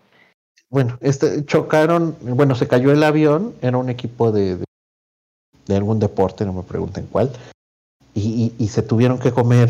bueno, 0.69 0.97
este, 0.99 1.45
chocaron, 1.45 2.17
bueno, 2.21 2.53
se 2.55 2.67
cayó 2.67 2.91
el 2.91 3.03
avión, 3.03 3.55
era 3.61 3.77
un 3.77 3.89
equipo 3.89 4.31
de, 4.31 4.57
de, 4.57 4.65
algún 5.75 5.99
deporte, 5.99 6.45
no 6.45 6.53
me 6.53 6.63
pregunten 6.63 7.07
cuál, 7.11 7.31
y, 8.13 8.53
y, 8.57 8.67
se 8.69 8.81
tuvieron 8.81 9.19
que 9.19 9.31
comer 9.31 9.69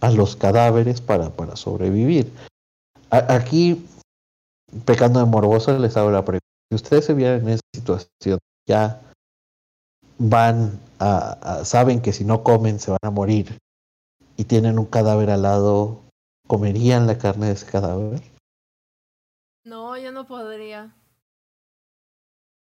a 0.00 0.10
los 0.10 0.36
cadáveres 0.36 1.00
para, 1.00 1.30
para 1.30 1.56
sobrevivir. 1.56 2.30
aquí, 3.10 3.86
pecando 4.84 5.20
de 5.20 5.26
morboso, 5.26 5.78
les 5.78 5.96
hago 5.96 6.10
la 6.10 6.24
pregunta. 6.24 6.44
Si 6.70 6.74
ustedes 6.76 7.06
se 7.06 7.14
vieran 7.14 7.40
en 7.42 7.48
esa 7.50 7.62
situación, 7.74 8.38
ya 8.68 9.00
van 10.18 10.78
a, 10.98 11.64
saben 11.64 12.00
que 12.02 12.12
si 12.12 12.24
no 12.24 12.42
comen 12.42 12.78
se 12.78 12.90
van 12.90 13.00
a 13.02 13.10
morir 13.10 13.58
y 14.36 14.44
tienen 14.44 14.78
un 14.78 14.86
cadáver 14.86 15.30
al 15.30 15.42
lado, 15.42 16.02
¿comerían 16.46 17.06
la 17.06 17.18
carne 17.18 17.46
de 17.46 17.52
ese 17.52 17.66
cadáver? 17.66 18.20
No, 19.64 19.96
yo 19.96 20.12
no 20.12 20.26
podría. 20.26 20.94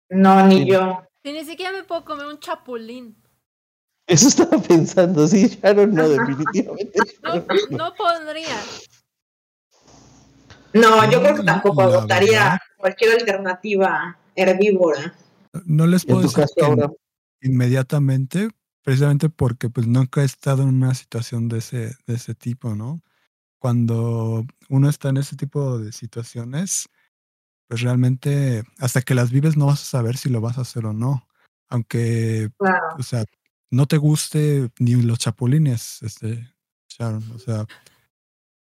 No, 0.10 0.48
ni 0.48 0.66
yo. 0.66 1.04
Ni 1.32 1.46
siquiera 1.46 1.72
me 1.72 1.84
puedo 1.84 2.04
comer 2.04 2.26
un 2.26 2.40
chapulín. 2.40 3.16
Eso 4.08 4.28
estaba 4.28 4.62
pensando, 4.62 5.26
sí, 5.28 5.48
Sharon 5.48 5.94
no, 5.94 6.10
definitivamente. 6.10 7.00
No, 7.22 7.36
no 7.70 7.94
podría. 7.96 8.58
No, 10.74 11.10
yo 11.10 11.22
creo 11.22 11.36
que 11.36 11.44
tampoco 11.44 11.82
agotaría 11.84 12.60
cualquier 12.78 13.20
alternativa 13.20 14.18
herbívora. 14.36 15.16
No 15.66 15.88
les 15.88 16.06
puedo 16.06 16.22
decir 16.22 16.46
inmediatamente, 17.42 18.50
precisamente 18.82 19.30
porque 19.30 19.70
pues 19.70 19.88
nunca 19.88 20.22
he 20.22 20.26
estado 20.26 20.64
en 20.64 20.70
una 20.70 20.94
situación 20.96 21.48
de 21.48 21.60
ese, 21.60 21.96
de 22.08 22.16
ese 22.16 22.34
tipo, 22.34 22.76
¿no? 22.76 23.04
Cuando 23.60 24.46
uno 24.70 24.90
está 24.90 25.10
en 25.10 25.18
ese 25.18 25.36
tipo 25.36 25.78
de 25.78 25.92
situaciones, 25.92 26.90
pues 27.74 27.82
realmente 27.82 28.64
hasta 28.78 29.02
que 29.02 29.16
las 29.16 29.32
vives 29.32 29.58
no 29.58 29.66
vas 29.66 29.82
a 29.82 29.86
saber 29.86 30.16
si 30.16 30.30
lo 30.30 30.42
vas 30.42 30.60
a 30.60 30.62
hacer 30.62 30.86
o 30.86 30.94
no. 30.94 31.28
Aunque, 31.70 32.52
o 33.00 33.02
sea, 33.02 33.26
no 33.72 33.88
te 33.88 33.98
guste 33.98 34.70
ni 34.78 34.94
los 35.02 35.18
chapulines, 35.18 36.04
este, 36.04 36.54
Sharon. 36.88 37.24
O 37.32 37.40
sea, 37.40 37.66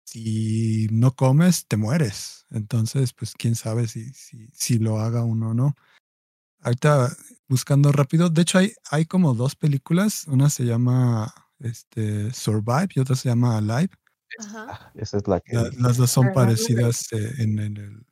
si 0.03 0.87
no 0.91 1.11
comes, 1.11 1.67
te 1.67 1.77
mueres. 1.77 2.47
Entonces, 2.49 3.13
pues 3.13 3.35
quién 3.37 3.53
sabe 3.53 3.87
si, 3.87 4.11
si, 4.13 4.47
si 4.47 4.79
lo 4.79 4.97
haga 4.97 5.23
uno 5.23 5.51
o 5.51 5.53
no. 5.53 5.75
Ahorita 6.61 7.15
buscando 7.47 7.91
rápido. 7.91 8.31
De 8.31 8.41
hecho, 8.41 8.57
hay, 8.57 8.73
hay 8.89 9.05
como 9.05 9.35
dos 9.35 9.55
películas. 9.55 10.25
Una 10.25 10.49
se 10.49 10.65
llama 10.65 11.31
este, 11.59 12.33
Survive 12.33 12.89
y 12.95 12.99
otra 12.99 13.15
se 13.15 13.29
llama 13.29 13.59
Alive. 13.59 13.91
Ajá. 14.39 14.91
Esa 14.95 15.17
es 15.17 15.27
la 15.27 15.39
que. 15.39 15.53
las 15.77 15.97
dos 15.97 16.09
son 16.09 16.33
parecidas 16.33 17.13
eh, 17.13 17.31
en, 17.37 17.59
en, 17.59 17.77
el, 17.77 18.05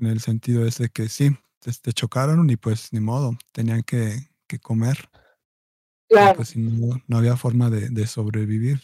en 0.00 0.06
el 0.06 0.20
sentido 0.20 0.66
ese 0.66 0.88
que 0.88 1.08
sí, 1.08 1.36
te, 1.60 1.92
chocaron 1.92 2.48
y 2.50 2.56
pues 2.56 2.92
ni 2.92 3.00
modo, 3.00 3.36
tenían 3.52 3.82
que, 3.82 4.28
que 4.46 4.58
comer. 4.58 5.08
Claro. 6.08 6.36
Pues 6.36 6.56
no, 6.56 7.00
no 7.06 7.18
había 7.18 7.36
forma 7.36 7.70
de, 7.70 7.88
de 7.88 8.06
sobrevivir. 8.06 8.80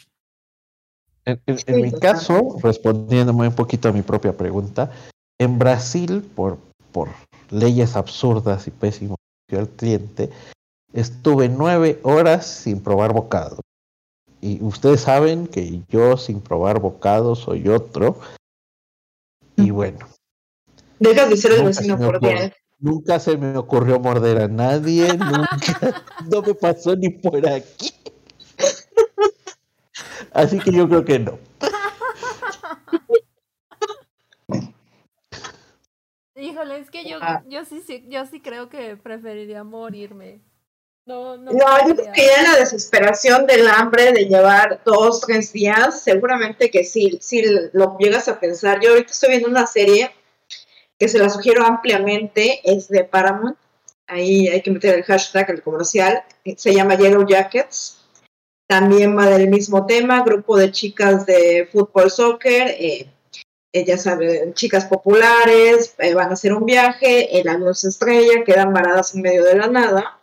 En, 1.26 1.40
en, 1.46 1.82
mi 1.82 1.92
caso, 1.92 2.56
respondiéndome 2.62 3.48
un 3.48 3.54
poquito 3.54 3.88
a 3.88 3.92
mi 3.92 4.02
propia 4.02 4.36
pregunta, 4.36 4.90
en 5.38 5.58
Brasil, 5.58 6.22
por, 6.34 6.58
por 6.92 7.08
leyes 7.50 7.96
absurdas 7.96 8.66
y 8.66 8.70
pésimas 8.70 9.16
al 9.52 9.68
cliente, 9.68 10.30
estuve 10.92 11.48
nueve 11.48 12.00
horas 12.02 12.46
sin 12.46 12.82
probar 12.82 13.12
bocado. 13.12 13.60
Y 14.40 14.62
ustedes 14.62 15.02
saben 15.02 15.46
que 15.46 15.82
yo 15.88 16.16
sin 16.16 16.40
probar 16.40 16.80
bocado 16.80 17.34
soy 17.34 17.68
otro. 17.68 18.18
Y 19.56 19.70
bueno, 19.70 20.06
Dejas 21.00 21.30
de 21.30 21.36
ser 21.38 21.52
el 21.52 21.64
vecino 21.64 21.98
cordial. 21.98 22.54
Nunca 22.78 23.18
se 23.18 23.36
me 23.36 23.56
ocurrió 23.56 23.98
morder 23.98 24.38
a 24.38 24.48
nadie, 24.48 25.08
nunca, 25.18 26.04
no 26.30 26.42
me 26.42 26.54
pasó 26.54 26.94
ni 26.94 27.08
por 27.08 27.46
aquí. 27.48 27.90
Así 30.32 30.58
que 30.58 30.70
yo 30.70 30.86
creo 30.88 31.04
que 31.04 31.18
no. 31.18 31.38
Híjole, 36.36 36.78
es 36.78 36.90
que 36.90 37.08
yo, 37.08 37.18
ah. 37.20 37.42
yo 37.46 37.64
sí, 37.64 37.82
sí, 37.86 38.04
yo 38.08 38.24
sí 38.26 38.40
creo 38.40 38.68
que 38.68 38.96
preferiría 38.96 39.64
morirme. 39.64 40.40
No, 41.06 41.36
no, 41.38 41.52
no 41.52 41.88
yo 41.88 41.96
creo 41.96 42.12
que 42.12 42.26
ya 42.26 42.52
la 42.52 42.58
desesperación 42.58 43.46
del 43.46 43.66
hambre 43.68 44.12
de 44.12 44.26
llevar 44.26 44.82
dos, 44.84 45.20
tres 45.22 45.52
días, 45.52 46.02
seguramente 46.02 46.70
que 46.70 46.84
sí, 46.84 47.18
sí 47.20 47.42
lo 47.72 47.96
llegas 47.98 48.28
a 48.28 48.38
pensar. 48.38 48.80
Yo 48.80 48.90
ahorita 48.90 49.10
estoy 49.10 49.30
viendo 49.30 49.48
una 49.48 49.66
serie 49.66 50.10
que 51.00 51.08
se 51.08 51.18
la 51.18 51.30
sugiero 51.30 51.64
ampliamente, 51.64 52.60
es 52.62 52.88
de 52.88 53.04
Paramount. 53.04 53.56
Ahí 54.06 54.48
hay 54.48 54.60
que 54.60 54.70
meter 54.70 54.94
el 54.94 55.02
hashtag, 55.02 55.50
el 55.50 55.62
comercial. 55.62 56.22
Se 56.56 56.74
llama 56.74 56.98
Yellow 56.98 57.26
Jackets. 57.26 58.04
También 58.68 59.16
va 59.16 59.26
del 59.26 59.48
mismo 59.48 59.86
tema, 59.86 60.22
grupo 60.22 60.58
de 60.58 60.70
chicas 60.70 61.24
de 61.24 61.68
fútbol, 61.72 62.10
soccer. 62.10 62.76
Eh, 62.78 63.08
ellas 63.72 64.02
saben, 64.02 64.52
chicas 64.52 64.84
populares, 64.84 65.94
eh, 65.98 66.12
van 66.12 66.30
a 66.30 66.32
hacer 66.34 66.52
un 66.52 66.66
viaje, 66.66 67.40
el 67.40 67.48
avión 67.48 67.74
se 67.74 67.88
estrella, 67.88 68.44
quedan 68.44 68.72
varadas 68.72 69.14
en 69.14 69.22
medio 69.22 69.44
de 69.44 69.56
la 69.56 69.68
nada. 69.68 70.20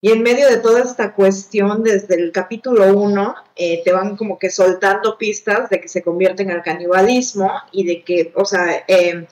Y 0.00 0.12
en 0.12 0.22
medio 0.22 0.48
de 0.48 0.58
toda 0.58 0.82
esta 0.82 1.12
cuestión, 1.12 1.82
desde 1.82 2.14
el 2.14 2.30
capítulo 2.30 2.96
1, 2.96 3.34
eh, 3.56 3.82
te 3.84 3.92
van 3.92 4.16
como 4.16 4.38
que 4.38 4.48
soltando 4.48 5.18
pistas 5.18 5.70
de 5.70 5.80
que 5.80 5.88
se 5.88 6.02
convierte 6.02 6.44
en 6.44 6.50
el 6.50 6.62
canibalismo 6.62 7.50
y 7.72 7.84
de 7.84 8.02
que, 8.04 8.32
o 8.36 8.44
sea, 8.44 8.84
eh, 8.86 9.26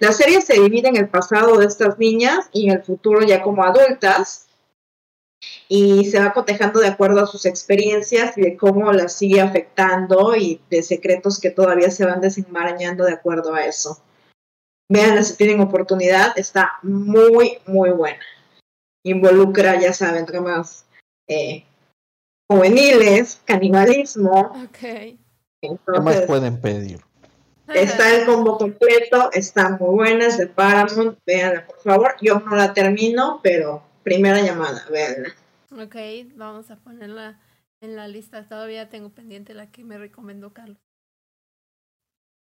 la 0.00 0.12
serie 0.12 0.40
se 0.40 0.60
divide 0.60 0.88
en 0.88 0.96
el 0.96 1.08
pasado 1.08 1.56
de 1.56 1.66
estas 1.66 1.98
niñas 1.98 2.48
y 2.52 2.68
en 2.68 2.76
el 2.76 2.82
futuro 2.82 3.22
ya 3.22 3.42
como 3.42 3.64
adultas 3.64 4.48
y 5.68 6.04
se 6.06 6.18
va 6.18 6.32
cotejando 6.32 6.80
de 6.80 6.88
acuerdo 6.88 7.20
a 7.20 7.26
sus 7.26 7.46
experiencias 7.46 8.36
y 8.36 8.42
de 8.42 8.56
cómo 8.56 8.92
las 8.92 9.12
sigue 9.12 9.40
afectando 9.40 10.34
y 10.34 10.60
de 10.70 10.82
secretos 10.82 11.38
que 11.38 11.50
todavía 11.50 11.90
se 11.90 12.04
van 12.04 12.20
desenmarañando 12.20 13.04
de 13.04 13.12
acuerdo 13.12 13.54
a 13.54 13.64
eso. 13.64 14.02
Vean 14.90 15.22
si 15.24 15.36
tienen 15.36 15.60
oportunidad, 15.60 16.36
está 16.38 16.78
muy, 16.82 17.58
muy 17.66 17.90
buena. 17.90 18.20
Involucra, 19.04 19.78
ya 19.78 19.92
saben, 19.92 20.26
temas 20.26 20.86
eh, 21.28 21.64
juveniles, 22.50 23.40
canibalismo. 23.44 24.52
Okay. 24.68 25.18
¿Qué 25.60 25.76
más 26.00 26.22
pueden 26.22 26.60
pedir? 26.60 27.00
Está 27.74 28.14
el 28.16 28.26
combo 28.26 28.56
completo, 28.56 29.30
está 29.32 29.70
muy 29.76 29.94
buena, 29.94 30.26
es 30.26 30.38
de 30.38 30.46
Paramount, 30.46 31.18
véanla 31.26 31.66
por 31.66 31.80
favor. 31.80 32.16
Yo 32.20 32.40
no 32.40 32.56
la 32.56 32.72
termino, 32.72 33.40
pero 33.42 33.82
primera 34.02 34.40
llamada, 34.40 34.86
véanla. 34.90 35.34
Ok, 35.70 35.96
vamos 36.36 36.70
a 36.70 36.76
ponerla 36.76 37.40
en 37.80 37.96
la 37.96 38.08
lista. 38.08 38.46
Todavía 38.46 38.88
tengo 38.88 39.10
pendiente 39.10 39.54
la 39.54 39.70
que 39.70 39.84
me 39.84 39.98
recomendó 39.98 40.52
Carlos. 40.52 40.78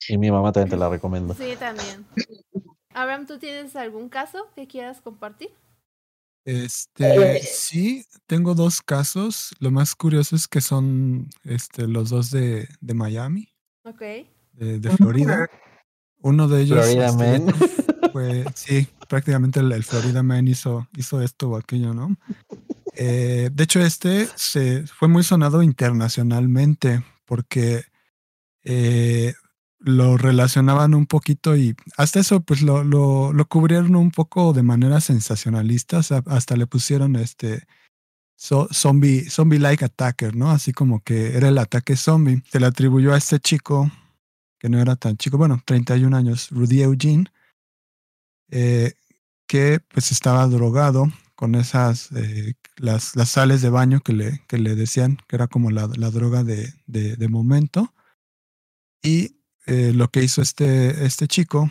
Y 0.08 0.18
mi 0.18 0.30
mamá 0.30 0.52
también 0.52 0.70
te 0.70 0.78
la 0.78 0.90
recomiendo. 0.90 1.34
Sí, 1.34 1.56
también. 1.58 2.06
Abraham, 2.94 3.26
¿tú 3.26 3.40
tienes 3.40 3.76
algún 3.76 4.10
caso 4.10 4.50
que 4.56 4.68
quieras 4.68 5.02
compartir? 5.02 5.50
Este, 6.46 7.40
sí, 7.40 8.06
tengo 8.28 8.54
dos 8.54 8.84
casos. 8.84 9.56
Lo 9.60 9.72
más 9.72 9.96
curioso 9.96 10.36
es 10.36 10.48
que 10.48 10.62
son 10.62 11.28
este, 11.44 11.88
los 11.88 12.12
dos 12.12 12.30
de, 12.30 12.68
de 12.80 12.94
Miami. 12.94 13.50
Ok. 13.84 14.04
De, 14.56 14.90
Florida. 14.92 15.50
Uno 16.22 16.48
de 16.48 16.62
ellos. 16.62 16.80
Florida 16.80 17.08
este, 17.08 17.40
Man. 17.40 17.56
Fue, 18.12 18.46
sí, 18.56 18.88
prácticamente 19.10 19.60
el, 19.60 19.84
Florida 19.84 20.24
Man 20.24 20.48
hizo, 20.48 20.88
hizo 20.96 21.22
esto 21.22 21.50
o 21.50 21.58
aquello, 21.58 21.94
¿no? 21.94 22.16
Eh, 22.96 23.50
de 23.52 23.64
hecho, 23.64 23.82
este 23.82 24.28
se 24.36 24.88
fue 24.88 25.08
muy 25.08 25.24
sonado 25.24 25.62
internacionalmente 25.62 27.04
porque 27.26 27.84
eh, 28.64 29.34
lo 29.80 30.18
relacionaban 30.18 30.94
un 30.94 31.06
poquito 31.06 31.56
y 31.58 31.76
hasta 31.98 32.20
eso 32.20 32.40
pues 32.40 32.62
lo, 32.62 32.84
lo, 32.84 33.34
lo 33.34 33.46
cubrieron 33.46 33.96
un 33.96 34.12
poco 34.12 34.54
de 34.54 34.64
manera 34.64 35.02
sensacionalista, 35.02 36.00
hasta 36.26 36.56
le 36.56 36.68
pusieron 36.68 37.16
este 37.18 37.68
zombie, 38.38 39.30
zombie 39.30 39.60
like 39.60 39.84
attacker, 39.86 40.36
¿no? 40.36 40.52
Así 40.52 40.74
como 40.74 41.02
que 41.02 41.38
era 41.38 41.50
el 41.50 41.58
ataque 41.58 41.96
zombie. 41.96 42.42
Se 42.50 42.60
le 42.60 42.66
atribuyó 42.66 43.14
a 43.14 43.18
este 43.18 43.40
chico 43.40 43.92
que 44.66 44.70
no 44.70 44.82
era 44.82 44.96
tan 44.96 45.16
chico, 45.16 45.38
bueno, 45.38 45.62
31 45.64 46.18
años, 46.18 46.50
Rudy 46.50 46.82
Eugene, 46.82 47.26
eh, 48.50 48.94
que 49.46 49.80
pues 49.80 50.12
estaba 50.12 50.48
drogado 50.48 51.06
con 51.36 51.54
esas, 51.54 52.12
eh, 52.14 52.56
las, 52.78 53.14
sales 53.30 53.62
de 53.62 53.70
baño 53.70 54.00
que 54.00 54.14
le, 54.14 54.42
que 54.48 54.58
le 54.58 54.74
decían 54.74 55.20
que 55.28 55.36
era 55.36 55.46
como 55.46 55.70
la, 55.70 55.88
la 55.96 56.10
droga 56.10 56.44
de, 56.44 56.74
de, 56.88 57.28
momento. 57.28 57.94
Y 59.04 59.38
eh, 59.68 59.92
lo 59.94 60.08
que 60.08 60.24
hizo 60.24 60.42
este, 60.42 61.06
este 61.06 61.28
chico 61.28 61.70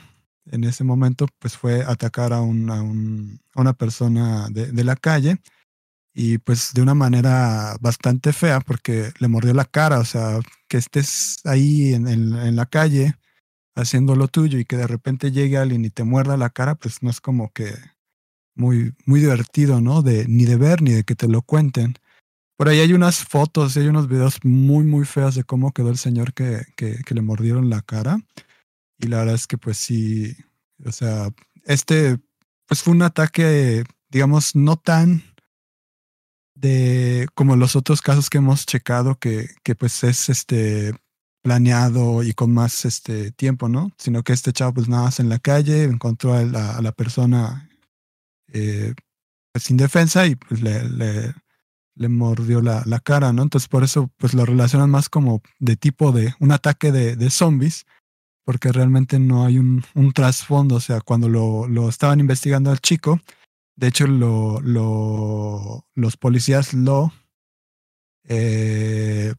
en 0.52 0.62
ese 0.62 0.84
momento 0.84 1.26
pues 1.40 1.56
fue 1.56 1.82
atacar 1.82 2.32
a, 2.32 2.42
un, 2.42 2.70
a, 2.70 2.80
un, 2.80 3.40
a 3.54 3.60
una 3.60 3.72
persona 3.72 4.48
de, 4.50 4.84
la 4.84 4.94
calle 4.94 5.38
y 6.14 6.38
pues 6.38 6.72
de 6.74 6.82
una 6.82 6.94
manera 6.94 7.76
bastante 7.80 8.32
fea 8.32 8.60
porque 8.60 9.12
le 9.18 9.28
mordió 9.28 9.52
la 9.52 9.64
cara, 9.64 9.98
o 9.98 10.04
sea, 10.04 10.38
que 10.68 10.76
estés 10.76 11.40
ahí 11.44 11.92
en, 11.92 12.06
en, 12.06 12.56
la 12.56 12.66
calle 12.66 13.16
haciendo 13.74 14.14
lo 14.14 14.28
tuyo 14.28 14.58
y 14.60 14.64
que 14.64 14.76
de 14.76 14.86
repente 14.86 15.32
llegue 15.32 15.58
alguien 15.58 15.84
y 15.84 15.90
te 15.90 16.04
muerda 16.04 16.36
la 16.36 16.50
cara, 16.50 16.76
pues 16.76 17.02
no 17.02 17.10
es 17.10 17.20
como 17.20 17.52
que 17.52 17.74
muy, 18.54 18.94
muy 19.06 19.18
divertido, 19.18 19.80
¿no? 19.80 20.02
De, 20.02 20.26
ni 20.28 20.44
de 20.44 20.56
ver 20.56 20.82
ni 20.82 20.92
de 20.92 21.02
que 21.02 21.16
te 21.16 21.26
lo 21.26 21.42
cuenten. 21.42 21.96
Por 22.56 22.68
ahí 22.68 22.78
hay 22.78 22.92
unas 22.92 23.24
fotos 23.24 23.76
y 23.76 23.80
hay 23.80 23.88
unos 23.88 24.08
videos 24.08 24.38
muy, 24.44 24.84
muy 24.84 25.04
feos 25.04 25.34
de 25.34 25.42
cómo 25.42 25.72
quedó 25.72 25.90
el 25.90 25.98
señor 25.98 26.32
que, 26.32 26.62
que, 26.76 27.02
que 27.04 27.14
le 27.14 27.22
mordieron 27.22 27.68
la 27.68 27.82
cara. 27.82 28.20
Y 28.98 29.08
la 29.08 29.18
verdad 29.18 29.34
es 29.34 29.48
que 29.48 29.58
pues 29.58 29.78
sí, 29.78 30.36
o 30.84 30.92
sea, 30.92 31.30
este 31.64 32.18
pues 32.66 32.82
fue 32.82 32.94
un 32.94 33.02
ataque, 33.02 33.82
digamos, 34.08 34.54
no 34.54 34.76
tan 34.76 35.33
como 37.34 37.56
los 37.56 37.76
otros 37.76 38.02
casos 38.02 38.30
que 38.30 38.38
hemos 38.38 38.66
checado 38.66 39.18
que, 39.18 39.48
que 39.62 39.74
pues 39.74 40.04
es 40.04 40.28
este 40.28 40.94
planeado 41.42 42.22
y 42.22 42.32
con 42.32 42.52
más 42.52 42.84
este 42.84 43.30
tiempo, 43.32 43.68
¿no? 43.68 43.92
Sino 43.98 44.22
que 44.22 44.32
este 44.32 44.52
chavo 44.52 44.74
pues 44.74 44.88
nada 44.88 45.04
más 45.04 45.20
en 45.20 45.28
la 45.28 45.38
calle 45.38 45.84
encontró 45.84 46.32
a 46.32 46.42
la, 46.42 46.92
persona 46.92 47.68
eh, 48.52 48.94
pues, 49.52 49.64
sin 49.64 49.76
defensa 49.76 50.26
y 50.26 50.36
pues 50.36 50.62
le 50.62 52.08
mordió 52.08 52.62
la, 52.62 52.82
la, 52.86 52.98
cara, 52.98 53.32
¿no? 53.32 53.42
Entonces 53.42 53.68
por 53.68 53.84
eso 53.84 54.10
pues 54.16 54.32
lo 54.32 54.46
relacionan 54.46 54.90
más 54.90 55.08
como 55.08 55.42
de 55.58 55.76
tipo 55.76 56.12
de 56.12 56.34
un 56.40 56.50
ataque 56.50 56.92
de, 56.92 57.14
de 57.14 57.30
zombies, 57.30 57.84
porque 58.44 58.72
realmente 58.72 59.18
no 59.18 59.44
hay 59.44 59.58
un, 59.58 59.84
un 59.94 60.12
trasfondo, 60.12 60.76
o 60.76 60.80
sea, 60.80 61.00
cuando 61.00 61.28
lo, 61.28 61.66
lo, 61.66 61.88
estaban 61.88 62.20
investigando 62.20 62.70
al 62.70 62.80
chico, 62.80 63.20
de 63.76 63.88
hecho 63.88 64.06
lo, 64.06 64.60
lo, 64.60 65.86
los 65.94 66.16
policías 66.16 66.74
lo... 66.74 67.12
Eh, 68.26 69.34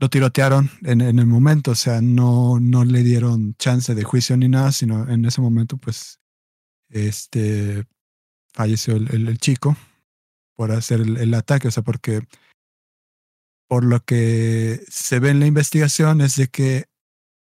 lo 0.00 0.08
tirotearon 0.08 0.70
en, 0.82 1.00
en, 1.00 1.18
el 1.18 1.26
momento, 1.26 1.72
o 1.72 1.74
sea, 1.74 2.00
no, 2.00 2.60
no 2.60 2.84
le 2.84 3.02
dieron 3.02 3.54
chance 3.56 3.94
de 3.96 4.04
juicio 4.04 4.36
ni 4.36 4.48
nada, 4.48 4.70
sino 4.70 5.08
en 5.08 5.24
ese 5.24 5.40
momento, 5.40 5.76
pues, 5.76 6.20
este, 6.88 7.84
falleció 8.52 8.94
el, 8.94 9.38
chico 9.38 9.76
por 10.54 10.70
hacer 10.70 11.00
el, 11.00 11.16
el, 11.16 11.34
ataque, 11.34 11.66
o 11.66 11.70
sea, 11.72 11.82
porque 11.82 12.22
por 13.66 13.84
lo 13.84 14.04
que 14.04 14.80
se 14.88 15.18
ve 15.18 15.30
en 15.30 15.40
la 15.40 15.46
investigación 15.46 16.20
es 16.20 16.36
de 16.36 16.46
que, 16.46 16.84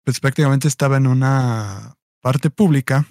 pues, 0.04 0.20
prácticamente 0.20 0.68
estaba 0.68 0.98
en 0.98 1.06
una 1.06 1.96
parte 2.22 2.50
pública 2.50 3.08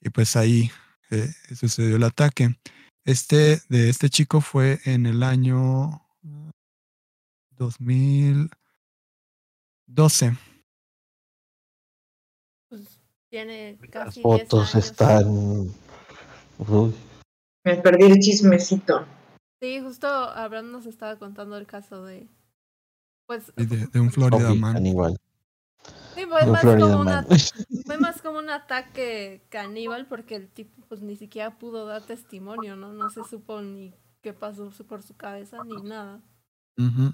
y 0.00 0.10
pues 0.10 0.36
ahí 0.36 0.70
eh, 1.10 1.28
sucedió 1.54 1.96
el 1.96 2.04
ataque. 2.04 2.56
Este 3.04 3.60
de 3.68 3.88
este 3.88 4.10
chico 4.10 4.40
fue 4.40 4.80
en 4.84 5.06
el 5.06 5.22
año 5.22 6.02
2012. 7.52 10.36
Pues 12.68 13.00
tiene 13.30 13.78
casi 13.90 14.20
Las 14.22 14.40
fotos 14.40 14.72
10 14.72 14.74
años. 14.74 14.76
están. 14.86 15.26
Uy. 16.58 16.94
Me 17.64 17.76
perdí 17.76 18.06
el 18.06 18.18
chismecito. 18.18 19.06
Sí, 19.60 19.80
justo 19.80 20.08
Abraham 20.08 20.72
nos 20.72 20.86
estaba 20.86 21.16
contando 21.18 21.56
el 21.56 21.66
caso 21.66 22.04
de. 22.04 22.28
Pues. 23.26 23.54
De, 23.56 23.86
de 23.86 24.00
un 24.00 24.10
Florida 24.10 24.52
Man. 24.54 24.82
Sí, 26.16 26.24
fue 26.26 26.46
más, 26.46 26.60
Florida 26.62 26.86
como 26.86 27.00
una, 27.00 27.26
fue 27.86 27.98
más 27.98 28.22
como 28.22 28.38
un 28.38 28.50
ataque 28.50 29.44
caníbal 29.50 30.06
porque 30.06 30.34
el 30.36 30.48
tipo 30.48 30.82
pues 30.88 31.02
ni 31.02 31.14
siquiera 31.16 31.58
pudo 31.58 31.86
dar 31.86 32.02
testimonio, 32.02 32.74
¿no? 32.74 32.92
No 32.92 33.10
se 33.10 33.22
supo 33.24 33.60
ni 33.60 33.94
qué 34.22 34.32
pasó 34.32 34.70
por 34.88 35.02
su 35.02 35.14
cabeza 35.16 35.58
ni 35.64 35.76
nada. 35.82 36.20
Ujú. 36.78 37.12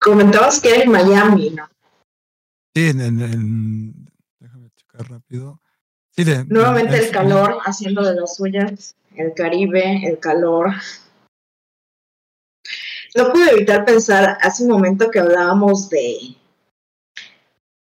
Comentabas 0.00 0.60
que 0.60 0.70
era 0.70 0.84
en 0.84 0.90
Miami, 0.90 1.50
¿no? 1.50 1.68
Sí, 2.74 2.88
en, 2.88 3.00
en, 3.00 3.20
en- 3.20 4.10
déjame 4.38 4.70
checar 4.76 5.10
rápido. 5.10 5.60
Sí, 6.10 6.24
de, 6.24 6.44
Nuevamente 6.46 6.96
de- 6.96 7.06
el 7.06 7.10
calor 7.12 7.58
haciendo 7.64 8.02
de 8.02 8.14
las 8.18 8.36
suyas, 8.36 8.96
el 9.14 9.34
Caribe, 9.34 10.06
el 10.06 10.18
calor. 10.18 10.70
No 13.14 13.32
pude 13.32 13.50
evitar 13.50 13.84
pensar 13.84 14.38
hace 14.40 14.62
un 14.64 14.70
momento 14.70 15.10
que 15.10 15.18
hablábamos 15.18 15.88
de, 15.88 16.36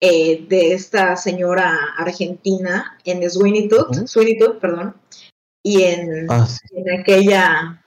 eh, 0.06 0.46
de 0.48 0.74
esta 0.74 1.16
señora 1.16 1.78
argentina 1.98 2.98
en 3.06 3.28
Sweeney 3.30 3.68
Todd, 3.68 3.90
Ujú. 3.90 4.08
Sweeney 4.08 4.38
Todd, 4.38 4.60
perdón, 4.60 4.96
y 5.64 5.82
en, 5.84 6.30
Ah, 6.30 6.46
sí. 6.46 6.60
en 6.72 7.00
aquella, 7.00 7.84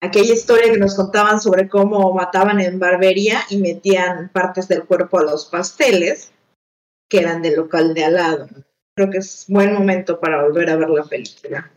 aquella 0.00 0.34
historia 0.34 0.72
que 0.72 0.78
nos 0.78 0.96
contaban 0.96 1.40
sobre 1.40 1.68
cómo 1.68 2.12
mataban 2.12 2.60
en 2.60 2.78
barbería 2.78 3.42
y 3.48 3.58
metían 3.58 4.30
partes 4.30 4.66
del 4.66 4.84
cuerpo 4.84 5.18
a 5.18 5.24
los 5.24 5.46
pasteles 5.46 6.32
que 7.08 7.18
eran 7.20 7.42
del 7.42 7.56
local 7.56 7.94
de 7.94 8.04
al 8.04 8.14
lado. 8.14 8.48
Creo 8.96 9.10
que 9.10 9.18
es 9.18 9.44
buen 9.48 9.72
momento 9.72 10.18
para 10.18 10.42
volver 10.42 10.68
a 10.70 10.76
ver 10.76 10.90
la 10.90 11.04
película. 11.04 11.70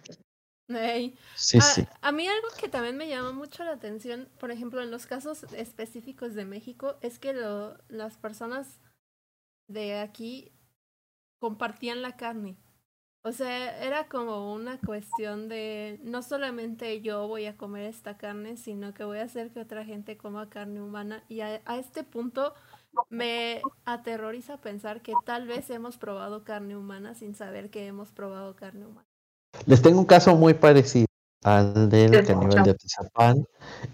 Ey. 0.67 1.15
Sí, 1.35 1.59
a, 1.59 1.61
sí. 1.61 1.87
a 2.01 2.11
mí 2.11 2.27
algo 2.27 2.47
que 2.59 2.69
también 2.69 2.97
me 2.97 3.07
llama 3.07 3.31
mucho 3.31 3.63
la 3.63 3.73
atención, 3.73 4.27
por 4.39 4.49
ejemplo, 4.49 4.81
en 4.81 4.89
los 4.89 5.05
casos 5.05 5.45
específicos 5.55 6.33
de 6.33 6.45
México, 6.45 6.95
es 7.01 7.19
que 7.19 7.33
lo, 7.33 7.77
las 7.87 8.17
personas 8.17 8.79
de 9.67 9.99
aquí 9.99 10.51
compartían 11.39 12.01
la 12.01 12.15
carne. 12.15 12.57
O 13.27 13.31
sea, 13.31 13.83
era 13.83 14.07
como 14.07 14.53
una 14.53 14.79
cuestión 14.79 15.49
de 15.49 15.99
no 16.03 16.21
solamente 16.21 17.01
yo 17.01 17.27
voy 17.27 17.47
a 17.47 17.57
comer 17.57 17.85
esta 17.85 18.17
carne, 18.17 18.55
sino 18.55 18.93
que 18.93 19.03
voy 19.03 19.17
a 19.17 19.23
hacer 19.23 19.49
que 19.49 19.61
otra 19.61 19.83
gente 19.83 20.15
coma 20.15 20.47
carne 20.47 20.79
humana. 20.79 21.23
Y 21.27 21.41
a, 21.41 21.55
este 21.79 22.03
punto 22.03 22.53
me 23.09 23.63
aterroriza 23.83 24.57
pensar 24.57 25.01
que 25.01 25.13
tal 25.25 25.47
vez 25.47 25.71
hemos 25.71 25.97
probado 25.97 26.43
carne 26.43 26.77
humana 26.77 27.15
sin 27.15 27.33
saber 27.33 27.71
que 27.71 27.87
hemos 27.87 28.11
probado 28.11 28.55
carne 28.55 28.85
humana. 28.85 29.07
Les 29.65 29.81
tengo 29.81 29.99
un 29.99 30.05
caso 30.05 30.35
muy 30.35 30.53
parecido 30.53 31.07
al 31.43 31.89
del 31.89 32.25
caníbal 32.27 32.63
de 32.63 32.71
Atizapán 32.71 33.47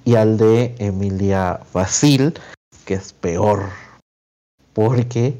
y 0.03 0.15
al 0.15 0.38
de 0.38 0.76
Emilia 0.78 1.61
Basil, 1.74 2.34
que 2.86 2.95
es 2.95 3.13
peor, 3.13 3.69
porque 4.74 5.38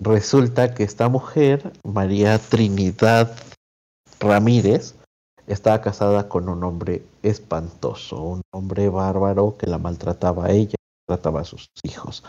resulta 0.00 0.74
que 0.74 0.82
esta 0.82 1.08
mujer, 1.08 1.72
María 1.84 2.38
Trinidad 2.38 3.36
Ramírez, 4.18 4.94
estaba 5.46 5.80
casada 5.80 6.28
con 6.28 6.48
un 6.48 6.64
hombre 6.64 7.04
espantoso, 7.22 8.22
un 8.22 8.42
hombre 8.52 8.88
bárbaro 8.88 9.56
que 9.58 9.66
la 9.66 9.78
maltrataba 9.78 10.46
a 10.46 10.50
ella, 10.52 10.76
trataba 11.06 11.40
a 11.40 11.44
sus 11.44 11.68
hijos. 11.82 12.24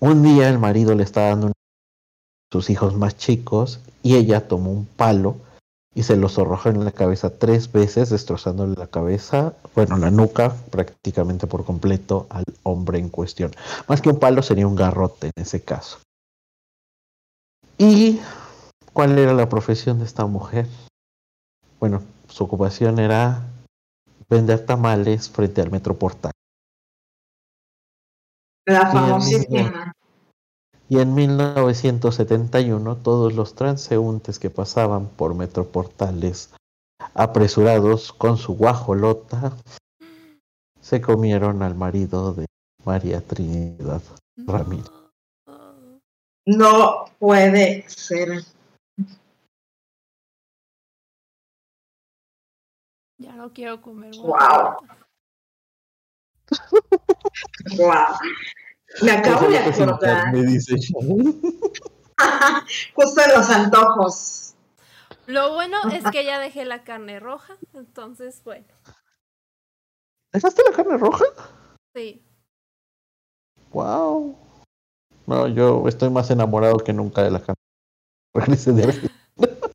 Un 0.00 0.22
día 0.22 0.48
el 0.48 0.58
marido 0.58 0.94
le 0.94 1.02
estaba 1.02 1.28
dando 1.28 1.48
a 1.48 1.52
sus 2.52 2.70
hijos 2.70 2.94
más 2.96 3.16
chicos 3.16 3.80
y 4.02 4.16
ella 4.16 4.46
tomó 4.46 4.70
un 4.70 4.86
palo 4.86 5.36
y 5.94 6.02
se 6.02 6.16
los 6.16 6.38
arrojó 6.38 6.68
en 6.68 6.84
la 6.84 6.92
cabeza 6.92 7.30
tres 7.30 7.72
veces, 7.72 8.10
destrozándole 8.10 8.74
la 8.76 8.86
cabeza, 8.86 9.54
bueno, 9.74 9.96
la 9.96 10.10
nuca 10.10 10.54
prácticamente 10.70 11.46
por 11.46 11.64
completo 11.64 12.26
al 12.28 12.44
hombre 12.64 12.98
en 12.98 13.08
cuestión. 13.08 13.52
Más 13.88 14.02
que 14.02 14.10
un 14.10 14.18
palo 14.18 14.42
sería 14.42 14.66
un 14.66 14.76
garrote 14.76 15.28
en 15.34 15.42
ese 15.42 15.62
caso. 15.62 15.98
¿Y 17.78 18.20
cuál 18.92 19.18
era 19.18 19.34
la 19.34 19.48
profesión 19.48 19.98
de 19.98 20.04
esta 20.04 20.26
mujer? 20.26 20.66
Bueno, 21.78 22.02
su 22.28 22.44
ocupación 22.44 22.98
era 22.98 23.46
vender 24.28 24.64
tamales 24.64 25.28
frente 25.28 25.60
al 25.60 25.70
Metroportal. 25.70 26.32
La 28.66 28.90
famosísima. 28.90 29.92
Y 30.88 31.00
en 31.00 31.14
1971 31.14 32.96
todos 32.96 33.34
los 33.34 33.54
transeúntes 33.54 34.38
que 34.38 34.50
pasaban 34.50 35.08
por 35.08 35.34
Metroportales 35.34 36.54
apresurados 37.14 38.12
con 38.12 38.38
su 38.38 38.56
guajolota 38.56 39.52
se 40.80 41.00
comieron 41.00 41.62
al 41.62 41.74
marido 41.74 42.32
de 42.32 42.46
María 42.84 43.20
Trinidad 43.20 44.02
Ramírez. 44.46 45.05
No 46.46 47.06
puede 47.18 47.84
ser. 47.88 48.44
Ya 53.18 53.32
no 53.32 53.52
quiero 53.52 53.82
comer. 53.82 54.14
Wow. 54.14 54.76
wow. 57.76 58.16
Me 59.02 59.10
acabo 59.10 59.48
de 59.48 59.58
acordar. 59.58 60.32
Me 60.32 60.44
dice 60.44 60.76
Justo 62.94 63.20
en 63.20 63.32
los 63.34 63.50
antojos. 63.50 64.54
Lo 65.26 65.54
bueno 65.54 65.76
es 65.92 66.04
que 66.12 66.24
ya 66.24 66.38
dejé 66.38 66.64
la 66.64 66.84
carne 66.84 67.18
roja, 67.18 67.56
entonces 67.74 68.44
bueno. 68.44 68.68
¿Dejaste 70.32 70.62
la 70.70 70.76
carne 70.76 70.96
roja? 70.96 71.24
Sí. 71.92 72.24
Wow. 73.72 74.45
No, 75.26 75.48
yo 75.48 75.88
estoy 75.88 76.10
más 76.10 76.30
enamorado 76.30 76.78
que 76.78 76.92
nunca 76.92 77.22
de 77.22 77.30
la 77.30 77.40
carne. 77.40 77.56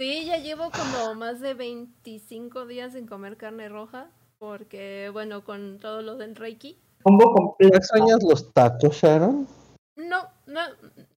Sí, 0.00 0.26
ya 0.26 0.36
llevo 0.36 0.70
como 0.70 1.16
más 1.16 1.40
de 1.40 1.54
25 1.54 2.66
días 2.66 2.92
sin 2.92 3.08
comer 3.08 3.36
carne 3.36 3.68
roja, 3.68 4.12
porque 4.38 5.10
bueno, 5.12 5.42
con 5.42 5.80
todo 5.80 6.02
lo 6.02 6.16
del 6.16 6.36
Reiki. 6.36 6.80
¿Cómo 7.02 7.56
¿Extrañas 7.58 8.22
los 8.22 8.52
tacos, 8.52 8.94
Sharon? 8.94 9.48
No, 9.96 10.28
no, 10.46 10.60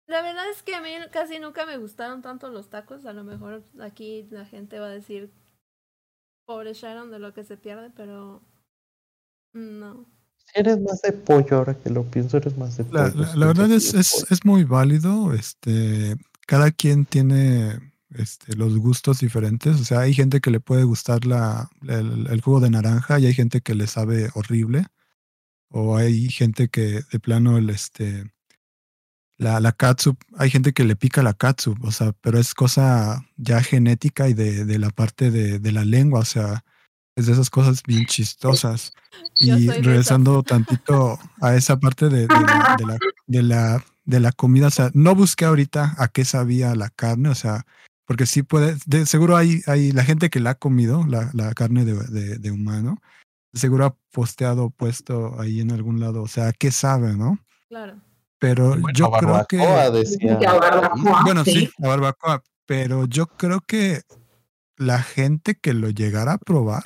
la 0.08 0.24
verdad 0.24 0.50
es 0.50 0.64
que 0.64 0.74
a 0.74 0.82
mí 0.82 0.90
casi 1.12 1.38
nunca 1.38 1.68
me 1.68 1.78
gustaron 1.78 2.24
tanto 2.24 2.50
los 2.50 2.72
tacos. 2.72 3.06
A 3.06 3.14
lo 3.14 3.24
mejor 3.24 3.64
aquí 3.80 4.28
la 4.32 4.46
gente 4.46 4.80
va 4.80 4.88
a 4.88 4.90
decir, 4.90 5.32
pobre 6.48 6.74
Sharon, 6.74 7.12
de 7.12 7.20
lo 7.20 7.36
que 7.36 7.44
se 7.44 7.58
pierde, 7.58 7.92
pero 7.92 8.42
no. 9.54 10.08
Eres 10.54 10.80
más 10.82 11.02
de 11.02 11.14
pollo, 11.14 11.58
ahora 11.58 11.74
que 11.76 11.90
lo 11.90 12.04
pienso, 12.04 12.38
eres 12.38 12.58
más 12.58 12.78
de 12.78 12.84
pollo. 12.84 13.12
La, 13.36 13.46
verdad 13.48 13.72
es, 13.72 13.94
es, 13.94 14.26
es, 14.30 14.46
muy 14.46 14.64
válido. 14.64 15.34
Este, 15.34 16.16
cada 16.46 16.72
quien 16.72 17.06
tiene 17.06 17.80
este, 18.16 18.56
los 18.56 18.78
gustos 18.78 19.20
diferentes. 19.20 19.80
O 19.80 19.86
sea, 19.86 20.02
hay 20.02 20.14
gente 20.14 20.42
que 20.42 20.52
le 20.52 20.60
puede 20.60 20.84
gustar 20.84 21.26
la, 21.26 21.70
el, 21.88 22.42
jugo 22.42 22.60
de 22.60 22.70
naranja 22.70 23.20
y 23.20 23.26
hay 23.26 23.34
gente 23.34 23.62
que 23.62 23.76
le 23.76 23.88
sabe 23.88 24.30
horrible. 24.34 24.86
O 25.70 25.96
hay 25.96 26.30
gente 26.30 26.68
que 26.68 27.02
de 27.12 27.20
plano 27.20 27.58
el 27.58 27.70
este 27.70 28.26
la, 29.38 29.60
la 29.60 29.72
katsup, 29.72 30.22
hay 30.38 30.50
gente 30.52 30.74
que 30.74 30.84
le 30.84 30.96
pica 30.96 31.24
la 31.24 31.34
katsup, 31.34 31.84
o 31.84 31.92
sea, 31.92 32.14
pero 32.22 32.38
es 32.38 32.54
cosa 32.54 33.26
ya 33.38 33.64
genética 33.64 34.30
y 34.30 34.34
de, 34.34 34.66
de 34.66 34.78
la 34.78 34.92
parte 34.92 35.32
de, 35.32 35.58
de 35.58 35.72
la 35.72 35.84
lengua, 35.84 36.20
o 36.20 36.26
sea, 36.26 36.64
es 37.16 37.26
de 37.26 37.34
esas 37.34 37.50
cosas 37.50 37.84
bien 37.84 38.06
chistosas. 38.06 38.94
Y 39.36 39.70
regresando 39.70 40.44
tantito 40.44 41.20
a 41.42 41.56
esa 41.56 41.80
parte 41.80 42.10
de, 42.10 42.28
la, 42.28 42.76
de, 43.28 43.44
la, 43.44 43.84
de, 44.06 44.20
la, 44.20 44.32
comida, 44.32 44.68
o 44.68 44.72
sea, 44.72 44.90
no 44.94 45.16
busqué 45.16 45.46
ahorita 45.46 45.96
a 45.98 46.08
qué 46.08 46.26
sabía 46.26 46.76
la 46.76 46.90
carne, 46.90 47.30
o 47.30 47.36
sea, 47.36 47.66
porque 48.06 48.26
sí 48.26 48.44
puede, 48.44 48.78
de, 48.86 49.06
seguro 49.06 49.38
hay, 49.38 49.62
hay 49.68 49.92
la 49.92 50.04
gente 50.04 50.30
que 50.30 50.40
la 50.40 50.52
ha 50.52 50.56
comido, 50.56 51.06
la, 51.08 51.30
la 51.34 51.54
carne 51.54 51.86
de, 51.86 52.38
de, 52.40 52.52
humano, 52.52 53.02
seguro 53.54 53.86
ha 53.86 53.96
posteado, 54.12 54.70
puesto 54.70 55.40
ahí 55.40 55.60
en 55.60 55.72
algún 55.72 56.00
lado, 56.00 56.22
o 56.22 56.28
sea, 56.28 56.54
¿qué 56.54 56.72
sabe, 56.72 57.16
no? 57.16 57.40
Claro. 57.68 58.02
Pero 58.40 58.76
yo 58.94 59.12
creo 59.12 59.46
que... 59.48 59.58
bueno, 61.24 61.44
sí, 61.44 61.70
la 61.78 61.90
barbacoa, 61.90 62.44
pero 62.66 63.06
yo 63.06 63.28
creo 63.28 63.62
que 63.62 64.02
la 64.78 65.04
gente 65.04 65.56
que 65.56 65.74
lo 65.74 65.90
llegara 65.90 66.34
a 66.34 66.38
probar, 66.38 66.84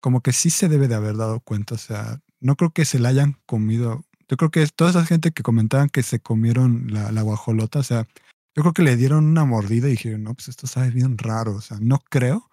como 0.00 0.20
que 0.20 0.32
sí 0.32 0.50
se 0.50 0.68
debe 0.68 0.88
de 0.88 0.94
haber 0.94 1.16
dado 1.16 1.40
cuenta, 1.40 1.74
o 1.74 1.78
sea, 1.78 2.20
no 2.40 2.56
creo 2.56 2.70
que 2.70 2.84
se 2.84 2.98
la 2.98 3.08
hayan 3.10 3.36
comido. 3.46 4.04
Yo 4.28 4.36
creo 4.36 4.50
que 4.50 4.66
toda 4.66 4.90
esa 4.90 5.04
gente 5.04 5.30
que 5.32 5.42
comentaban 5.42 5.88
que 5.88 6.02
se 6.02 6.20
comieron 6.20 6.86
la, 6.88 7.10
la 7.12 7.22
guajolota, 7.22 7.80
o 7.80 7.82
sea, 7.82 8.06
yo 8.54 8.62
creo 8.62 8.72
que 8.72 8.82
le 8.82 8.96
dieron 8.96 9.24
una 9.24 9.44
mordida 9.44 9.88
y 9.88 9.92
dijeron, 9.92 10.24
no, 10.24 10.34
pues 10.34 10.48
esto 10.48 10.66
sabe 10.66 10.90
bien 10.90 11.16
raro, 11.16 11.54
o 11.54 11.60
sea, 11.60 11.78
no 11.80 12.00
creo 12.10 12.48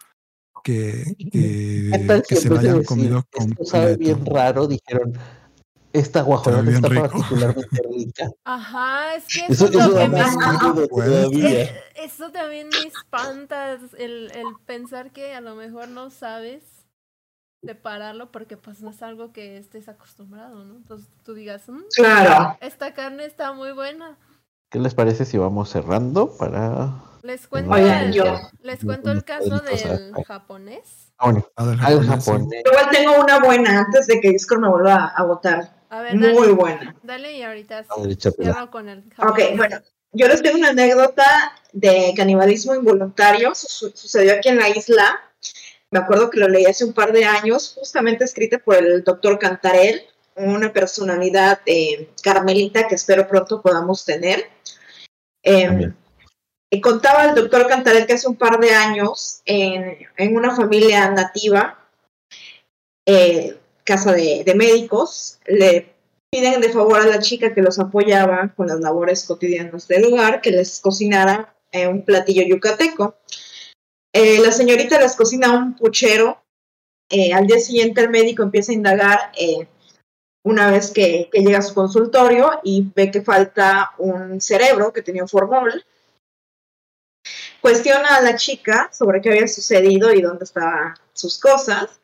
que, 0.63 1.15
que, 1.31 2.35
se 2.35 2.49
la 2.49 2.59
hayan 2.59 2.83
comido 2.83 3.23
Esto 3.31 3.65
sabe 3.65 3.97
bien 3.97 4.25
raro, 4.25 4.67
dijeron, 4.67 5.13
esta 5.93 6.21
guajolota 6.23 6.71
está 6.71 6.89
particularmente 6.89 7.81
rica. 7.95 8.29
Ajá, 8.43 9.15
es 9.15 9.25
que 9.27 9.53
eso, 9.53 9.69
también 9.69 10.11
me... 10.11 11.71
eso 11.95 12.31
también 12.31 12.69
me 12.69 12.87
espanta, 12.87 13.73
el, 13.97 14.31
el 14.31 14.45
pensar 14.65 15.11
que 15.11 15.33
a 15.33 15.41
lo 15.41 15.55
mejor 15.55 15.87
no 15.87 16.09
sabes 16.09 16.74
separarlo 17.65 18.31
porque 18.31 18.57
pues 18.57 18.81
no 18.81 18.91
es 18.91 19.01
algo 19.01 19.31
que 19.31 19.57
estés 19.57 19.89
acostumbrado, 19.89 20.63
¿no? 20.65 20.75
Entonces 20.75 21.07
tú 21.23 21.33
digas, 21.33 21.67
mm, 21.67 21.81
claro. 21.95 22.57
esta 22.61 22.93
carne 22.93 23.25
está 23.25 23.53
muy 23.53 23.71
buena. 23.71 24.17
¿Qué 24.69 24.79
les 24.79 24.93
parece 24.93 25.25
si 25.25 25.37
vamos 25.37 25.69
cerrando 25.69 26.35
para... 26.37 26.93
Les 27.21 27.47
cuento, 27.47 27.75
el, 27.75 28.11
les 28.61 28.83
cuento 28.83 29.11
el 29.11 29.23
caso 29.23 29.59
del 29.59 30.13
japonés. 30.27 31.11
Ah, 31.17 31.31
bueno, 31.31 31.47
del 31.57 32.07
japonés. 32.07 32.63
Igual 32.65 32.89
tengo 32.91 33.19
una 33.19 33.39
buena 33.39 33.79
antes 33.79 34.05
de 34.05 34.21
que 34.21 34.29
Discord 34.29 34.59
me 34.59 34.69
vuelva 34.69 35.07
a 35.07 35.23
votar. 35.23 35.71
A 35.89 36.01
ver, 36.01 36.15
muy 36.15 36.49
buena. 36.49 36.95
Dale 37.01 37.35
y 37.35 37.41
ahorita 37.41 37.85
cierro 38.19 38.69
con 38.69 38.89
el 38.89 39.03
japonés. 39.11 39.51
Ok, 39.51 39.57
bueno. 39.57 39.77
Yo 40.11 40.29
les 40.29 40.41
tengo 40.41 40.57
una 40.57 40.69
anécdota 40.69 41.25
de 41.73 42.13
canibalismo 42.15 42.73
involuntario. 42.73 43.53
Sucedió 43.53 44.35
aquí 44.35 44.47
en 44.47 44.57
la 44.57 44.69
isla 44.69 45.19
me 45.95 46.01
acuerdo 46.01 46.29
que 46.29 46.41
lo 46.41 46.49
leí 46.49 46.65
hace 46.65 46.83
un 46.83 46.91
par 46.91 47.13
de 47.13 47.23
años, 47.23 47.73
justamente 47.73 48.25
escrita 48.25 48.59
por 48.59 48.75
el 48.75 49.01
doctor 49.05 49.39
Cantarel, 49.39 50.01
una 50.35 50.73
personalidad 50.73 51.61
eh, 51.65 52.09
carmelita 52.21 52.85
que 52.85 52.95
espero 52.95 53.29
pronto 53.29 53.61
podamos 53.61 54.03
tener. 54.03 54.49
Em, 55.41 55.93
y 56.69 56.81
contaba 56.81 57.23
el 57.23 57.35
doctor 57.35 57.65
Cantarel 57.69 58.05
que 58.05 58.11
hace 58.11 58.27
un 58.27 58.35
par 58.35 58.59
de 58.59 58.71
años, 58.71 59.41
en, 59.45 60.35
una 60.35 60.53
familia 60.53 61.09
nativa, 61.11 61.79
eh, 63.05 63.57
casa 63.85 64.11
de, 64.11 64.53
médicos, 64.53 65.39
le 65.45 65.93
piden 66.29 66.59
de 66.59 66.73
favor 66.73 66.99
a 66.99 67.07
la 67.07 67.19
chica 67.19 67.53
que 67.53 67.61
los 67.61 67.79
apoyaba 67.79 68.51
con 68.57 68.67
las 68.67 68.81
labores 68.81 69.23
cotidianas 69.23 69.87
del 69.87 70.01
lugar 70.01 70.41
que 70.41 70.51
les 70.51 70.81
cocinara 70.81 71.55
eh, 71.71 71.87
un 71.87 72.03
platillo 72.03 72.43
yucateco. 72.43 73.15
Eh, 74.17 74.39
la 74.39 74.53
señorita 74.53 74.97
les 74.97 75.13
cocina 75.13 75.51
un 75.51 75.75
puchero. 75.75 76.41
Eh, 77.09 77.33
al 77.33 77.47
día 77.47 77.59
siguiente 77.59 77.99
el 77.99 78.09
médico 78.09 78.43
empieza 78.43 78.71
a 78.71 78.75
indagar 78.75 79.19
eh, 79.37 79.67
una 80.41 80.71
vez 80.71 80.91
que, 80.91 81.29
llega 81.33 81.57
a 81.57 81.61
su 81.61 81.73
consultorio 81.73 82.61
y 82.63 82.89
ve 82.95 83.11
que 83.11 83.21
falta 83.21 83.91
un 83.97 84.39
cerebro 84.39 84.93
que 84.93 85.01
tenía 85.01 85.23
un 85.23 85.27
formol. 85.27 85.83
cuestiona 87.59 88.15
a 88.15 88.21
la 88.21 88.37
chica 88.37 88.89
sobre 88.93 89.19
qué 89.19 89.31
había 89.31 89.49
sucedido 89.49 90.13
y 90.13 90.21
dónde 90.21 90.45
estaban 90.45 90.93
sus 91.11 91.37
cosas. 91.37 91.99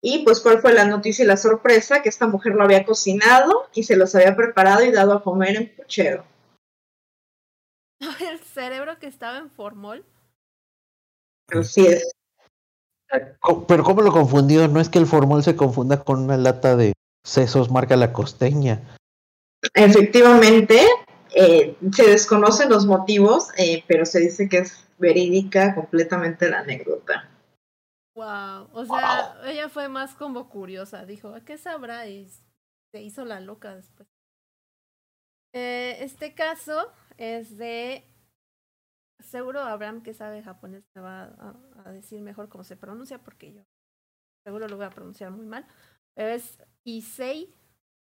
Y 0.00 0.24
pues 0.24 0.40
cuál 0.40 0.62
fue 0.62 0.72
la 0.72 0.86
noticia 0.86 1.24
y 1.24 1.28
la 1.28 1.36
sorpresa, 1.36 2.00
que 2.00 2.08
esta 2.08 2.26
mujer 2.26 2.54
lo 2.54 2.64
había 2.64 2.86
cocinado 2.86 3.68
y 3.74 3.82
se 3.82 3.96
los 3.96 4.14
había 4.14 4.34
preparado 4.34 4.82
y 4.82 4.92
dado 4.92 5.12
a 5.12 5.22
comer 5.22 5.56
en 5.56 5.76
puchero. 5.76 6.24
El 8.30 8.38
cerebro 8.38 8.98
que 8.98 9.08
estaba 9.08 9.36
en 9.36 9.50
formol. 9.50 10.06
Así 11.52 11.86
es. 11.86 12.10
Pero 13.66 13.82
¿cómo 13.84 14.02
lo 14.02 14.12
confundió? 14.12 14.68
No 14.68 14.80
es 14.80 14.88
que 14.88 14.98
el 14.98 15.06
formol 15.06 15.42
se 15.42 15.56
confunda 15.56 16.02
con 16.02 16.20
una 16.20 16.36
lata 16.36 16.76
de 16.76 16.92
sesos 17.24 17.70
marca 17.70 17.96
la 17.96 18.12
costeña. 18.12 18.80
Efectivamente, 19.74 20.80
eh, 21.34 21.76
se 21.92 22.08
desconocen 22.08 22.70
los 22.70 22.86
motivos, 22.86 23.48
eh, 23.58 23.84
pero 23.86 24.06
se 24.06 24.20
dice 24.20 24.48
que 24.48 24.58
es 24.58 24.86
verídica 24.98 25.74
completamente 25.74 26.48
la 26.48 26.60
anécdota. 26.60 27.28
Wow, 28.14 28.68
o 28.72 28.84
sea, 28.84 29.40
ella 29.44 29.68
fue 29.68 29.88
más 29.88 30.14
como 30.14 30.48
curiosa, 30.48 31.04
dijo, 31.06 31.34
¿a 31.34 31.40
qué 31.40 31.56
sabrá? 31.56 32.06
Y 32.06 32.28
se 32.92 33.02
hizo 33.02 33.24
la 33.24 33.40
loca 33.40 33.74
después. 33.74 34.08
Eh, 35.52 35.98
este 36.00 36.34
caso 36.34 36.92
es 37.16 37.56
de, 37.56 38.04
seguro 39.22 39.60
Abraham 39.60 40.02
que 40.02 40.14
sabe 40.14 40.42
japonés 40.42 40.84
me 40.94 41.02
va 41.02 41.24
a, 41.84 41.92
decir 41.92 42.20
mejor 42.20 42.48
cómo 42.48 42.64
se 42.64 42.76
pronuncia 42.76 43.18
porque 43.18 43.52
yo 43.52 43.62
seguro 44.44 44.68
lo 44.68 44.76
voy 44.76 44.86
a 44.86 44.90
pronunciar 44.90 45.30
muy 45.30 45.46
mal, 45.46 45.66
pero 46.14 46.30
es 46.30 46.58
Issei 46.84 47.54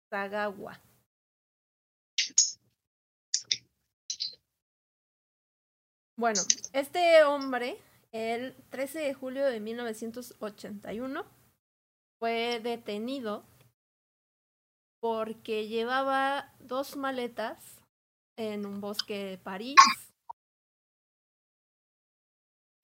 Sagawa. 0.10 0.82
Bueno, 6.20 6.42
este 6.74 7.24
hombre, 7.24 7.78
el 8.12 8.56
13 8.70 9.00
de 9.00 9.14
julio 9.14 9.46
de 9.46 9.60
1981, 9.60 11.26
fue 12.20 12.60
detenido 12.64 13.46
porque 15.00 15.68
llevaba 15.68 16.56
dos 16.60 16.98
maletas 16.98 17.84
en 18.36 18.66
un 18.66 18.82
bosque 18.82 19.26
de 19.26 19.38
París, 19.38 19.76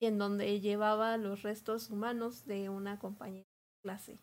en 0.06 0.18
donde 0.18 0.60
llevaba 0.60 1.16
los 1.16 1.42
restos 1.42 1.90
humanos 1.90 2.46
de 2.46 2.68
una 2.68 2.98
compañera 2.98 3.44
de 3.44 3.82
clase 3.82 4.18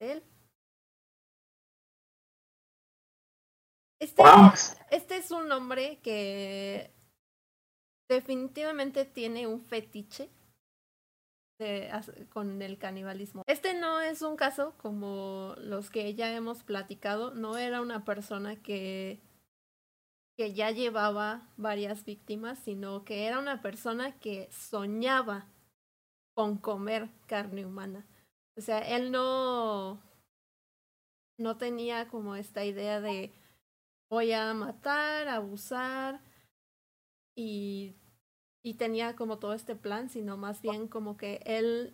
él. 0.00 0.22
Este, 4.00 4.22
este 4.90 5.16
es 5.18 5.30
un 5.30 5.52
hombre 5.52 5.98
que 6.02 6.90
definitivamente 8.08 9.04
tiene 9.04 9.46
un 9.46 9.60
fetiche 9.60 10.30
de, 11.58 11.90
con 12.30 12.62
el 12.62 12.78
canibalismo. 12.78 13.44
Este 13.46 13.74
no 13.74 14.00
es 14.00 14.22
un 14.22 14.36
caso 14.36 14.74
como 14.78 15.54
los 15.58 15.90
que 15.90 16.14
ya 16.14 16.34
hemos 16.34 16.64
platicado, 16.64 17.34
no 17.34 17.58
era 17.58 17.82
una 17.82 18.06
persona 18.06 18.56
que, 18.56 19.20
que 20.40 20.54
ya 20.54 20.70
llevaba 20.70 21.46
varias 21.58 22.06
víctimas, 22.06 22.58
sino 22.60 23.04
que 23.04 23.26
era 23.26 23.38
una 23.38 23.60
persona 23.60 24.18
que 24.20 24.48
soñaba 24.50 25.44
con 26.34 26.56
comer 26.56 27.10
carne 27.26 27.66
humana. 27.66 28.06
O 28.56 28.62
sea, 28.62 28.78
él 28.78 29.12
no, 29.12 30.00
no 31.38 31.58
tenía 31.58 32.08
como 32.08 32.36
esta 32.36 32.64
idea 32.64 33.02
de 33.02 33.34
voy 34.08 34.32
a 34.32 34.54
matar, 34.54 35.28
abusar 35.28 36.22
y 37.36 37.94
y 38.62 38.74
tenía 38.74 39.14
como 39.16 39.38
todo 39.38 39.52
este 39.52 39.76
plan, 39.76 40.08
sino 40.08 40.38
más 40.38 40.62
bien 40.62 40.88
como 40.88 41.18
que 41.18 41.42
él 41.44 41.92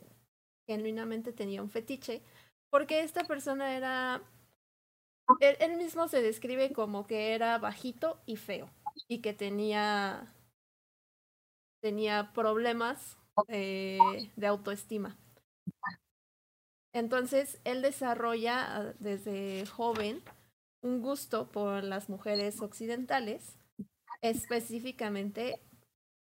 genuinamente 0.69 1.33
tenía 1.33 1.63
un 1.63 1.71
fetiche, 1.71 2.23
porque 2.71 3.01
esta 3.01 3.25
persona 3.25 3.77
era, 3.77 4.23
él, 5.41 5.77
mismo 5.77 6.09
se 6.09 6.23
describe 6.23 6.73
como 6.73 7.07
que 7.07 7.35
era 7.35 7.59
bajito 7.59 8.21
y 8.27 8.37
feo, 8.37 8.71
y 9.09 9.21
que 9.21 9.33
tenía, 9.33 10.33
tenía 11.81 12.33
problemas 12.33 13.19
de 13.49 14.47
autoestima. 14.47 15.17
Entonces, 16.97 17.61
él 17.65 17.83
desarrolla 17.83 18.75
ah, 18.75 18.95
desde 19.01 19.67
joven 19.67 20.23
un 20.81 21.03
gusto 21.03 21.53
por 21.53 21.85
las 21.85 22.09
mujeres 22.09 22.63
occidentales, 22.63 23.59
específicamente 24.23 25.61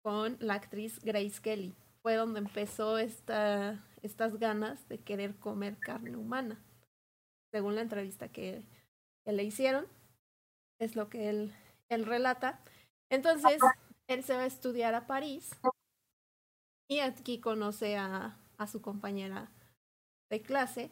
con 0.04 0.36
la 0.42 0.56
actriz 0.56 1.00
Grace 1.06 1.42
Kelly. 1.42 1.74
Fue 2.02 2.16
donde 2.16 2.40
empezó 2.40 2.98
esta, 2.98 3.82
estas 4.02 4.40
ganas 4.40 4.86
de 4.90 4.98
querer 4.98 5.36
comer 5.36 5.78
carne 5.78 6.18
humana. 6.18 6.62
Según 7.54 7.76
la 7.76 7.82
entrevista 7.82 8.28
que, 8.28 8.66
le 9.34 9.44
hicieron, 9.44 9.88
es 10.80 10.96
lo 10.96 11.10
que 11.10 11.30
él, 11.30 11.54
él 11.90 12.06
relata. 12.06 12.60
Entonces, 13.10 13.60
él 14.08 14.24
se 14.24 14.36
va 14.36 14.42
a 14.44 14.48
estudiar 14.48 14.96
a 14.96 15.08
París 15.08 15.52
y 16.90 17.00
aquí 17.00 17.40
conoce 17.40 17.98
a, 17.98 18.38
a 18.58 18.68
su 18.68 18.82
compañera 18.82 19.52
de 20.30 20.42
clase. 20.42 20.92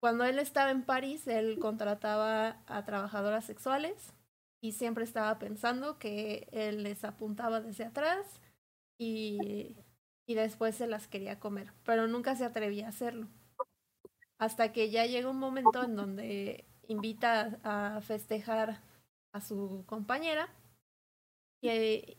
Cuando 0.00 0.24
él 0.24 0.38
estaba 0.38 0.70
en 0.70 0.84
París, 0.84 1.26
él 1.26 1.58
contrataba 1.58 2.62
a 2.66 2.84
trabajadoras 2.84 3.44
sexuales 3.44 4.12
y 4.60 4.72
siempre 4.72 5.04
estaba 5.04 5.38
pensando 5.38 5.98
que 5.98 6.48
él 6.52 6.82
les 6.84 7.04
apuntaba 7.04 7.60
desde 7.60 7.84
atrás 7.84 8.40
y, 8.98 9.76
y 10.26 10.34
después 10.34 10.76
se 10.76 10.86
las 10.86 11.08
quería 11.08 11.40
comer, 11.40 11.72
pero 11.84 12.06
nunca 12.08 12.36
se 12.36 12.44
atrevía 12.44 12.86
a 12.86 12.90
hacerlo. 12.90 13.28
Hasta 14.38 14.72
que 14.72 14.90
ya 14.90 15.06
llega 15.06 15.30
un 15.30 15.38
momento 15.38 15.82
en 15.82 15.96
donde 15.96 16.67
invita 16.88 17.60
a 17.62 18.00
festejar 18.00 18.82
a 19.32 19.40
su 19.40 19.84
compañera 19.86 20.48
y, 21.62 22.18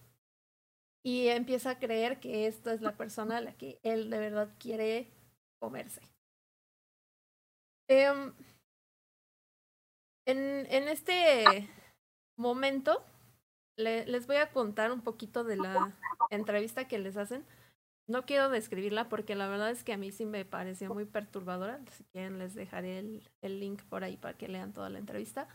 y 1.03 1.27
empieza 1.27 1.71
a 1.71 1.79
creer 1.79 2.19
que 2.19 2.47
esta 2.47 2.73
es 2.73 2.81
la 2.81 2.95
persona 2.95 3.37
a 3.37 3.41
la 3.41 3.53
que 3.53 3.79
él 3.83 4.09
de 4.09 4.19
verdad 4.19 4.49
quiere 4.59 5.11
comerse. 5.59 6.01
Em, 7.89 8.33
en, 10.27 10.67
en 10.69 10.87
este 10.87 11.67
momento 12.37 13.03
les 13.75 14.27
voy 14.27 14.35
a 14.35 14.51
contar 14.51 14.91
un 14.91 15.01
poquito 15.01 15.43
de 15.43 15.55
la 15.55 15.93
entrevista 16.29 16.87
que 16.87 16.99
les 16.99 17.17
hacen. 17.17 17.45
No 18.09 18.25
quiero 18.25 18.49
describirla 18.49 19.07
porque 19.07 19.35
la 19.35 19.47
verdad 19.47 19.69
es 19.69 19.83
que 19.83 19.93
a 19.93 19.97
mí 19.97 20.11
sí 20.11 20.25
me 20.25 20.43
pareció 20.43 20.91
muy 20.91 21.05
perturbadora. 21.05 21.79
Si 21.91 22.03
quieren 22.05 22.39
les 22.39 22.55
dejaré 22.55 22.97
el, 22.97 23.29
el 23.41 23.59
link 23.59 23.83
por 23.83 24.03
ahí 24.03 24.17
para 24.17 24.35
que 24.35 24.47
lean 24.47 24.73
toda 24.73 24.89
la 24.89 24.97
entrevista. 24.97 25.47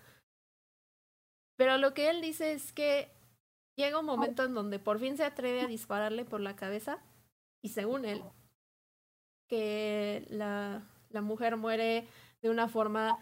Pero 1.57 1.79
lo 1.79 1.95
que 1.95 2.11
él 2.11 2.21
dice 2.21 2.53
es 2.53 2.73
que 2.73 3.11
llega 3.77 3.99
un 3.99 4.07
momento 4.07 4.45
en 4.45 4.55
donde 4.55 4.79
por 4.79 5.01
fin 5.01 5.17
se 5.17 5.25
atreve 5.25 5.63
a 5.63 5.67
dispararle 5.67 6.25
por 6.25 6.41
la 6.41 6.55
cabeza 6.55 7.03
y 7.61 7.71
según 7.71 8.05
él, 8.05 8.23
que 9.49 10.25
la, 10.31 10.83
la 11.11 11.23
mujer 11.23 11.57
muere 11.57 12.07
de 12.41 12.51
una 12.51 12.69
forma 12.69 13.19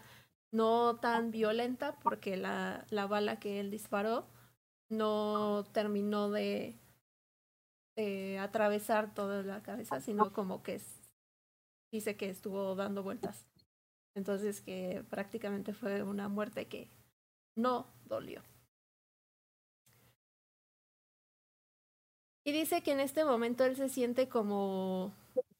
no 0.51 0.97
tan 0.97 1.31
violenta 1.31 1.97
porque 2.01 2.37
la, 2.37 2.85
la 2.91 3.07
bala 3.07 3.39
que 3.39 3.59
él 3.59 3.71
disparó 3.71 4.27
no 4.89 5.63
terminó 5.71 6.29
de, 6.29 6.77
de 7.95 8.39
atravesar 8.39 9.13
toda 9.13 9.43
la 9.43 9.61
cabeza, 9.61 9.99
sino 10.01 10.33
como 10.33 10.63
que 10.63 10.81
dice 11.91 12.17
que 12.17 12.29
estuvo 12.29 12.75
dando 12.75 13.03
vueltas. 13.03 13.47
Entonces 14.15 14.61
que 14.61 15.03
prácticamente 15.09 15.73
fue 15.73 16.03
una 16.03 16.27
muerte 16.29 16.67
que 16.67 16.89
no 17.55 17.87
dolió. 18.05 18.41
Y 22.45 22.51
dice 22.51 22.83
que 22.83 22.91
en 22.91 22.99
este 22.99 23.23
momento 23.23 23.63
él 23.63 23.75
se 23.75 23.87
siente 23.87 24.27
como, 24.27 25.13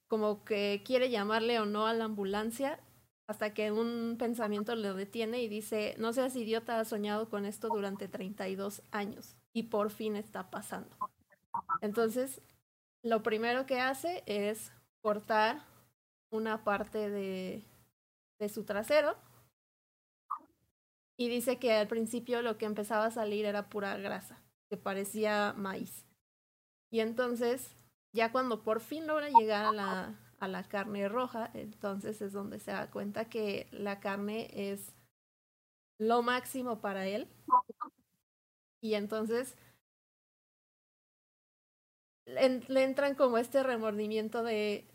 como 0.10 0.44
que 0.44 0.82
quiere 0.86 1.10
llamarle 1.10 1.60
o 1.60 1.66
no 1.66 1.88
a 1.88 1.94
la 1.94 2.06
ambulancia 2.06 2.80
hasta 3.28 3.54
que 3.54 3.72
un 3.72 4.18
pensamiento 4.20 4.76
lo 4.76 4.94
detiene 4.94 5.42
y 5.42 5.48
dice, 5.48 5.96
no 5.98 6.12
seas 6.12 6.36
idiota, 6.36 6.80
has 6.80 6.90
soñado 6.90 7.30
con 7.30 7.46
esto 7.46 7.70
durante 7.70 8.10
32 8.10 8.84
años 8.92 9.38
y 9.54 9.64
por 9.64 9.92
fin 9.92 10.18
está 10.18 10.52
pasando. 10.52 10.98
Entonces, 11.82 12.42
lo 13.04 13.24
primero 13.24 13.66
que 13.66 13.80
hace 13.80 14.24
es 14.26 14.72
cortar 15.02 15.62
una 16.32 16.64
parte 16.64 17.10
de, 17.10 17.64
de 18.40 18.50
su 18.50 18.64
trasero 18.64 19.16
y 21.18 21.30
dice 21.30 21.60
que 21.60 21.74
al 21.74 21.88
principio 21.88 22.42
lo 22.42 22.58
que 22.58 22.66
empezaba 22.66 23.06
a 23.06 23.12
salir 23.12 23.46
era 23.46 23.70
pura 23.70 23.98
grasa, 23.98 24.42
que 24.70 24.78
parecía 24.78 25.54
maíz. 25.56 26.06
Y 26.92 27.00
entonces, 27.02 27.76
ya 28.14 28.32
cuando 28.32 28.64
por 28.64 28.80
fin 28.80 29.08
logra 29.08 29.30
llegar 29.30 29.66
a 29.66 29.72
la, 29.72 30.20
a 30.40 30.48
la 30.48 30.64
carne 30.64 31.08
roja, 31.08 31.50
entonces 31.54 32.22
es 32.22 32.34
donde 32.34 32.60
se 32.60 32.72
da 32.72 32.90
cuenta 32.90 33.26
que 33.26 33.68
la 33.72 34.00
carne 34.00 34.50
es 34.54 34.94
lo 36.00 36.22
máximo 36.22 36.82
para 36.82 37.06
él. 37.06 37.28
Y 38.82 38.96
entonces 38.96 39.56
le 42.26 42.84
entran 42.84 43.16
como 43.16 43.38
este 43.38 43.64
remordimiento 43.64 44.44
de 44.44 44.88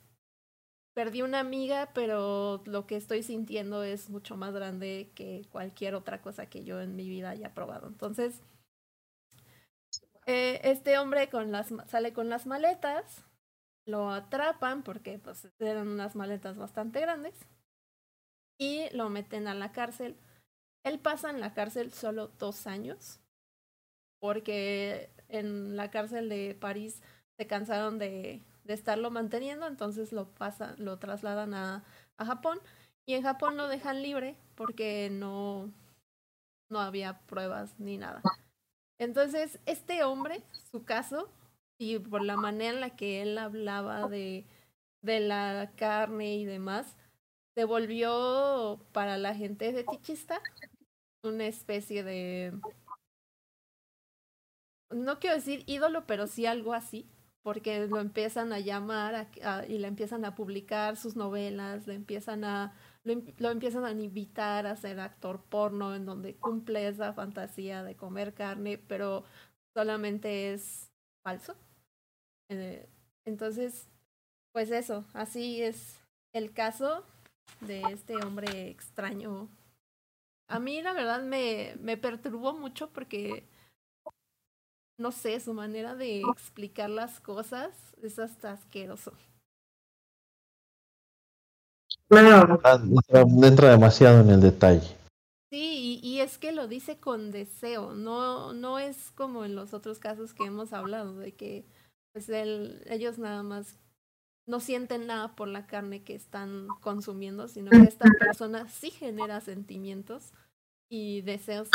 perdí 0.98 1.22
una 1.22 1.38
amiga, 1.38 1.90
pero 1.94 2.60
lo 2.66 2.88
que 2.88 2.96
estoy 2.96 3.22
sintiendo 3.22 3.84
es 3.84 4.10
mucho 4.10 4.36
más 4.36 4.52
grande 4.52 5.12
que 5.14 5.46
cualquier 5.52 5.94
otra 5.94 6.20
cosa 6.20 6.46
que 6.46 6.64
yo 6.64 6.80
en 6.80 6.96
mi 6.96 7.08
vida 7.08 7.30
haya 7.30 7.54
probado. 7.54 7.86
Entonces, 7.86 8.42
eh, 10.26 10.60
este 10.64 10.98
hombre 10.98 11.30
con 11.30 11.52
las, 11.52 11.72
sale 11.86 12.12
con 12.12 12.28
las 12.28 12.46
maletas, 12.46 13.24
lo 13.86 14.10
atrapan 14.10 14.82
porque 14.82 15.20
pues, 15.20 15.48
eran 15.60 15.86
unas 15.86 16.16
maletas 16.16 16.58
bastante 16.58 17.00
grandes 17.00 17.34
y 18.58 18.90
lo 18.92 19.08
meten 19.08 19.46
a 19.46 19.54
la 19.54 19.70
cárcel. 19.70 20.16
Él 20.84 20.98
pasa 20.98 21.30
en 21.30 21.38
la 21.38 21.54
cárcel 21.54 21.92
solo 21.92 22.26
dos 22.40 22.66
años 22.66 23.20
porque 24.20 25.10
en 25.28 25.76
la 25.76 25.90
cárcel 25.90 26.28
de 26.28 26.56
París 26.58 27.02
se 27.38 27.46
cansaron 27.46 27.98
de, 27.98 28.42
de 28.64 28.74
estarlo 28.74 29.10
manteniendo, 29.10 29.66
entonces 29.66 30.12
lo 30.12 30.28
pasan, 30.34 30.74
lo 30.78 30.98
trasladan 30.98 31.54
a, 31.54 31.84
a 32.16 32.26
Japón 32.26 32.60
y 33.06 33.14
en 33.14 33.22
Japón 33.22 33.56
lo 33.56 33.68
dejan 33.68 34.02
libre 34.02 34.36
porque 34.56 35.08
no, 35.10 35.72
no 36.68 36.80
había 36.80 37.20
pruebas 37.26 37.78
ni 37.78 37.96
nada. 37.98 38.22
Entonces, 38.98 39.60
este 39.66 40.04
hombre, 40.04 40.42
su 40.70 40.84
caso, 40.84 41.30
y 41.78 41.98
por 41.98 42.22
la 42.24 42.36
manera 42.36 42.74
en 42.74 42.80
la 42.80 42.96
que 42.96 43.22
él 43.22 43.38
hablaba 43.38 44.08
de, 44.08 44.44
de 45.02 45.20
la 45.20 45.72
carne 45.76 46.36
y 46.36 46.44
demás, 46.44 46.96
se 47.54 47.64
volvió 47.64 48.80
para 48.92 49.18
la 49.18 49.34
gente 49.34 49.72
fetichista 49.72 50.40
una 51.22 51.46
especie 51.46 52.04
de 52.04 52.54
no 54.90 55.18
quiero 55.18 55.36
decir 55.36 55.62
ídolo, 55.66 56.06
pero 56.06 56.26
sí 56.26 56.46
algo 56.46 56.74
así, 56.74 57.06
porque 57.48 57.86
lo 57.86 57.98
empiezan 57.98 58.52
a 58.52 58.60
llamar 58.60 59.26
y 59.68 59.78
le 59.78 59.88
empiezan 59.88 60.26
a 60.26 60.34
publicar 60.34 60.98
sus 60.98 61.16
novelas, 61.16 61.86
le 61.86 61.94
empiezan 61.94 62.44
a 62.44 62.74
lo, 63.04 63.50
empiezan 63.50 63.86
a 63.86 63.90
invitar 63.90 64.66
a 64.66 64.76
ser 64.76 65.00
actor 65.00 65.42
porno 65.48 65.94
en 65.94 66.04
donde 66.04 66.36
cumple 66.36 66.86
esa 66.86 67.14
fantasía 67.14 67.82
de 67.82 67.96
comer 67.96 68.34
carne, 68.34 68.76
pero 68.76 69.24
solamente 69.74 70.52
es 70.52 70.92
falso. 71.24 71.56
Eh, 72.50 72.86
entonces, 73.24 73.88
pues 74.52 74.70
eso, 74.70 75.06
así 75.14 75.62
es 75.62 76.02
el 76.34 76.52
caso 76.52 77.02
de 77.62 77.80
este 77.90 78.14
hombre 78.16 78.68
extraño. 78.68 79.48
A 80.50 80.60
mí 80.60 80.82
la 80.82 80.92
verdad 80.92 81.22
me, 81.22 81.76
me 81.80 81.96
perturbó 81.96 82.52
mucho 82.52 82.90
porque 82.90 83.48
no 84.98 85.12
sé, 85.12 85.38
su 85.40 85.54
manera 85.54 85.94
de 85.94 86.20
explicar 86.20 86.90
las 86.90 87.20
cosas 87.20 87.70
es 88.02 88.18
hasta 88.18 88.52
asqueroso. 88.52 89.12
Claro. 92.08 92.60
Ah, 92.64 92.80
entra 93.42 93.70
demasiado 93.70 94.20
en 94.20 94.30
el 94.30 94.40
detalle. 94.40 94.96
Sí, 95.50 96.00
y, 96.02 96.20
es 96.20 96.36
que 96.36 96.52
lo 96.52 96.68
dice 96.68 96.98
con 96.98 97.30
deseo, 97.30 97.94
no, 97.94 98.52
no 98.52 98.78
es 98.78 99.12
como 99.12 99.46
en 99.46 99.54
los 99.54 99.72
otros 99.72 99.98
casos 99.98 100.34
que 100.34 100.44
hemos 100.44 100.74
hablado, 100.74 101.16
de 101.16 101.32
que 101.32 101.64
pues 102.12 102.28
ellos 102.28 103.18
nada 103.18 103.42
más 103.42 103.78
no 104.46 104.60
sienten 104.60 105.06
nada 105.06 105.34
por 105.36 105.48
la 105.48 105.66
carne 105.66 106.02
que 106.02 106.14
están 106.14 106.66
consumiendo, 106.82 107.48
sino 107.48 107.70
que 107.70 107.88
esta 107.88 108.10
persona 108.18 108.68
sí 108.68 108.90
genera 108.90 109.40
sentimientos 109.40 110.32
y 110.90 111.22
deseos 111.22 111.68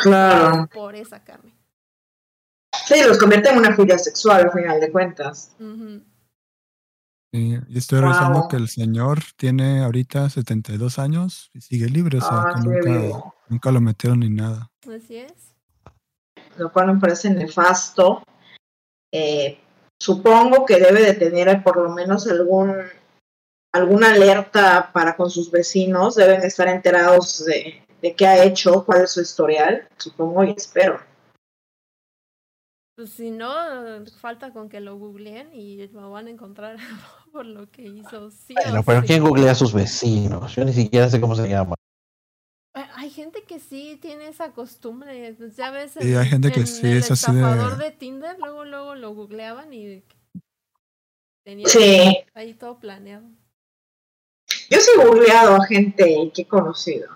por 0.72 0.94
esa 0.94 1.24
carne. 1.24 1.52
Sí, 2.86 3.02
los 3.06 3.18
convierte 3.18 3.50
en 3.50 3.58
una 3.58 3.74
furia 3.74 3.98
sexual 3.98 4.42
al 4.42 4.52
final 4.52 4.80
de 4.80 4.90
cuentas. 4.90 5.56
y 7.32 7.54
estoy 7.76 8.00
revisando 8.00 8.46
que 8.48 8.56
el 8.56 8.68
señor 8.68 9.20
tiene 9.36 9.82
ahorita 9.82 10.30
72 10.30 10.98
años 10.98 11.50
y 11.52 11.60
sigue 11.60 11.88
libre, 11.88 12.18
o 12.18 12.20
sea, 12.20 12.42
ah, 12.42 12.54
que 12.54 13.12
nunca, 13.48 13.70
lo 13.70 13.80
metieron 13.80 14.20
ni 14.20 14.30
nada. 14.30 14.70
Así 14.82 15.16
es. 15.16 15.32
Lo 16.56 16.72
cual 16.72 16.94
me 16.94 17.00
parece 17.00 17.30
nefasto. 17.30 18.22
Eh, 19.12 19.58
supongo 19.98 20.64
que 20.64 20.78
debe 20.78 21.02
de 21.02 21.14
tener 21.14 21.62
por 21.62 21.76
lo 21.76 21.90
menos 21.90 22.26
algún 22.26 22.74
alguna 23.72 24.12
alerta 24.12 24.90
para 24.92 25.16
con 25.16 25.30
sus 25.30 25.50
vecinos, 25.50 26.14
deben 26.14 26.42
estar 26.42 26.68
enterados 26.68 27.44
de, 27.44 27.82
de 28.00 28.14
qué 28.14 28.26
ha 28.26 28.44
hecho, 28.44 28.84
cuál 28.84 29.02
es 29.02 29.10
su 29.10 29.20
historial, 29.20 29.88
supongo 29.98 30.44
y 30.44 30.50
espero. 30.56 31.00
Pues 32.96 33.10
si 33.10 33.32
no, 33.32 33.52
falta 34.20 34.52
con 34.52 34.68
que 34.68 34.80
lo 34.80 34.96
googleen 34.96 35.52
y 35.52 35.88
lo 35.88 36.12
van 36.12 36.28
a 36.28 36.30
encontrar 36.30 36.76
por 37.32 37.44
lo 37.44 37.68
que 37.70 37.82
hizo. 37.82 38.30
Sí 38.30 38.54
bueno, 38.54 38.82
pero 38.84 39.02
¿quién 39.02 39.22
googlea 39.22 39.52
a 39.52 39.56
sus 39.56 39.72
vecinos? 39.72 40.54
Yo 40.54 40.64
ni 40.64 40.72
siquiera 40.72 41.08
sé 41.10 41.20
cómo 41.20 41.34
se 41.34 41.48
llama. 41.48 41.74
Hay 42.96 43.10
gente 43.10 43.42
que 43.42 43.60
sí 43.60 43.98
tiene 44.00 44.28
esa 44.28 44.52
costumbre, 44.52 45.34
pues 45.38 45.56
ya 45.56 45.70
ves. 45.70 45.96
Y 46.00 46.14
hay 46.14 46.26
gente 46.26 46.50
que 46.50 46.66
sí, 46.66 46.86
es 46.88 47.10
así 47.10 47.32
de... 47.32 47.42
de 47.76 47.90
Tinder, 47.92 48.36
luego, 48.38 48.64
luego 48.64 48.94
lo 48.94 49.14
googleaban 49.14 49.72
y 49.72 50.02
tenía 51.44 51.66
ahí 52.34 52.54
todo 52.54 52.78
planeado. 52.78 53.26
Yo 54.70 54.80
sí 54.80 54.90
he 54.92 55.04
googleado 55.04 55.56
a 55.56 55.66
gente 55.66 56.32
que 56.34 56.42
he 56.42 56.46
conocido. 56.46 57.08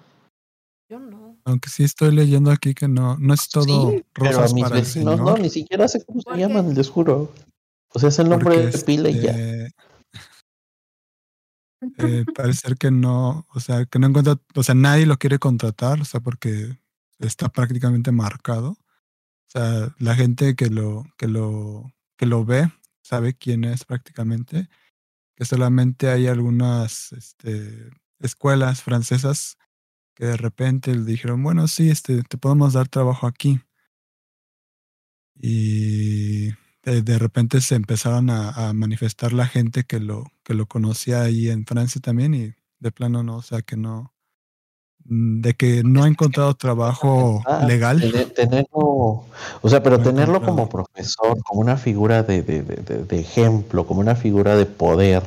Yo 0.89 0.99
no. 0.99 1.37
Aunque 1.45 1.69
sí 1.69 1.85
estoy 1.85 2.15
leyendo 2.15 2.51
aquí 2.51 2.75
que 2.75 2.89
no, 2.89 3.19
no 3.19 3.35
es 3.35 3.49
todo 3.51 3.91
sí, 3.91 4.05
pero 4.15 4.41
a 4.41 4.49
mis 4.55 4.71
vecinos 4.71 5.21
no, 5.21 5.37
ni 5.37 5.51
siquiera 5.51 5.87
sé 5.87 6.03
cómo 6.05 6.23
se 6.23 6.37
llaman, 6.37 6.75
les 6.75 6.89
juro. 6.89 7.31
O 7.91 7.99
sea, 7.99 8.09
es 8.09 8.19
el 8.19 8.29
nombre 8.31 8.67
de 8.67 8.79
pila 8.79 9.11
y 9.11 9.21
ya. 9.21 9.31
Este, 11.81 12.21
eh, 12.21 12.25
parecer 12.35 12.77
que 12.77 12.91
no, 12.91 13.47
o 13.55 13.61
sea, 13.61 13.85
que 13.85 13.99
no 13.99 14.07
encuentra, 14.07 14.39
o 14.55 14.63
sea, 14.63 14.75
nadie 14.75 15.07
lo 15.07 15.19
quiere 15.19 15.39
contratar, 15.39 16.01
o 16.01 16.05
sea, 16.05 16.21
porque 16.21 16.79
está 17.19 17.49
prácticamente 17.49 18.11
marcado. 18.11 18.71
O 18.71 19.51
sea, 19.51 19.95
la 19.99 20.15
gente 20.15 20.57
que 20.57 20.69
lo, 20.69 21.07
que 21.17 21.29
lo, 21.29 21.93
que 22.17 22.27
lo 22.27 22.45
ve 22.45 22.71
sabe 23.03 23.35
quién 23.35 23.65
es 23.65 23.85
prácticamente. 23.85 24.69
Que 25.37 25.45
solamente 25.45 26.09
hay 26.09 26.27
algunas 26.27 27.13
este, 27.13 27.91
escuelas 28.21 28.83
francesas 28.83 29.57
que 30.19 30.27
de 30.27 30.37
repente 30.37 30.93
le 30.97 31.05
dijeron, 31.05 31.45
bueno, 31.45 31.69
sí, 31.69 31.91
este, 31.91 32.25
te 32.25 32.39
podemos 32.39 32.73
dar 32.73 32.89
trabajo 32.89 33.29
aquí. 33.29 33.61
Y 35.41 36.49
de, 36.83 37.19
repente 37.21 37.61
se 37.61 37.77
empezaron 37.77 38.29
a, 38.29 38.73
manifestar 38.75 39.33
la 39.33 39.47
gente 39.47 39.85
que 39.85 40.01
lo, 40.01 40.25
que 40.43 40.55
lo 40.55 40.67
conocía 40.67 41.23
ahí 41.23 41.49
en 41.49 41.65
Francia 41.67 42.01
también 42.01 42.35
y 42.35 42.53
de 42.81 42.91
plano 42.91 43.23
no, 43.23 43.37
o 43.37 43.43
sea 43.43 43.63
que 43.63 43.77
no, 43.77 44.13
mm, 45.05 45.41
de 45.41 45.55
que 45.55 45.85
no 45.85 46.03
ha 46.03 46.09
encontrado 46.09 46.53
trabajo 46.57 47.41
ah, 47.47 47.65
legal. 47.65 48.01
tenerlo, 48.35 49.25
o 49.61 49.69
sea, 49.69 49.85
pero 49.85 50.01
tenerlo 50.01 50.43
como 50.43 50.69
profesor, 50.69 51.41
como 51.45 51.61
una 51.61 51.77
figura 51.77 52.25
de, 52.25 52.43
de, 52.43 52.63
de, 52.63 53.21
ejemplo, 53.21 53.87
como 53.87 54.01
una 54.01 54.17
figura 54.17 54.57
de 54.57 54.67
poder, 54.67 55.23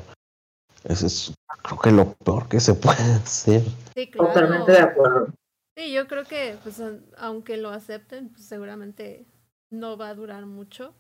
es 0.84 1.34
creo 1.62 1.80
que 1.80 1.92
lo 1.92 2.14
peor 2.14 2.48
que 2.48 2.60
se 2.60 2.74
puede 2.74 3.02
hacer. 3.14 3.62
Sí, 3.96 4.08
Totalmente 4.08 4.72
de 4.72 4.80
acuerdo. 4.80 5.28
Sí, 5.78 5.92
yo 5.92 6.08
creo 6.08 6.26
que 6.26 6.58
pues 6.64 6.82
aunque 7.18 7.58
lo 7.58 7.70
acepten, 7.70 8.30
pues 8.30 8.46
seguramente 8.46 9.26
no 9.72 9.98
va 9.98 10.10
a 10.10 10.16
durar 10.16 10.46
mucho. 10.46 10.94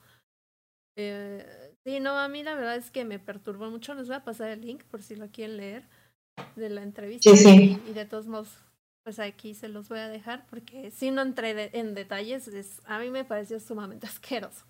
Eh, 0.97 1.75
sí, 1.85 1.99
no, 1.99 2.17
a 2.17 2.27
mí 2.27 2.43
la 2.43 2.55
verdad 2.55 2.75
es 2.75 2.91
que 2.91 3.05
me 3.05 3.19
perturbó 3.19 3.69
mucho. 3.69 3.93
Les 3.93 4.07
voy 4.07 4.15
a 4.15 4.23
pasar 4.23 4.49
el 4.49 4.61
link 4.61 4.83
por 4.83 5.01
si 5.01 5.15
lo 5.15 5.29
quieren 5.29 5.57
leer 5.57 5.89
de 6.55 6.69
la 6.69 6.83
entrevista. 6.83 7.29
Y, 7.29 7.93
de 7.93 8.05
todos 8.05 8.27
modos, 8.27 8.57
pues 9.03 9.19
aquí 9.19 9.53
se 9.55 9.67
los 9.67 9.89
voy 9.89 9.99
a 9.99 10.07
dejar 10.07 10.45
porque 10.47 10.91
si 10.91 11.11
no 11.11 11.21
entré 11.21 11.77
en 11.77 11.93
detalles, 11.93 12.47
es, 12.47 12.81
a 12.85 12.99
mí 12.99 13.09
me 13.09 13.25
pareció 13.25 13.59
sumamente 13.59 14.07
asqueroso. 14.07 14.65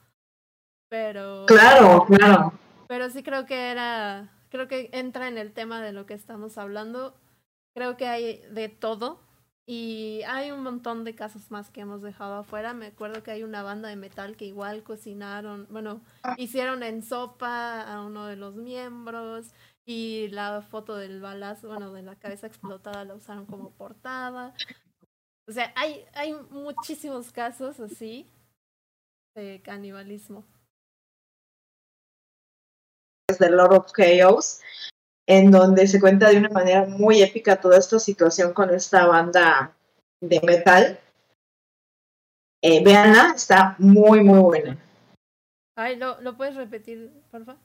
Pero. 0.90 1.46
Claro, 1.46 2.06
claro. 2.06 2.54
Pero 2.88 3.10
sí 3.10 3.24
creo 3.24 3.46
que 3.46 3.72
era 3.72 4.30
creo 4.52 4.68
que 4.68 4.90
entra 4.94 5.28
en 5.28 5.38
el 5.38 5.54
tema 5.54 5.82
de 5.82 5.94
lo 5.94 6.06
que 6.06 6.14
estamos 6.14 6.58
hablando. 6.58 7.16
Creo 7.74 7.98
que 7.98 8.08
hay 8.08 8.42
de 8.52 8.70
todo 8.70 9.20
y 9.66 10.22
hay 10.28 10.52
un 10.52 10.62
montón 10.62 11.06
de 11.06 11.16
casos 11.16 11.50
más 11.50 11.70
que 11.72 11.82
hemos 11.82 12.02
dejado 12.02 12.36
afuera. 12.36 12.74
Me 12.74 12.88
acuerdo 12.88 13.24
que 13.24 13.32
hay 13.32 13.44
una 13.44 13.64
banda 13.64 13.90
de 13.90 13.96
metal 13.96 14.36
que 14.36 14.46
igual 14.46 14.84
cocinaron, 14.84 15.68
bueno, 15.70 16.02
hicieron 16.38 16.84
en 16.84 17.02
sopa 17.02 17.82
a 17.82 18.06
uno 18.06 18.28
de 18.28 18.36
los 18.36 18.56
miembros 18.56 19.54
y 19.86 20.28
la 20.30 20.62
foto 20.62 20.98
del 20.98 21.22
balazo, 21.22 21.70
bueno, 21.70 21.94
de 21.94 22.04
la 22.04 22.16
cabeza 22.16 22.48
explotada 22.48 23.06
la 23.06 23.16
usaron 23.16 23.46
como 23.46 23.72
portada. 23.72 24.54
O 25.48 25.54
sea, 25.54 25.74
hay, 25.76 26.06
hay 26.14 26.34
muchísimos 26.50 27.32
casos 27.32 27.80
así 27.80 28.28
de 29.34 29.62
canibalismo 29.64 30.46
de 33.40 33.50
Lord 33.50 33.74
of 33.74 33.92
Chaos, 33.92 34.62
en 35.28 35.52
donde 35.52 35.88
se 35.88 36.00
cuenta 36.00 36.30
de 36.30 36.38
una 36.38 36.50
manera 36.50 36.86
muy 36.86 37.22
épica 37.22 37.60
toda 37.60 37.78
esta 37.78 38.00
situación 38.00 38.54
con 38.54 38.70
esta 38.70 39.06
banda 39.06 39.76
de 40.22 40.40
metal. 40.42 41.00
Eh, 42.64 42.84
veanla, 42.84 43.34
está 43.36 43.76
muy, 43.80 44.24
muy 44.24 44.40
buena. 44.40 44.78
Ay, 45.76 45.96
¿lo, 45.96 46.22
¿lo 46.22 46.38
puedes 46.38 46.56
repetir, 46.56 47.12
por 47.32 47.46
favor? 47.46 47.62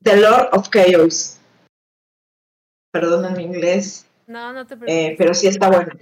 The 0.00 0.16
Lord 0.16 0.50
of 0.52 0.68
Chaos. 0.70 1.38
Perdón 2.92 3.24
en 3.26 3.36
mi 3.36 3.42
inglés. 3.42 4.06
No, 4.26 4.52
no 4.52 4.66
te 4.66 4.74
eh, 4.74 4.78
preocupes. 4.78 5.14
pero 5.18 5.34
sí 5.34 5.48
está 5.48 5.68
bueno. 5.68 5.92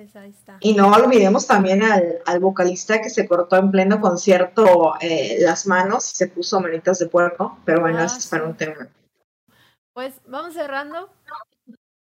Pues 0.00 0.16
ahí 0.16 0.30
está. 0.30 0.56
Y 0.60 0.72
no 0.72 0.90
olvidemos 0.90 1.46
también 1.46 1.82
al, 1.82 2.20
al 2.24 2.40
vocalista 2.40 3.02
que 3.02 3.10
se 3.10 3.28
cortó 3.28 3.56
en 3.56 3.70
pleno 3.70 4.00
concierto 4.00 4.94
eh, 4.98 5.36
las 5.40 5.66
manos 5.66 6.10
y 6.12 6.16
se 6.16 6.28
puso 6.28 6.58
manitas 6.58 6.98
de 7.00 7.06
puerco. 7.06 7.58
Pero 7.66 7.82
bueno, 7.82 7.98
Ah, 7.98 8.04
eso 8.06 8.16
es 8.16 8.26
para 8.26 8.44
un 8.44 8.56
tema. 8.56 8.88
Pues 9.92 10.14
vamos 10.26 10.54
cerrando. 10.54 11.10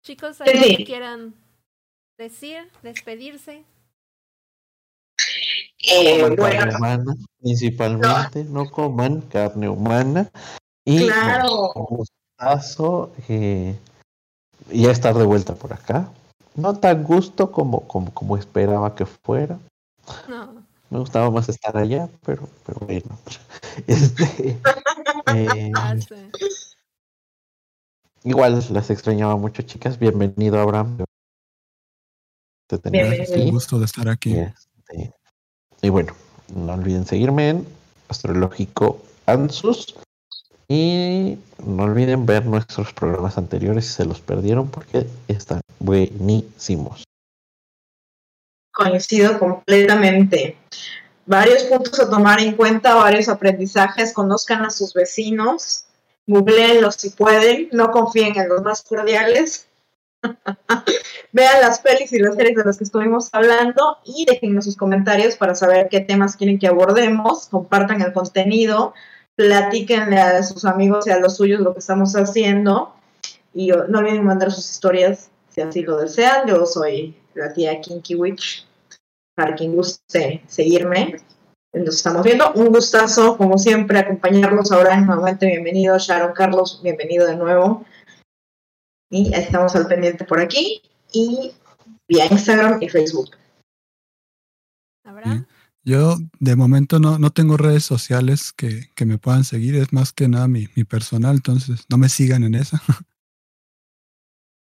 Chicos, 0.04 0.40
algo 0.40 0.52
sí. 0.62 0.76
que 0.76 0.84
quieran 0.84 1.34
decir, 2.16 2.70
despedirse. 2.84 3.64
Eh, 5.78 6.20
coman 6.20 6.36
carne 6.36 6.58
bueno, 6.60 6.76
humana, 6.78 7.14
principalmente, 7.40 8.44
no 8.44 8.70
coman 8.70 9.20
carne 9.22 9.68
humana. 9.68 10.30
Y 10.84 11.08
Claro. 11.08 11.72
un 11.74 11.96
gustazo 11.96 13.10
eh, 13.28 13.74
ya 14.70 14.92
estar 14.92 15.16
de 15.16 15.24
vuelta 15.24 15.56
por 15.56 15.72
acá. 15.72 16.08
No 16.60 16.74
tan 16.74 17.04
gusto 17.04 17.50
como, 17.50 17.88
como, 17.88 18.12
como 18.12 18.36
esperaba 18.36 18.94
que 18.94 19.06
fuera. 19.06 19.58
No. 20.28 20.62
Me 20.90 20.98
gustaba 20.98 21.30
más 21.30 21.48
estar 21.48 21.74
allá, 21.74 22.10
pero, 22.24 22.48
pero 22.66 22.80
bueno. 22.80 23.18
Este, 23.86 24.58
eh, 25.34 25.72
igual 28.24 28.62
las 28.70 28.90
extrañaba 28.90 29.36
mucho, 29.36 29.62
chicas. 29.62 29.98
Bienvenido, 29.98 30.60
Abraham. 30.60 30.98
Te. 32.66 33.42
Un 33.42 33.50
gusto 33.52 33.78
de 33.78 33.86
estar 33.86 34.08
aquí. 34.08 34.34
Y, 34.34 34.40
este, 34.40 35.14
y 35.80 35.88
bueno, 35.88 36.12
no 36.54 36.74
olviden 36.74 37.06
seguirme 37.06 37.48
en 37.50 37.66
Astrológico 38.08 39.00
Ansus. 39.24 39.94
Y 40.72 41.36
no 41.66 41.82
olviden 41.82 42.26
ver 42.26 42.46
nuestros 42.46 42.92
programas 42.92 43.36
anteriores 43.36 43.86
si 43.86 43.92
se 43.94 44.04
los 44.04 44.20
perdieron 44.20 44.70
porque 44.70 45.04
están 45.26 45.60
buenísimos. 45.80 47.02
coincido 48.72 49.36
completamente. 49.40 50.56
Varios 51.26 51.64
puntos 51.64 51.98
a 51.98 52.08
tomar 52.08 52.40
en 52.40 52.54
cuenta, 52.54 52.94
varios 52.94 53.28
aprendizajes, 53.28 54.12
conozcan 54.12 54.64
a 54.64 54.70
sus 54.70 54.94
vecinos, 54.94 55.86
googleenlos 56.28 56.94
si 56.94 57.10
pueden, 57.10 57.68
no 57.72 57.90
confíen 57.90 58.38
en 58.38 58.48
los 58.48 58.62
más 58.62 58.82
cordiales. 58.82 59.66
Vean 61.32 61.60
las 61.62 61.80
pelis 61.80 62.12
y 62.12 62.20
las 62.20 62.36
series 62.36 62.56
de 62.56 62.64
las 62.64 62.78
que 62.78 62.84
estuvimos 62.84 63.28
hablando 63.32 63.98
y 64.04 64.24
déjennos 64.24 64.66
sus 64.66 64.76
comentarios 64.76 65.34
para 65.34 65.56
saber 65.56 65.88
qué 65.90 65.98
temas 65.98 66.36
quieren 66.36 66.60
que 66.60 66.68
abordemos, 66.68 67.48
compartan 67.48 68.02
el 68.02 68.12
contenido, 68.12 68.94
platíquenle 69.40 70.18
a 70.18 70.42
sus 70.42 70.66
amigos 70.66 71.06
y 71.06 71.10
a 71.10 71.18
los 71.18 71.36
suyos 71.36 71.60
lo 71.60 71.72
que 71.72 71.78
estamos 71.78 72.14
haciendo 72.14 72.94
y 73.54 73.68
no 73.68 73.98
olviden 73.98 74.22
mandar 74.22 74.52
sus 74.52 74.70
historias 74.70 75.30
si 75.48 75.62
así 75.62 75.80
lo 75.80 75.96
desean. 75.96 76.46
Yo 76.46 76.66
soy 76.66 77.16
la 77.32 77.50
tía 77.54 77.80
Kinky 77.80 78.16
Witch. 78.16 78.66
Para 79.34 79.54
quien 79.54 79.74
guste 79.74 80.44
seguirme, 80.46 81.16
nos 81.72 81.96
estamos 81.96 82.22
viendo. 82.22 82.52
Un 82.52 82.66
gustazo, 82.66 83.38
como 83.38 83.56
siempre, 83.56 83.98
acompañarlos 83.98 84.70
ahora. 84.72 85.00
Nuevamente, 85.00 85.46
bienvenido, 85.46 85.96
Sharon 85.96 86.34
Carlos, 86.34 86.80
bienvenido 86.82 87.26
de 87.26 87.36
nuevo. 87.36 87.86
Y 89.08 89.34
estamos 89.34 89.74
al 89.74 89.86
pendiente 89.86 90.26
por 90.26 90.40
aquí 90.40 90.82
y 91.12 91.54
vía 92.06 92.26
Instagram 92.30 92.82
y 92.82 92.90
Facebook. 92.90 93.30
¿Abraham? 95.06 95.46
Yo 95.90 96.18
de 96.38 96.54
momento 96.54 97.00
no, 97.00 97.18
no 97.18 97.30
tengo 97.30 97.56
redes 97.56 97.82
sociales 97.82 98.52
que, 98.52 98.90
que 98.94 99.06
me 99.06 99.18
puedan 99.18 99.42
seguir, 99.42 99.74
es 99.74 99.92
más 99.92 100.12
que 100.12 100.28
nada 100.28 100.46
mi, 100.46 100.68
mi 100.76 100.84
personal, 100.84 101.34
entonces 101.34 101.84
no 101.88 101.98
me 101.98 102.08
sigan 102.08 102.44
en 102.44 102.54
esa. 102.54 102.80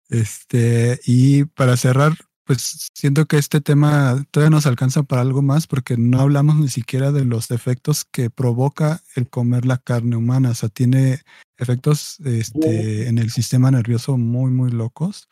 Este, 0.09 0.99
y 1.05 1.45
para 1.45 1.76
cerrar, 1.76 2.13
pues 2.43 2.89
siento 2.93 3.26
que 3.26 3.38
este 3.38 3.61
tema 3.61 4.24
todavía 4.30 4.51
nos 4.51 4.67
alcanza 4.67 5.01
para 5.01 5.24
algo 5.24 5.41
más 5.41 5.65
porque 5.65 5.97
no 5.97 6.19
hablamos 6.19 6.57
ni 6.57 6.67
siquiera 6.67 7.11
de 7.11 7.26
los 7.26 7.49
efectos 7.49 8.05
que 8.05 8.30
provoca 8.30 9.01
el 9.15 9.28
comer 9.28 9.65
la 9.65 9.78
carne 9.78 10.15
humana. 10.15 10.51
O 10.51 10.53
sea, 10.53 10.69
tiene 10.69 11.21
efectos 11.57 12.19
este, 12.19 13.07
en 13.07 13.17
el 13.17 13.32
sistema 13.32 13.71
nervioso 13.71 14.17
muy, 14.17 14.51
muy 14.51 14.69
locos. 14.69 15.30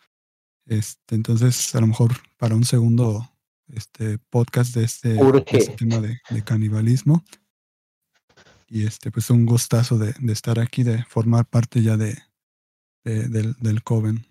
Este, 0.66 1.14
entonces, 1.14 1.76
a 1.76 1.82
lo 1.82 1.88
mejor 1.88 2.14
para 2.38 2.56
un 2.56 2.64
segundo 2.64 3.31
este 3.76 4.18
podcast 4.30 4.76
de 4.76 4.84
este, 4.84 5.10
de 5.14 5.44
este 5.52 5.76
tema 5.76 6.00
de, 6.00 6.20
de 6.30 6.44
canibalismo. 6.44 7.24
Y 8.68 8.86
este, 8.88 9.12
pues 9.12 9.30
un 9.30 9.46
gustazo 9.46 9.98
de, 9.98 10.14
de 10.20 10.34
estar 10.34 10.60
aquí, 10.60 10.84
de 10.84 11.04
formar 11.06 11.46
parte 11.46 11.82
ya 11.82 11.98
de, 11.98 12.18
de- 13.04 13.28
del, 13.28 13.54
del 13.56 13.84
Coven. 13.84 14.26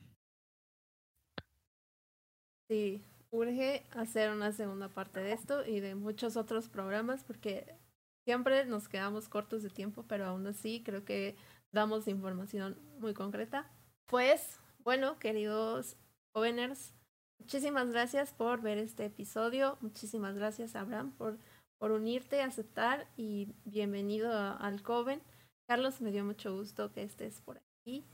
Sí, 2.69 3.03
urge 3.31 3.85
hacer 3.93 4.31
una 4.31 4.53
segunda 4.53 4.89
parte 4.89 5.21
de 5.21 5.33
esto 5.33 5.67
y 5.67 5.81
de 5.81 5.95
muchos 5.95 6.37
otros 6.37 6.69
programas 6.69 7.25
porque 7.25 7.75
siempre 8.25 8.65
nos 8.65 8.89
quedamos 8.89 9.29
cortos 9.29 9.63
de 9.63 9.71
tiempo, 9.71 10.05
pero 10.07 10.27
aún 10.27 10.47
así 10.47 10.83
creo 10.85 11.05
que 11.05 11.37
damos 11.73 12.09
información 12.09 12.79
muy 12.99 13.13
concreta. 13.13 13.71
Pues, 14.07 14.59
bueno, 14.79 15.19
queridos 15.19 15.97
jóvenes, 16.33 16.95
muchísimas 17.41 17.91
gracias 17.91 18.33
por 18.33 18.61
ver 18.61 18.79
este 18.79 19.07
episodio. 19.07 19.77
Muchísimas 19.81 20.35
gracias, 20.35 20.77
Abraham, 20.77 21.13
por, 21.17 21.39
por 21.79 21.91
unirte, 21.91 22.43
aceptar 22.43 23.07
y 23.17 23.55
bienvenido 23.65 24.33
a- 24.33 24.57
al 24.57 24.83
Coven. 24.83 25.21
Carlos, 25.69 26.01
me 26.01 26.11
dio 26.13 26.25
mucho 26.25 26.55
gusto 26.57 26.93
que 26.93 27.03
estés 27.03 27.41
por 27.41 27.59
aquí. 27.59 28.05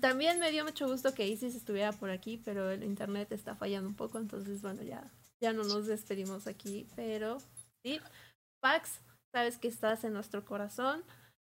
También 0.00 0.38
me 0.38 0.50
dio 0.52 0.64
mucho 0.64 0.86
gusto 0.88 1.12
que 1.14 1.26
Isis 1.26 1.54
estuviera 1.54 1.92
por 1.92 2.10
aquí, 2.10 2.40
pero 2.44 2.70
el 2.70 2.84
internet 2.84 3.32
está 3.32 3.56
fallando 3.56 3.88
un 3.88 3.96
poco, 3.96 4.18
entonces 4.18 4.62
bueno, 4.62 4.82
ya, 4.82 5.10
ya 5.40 5.52
no 5.52 5.64
nos 5.64 5.86
despedimos 5.86 6.46
aquí, 6.46 6.86
pero 6.94 7.38
sí. 7.82 8.00
Pax, 8.60 9.00
sabes 9.34 9.58
que 9.58 9.66
estás 9.66 10.04
en 10.04 10.12
nuestro 10.12 10.44
corazón, 10.44 11.02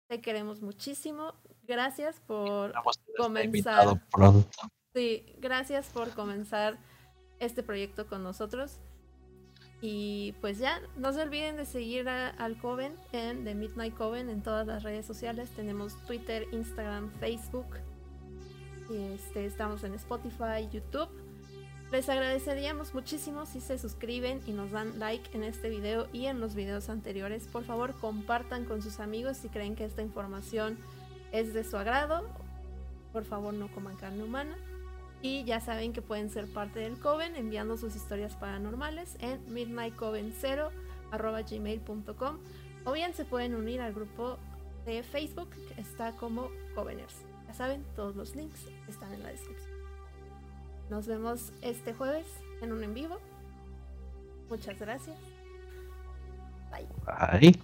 te 0.10 0.20
queremos 0.20 0.62
muchísimo. 0.62 1.36
Gracias 1.62 2.20
por 2.22 2.74
comenzar. 3.18 4.02
Sí, 4.96 5.26
gracias 5.40 5.88
por 5.90 6.10
comenzar 6.12 6.78
este 7.46 7.64
proyecto 7.64 8.08
con 8.08 8.24
nosotros. 8.24 8.80
Y 9.82 10.34
pues 10.40 10.60
ya, 10.60 10.82
no 10.96 11.12
se 11.12 11.22
olviden 11.22 11.58
de 11.58 11.66
seguir 11.66 12.08
al 12.08 12.58
Coven 12.58 12.96
en 13.12 13.44
The 13.44 13.54
Midnight 13.54 13.94
Coven 13.96 14.30
en 14.30 14.42
todas 14.42 14.66
las 14.66 14.84
redes 14.84 15.06
sociales. 15.06 15.50
Tenemos 15.56 15.98
Twitter, 16.06 16.48
Instagram, 16.54 17.12
Facebook. 17.20 17.68
Este, 18.90 19.46
estamos 19.46 19.84
en 19.84 19.94
Spotify, 19.96 20.70
YouTube. 20.72 21.10
Les 21.92 22.10
agradeceríamos 22.10 22.94
muchísimo 22.94 23.46
si 23.46 23.62
se 23.62 23.78
suscriben 23.78 24.42
y 24.48 24.52
nos 24.52 24.72
dan 24.72 24.98
like 25.00 25.30
en 25.36 25.44
este 25.44 25.70
video 25.70 26.08
y 26.12 26.26
en 26.26 26.40
los 26.40 26.56
videos 26.56 26.90
anteriores. 26.90 27.48
Por 27.48 27.66
favor, 27.66 27.94
compartan 28.00 28.66
con 28.66 28.82
sus 28.82 29.00
amigos 29.00 29.38
si 29.38 29.50
creen 29.50 29.76
que 29.76 29.86
esta 29.86 30.02
información 30.02 30.78
es 31.32 31.54
de 31.54 31.64
su 31.64 31.78
agrado. 31.78 32.28
Por 33.12 33.26
favor, 33.26 33.54
no 33.54 33.72
coman 33.72 33.96
carne 33.98 34.24
humana. 34.24 34.56
Y 35.24 35.44
ya 35.46 35.60
saben 35.60 35.94
que 35.94 36.04
pueden 36.04 36.30
ser 36.30 36.46
parte 36.48 36.82
del 36.82 37.00
Coven 37.00 37.36
enviando 37.36 37.78
sus 37.78 37.96
historias 37.96 38.36
paranormales 38.36 39.18
en 39.22 39.40
midnightcoven0 39.48 40.70
o 42.86 42.92
bien 42.92 43.14
se 43.14 43.24
pueden 43.24 43.56
unir 43.56 43.82
al 43.82 43.94
grupo 43.94 44.38
de 44.86 45.02
Facebook 45.04 45.50
que 45.50 45.82
está 45.82 46.12
como 46.12 46.50
Coveners. 46.76 47.16
Ya 47.48 47.54
saben, 47.54 47.86
todos 47.96 48.16
los 48.16 48.36
links 48.36 48.68
están 48.90 49.14
en 49.14 49.24
la 49.24 49.30
descripción. 49.30 49.72
Nos 50.90 51.08
vemos 51.08 51.54
este 51.62 51.94
jueves 51.94 52.26
en 52.62 52.74
un 52.74 52.84
en 52.84 52.94
vivo. 52.94 53.18
Muchas 54.50 54.78
gracias. 54.80 55.18
Bye. 56.72 56.88
Bye. 57.40 57.60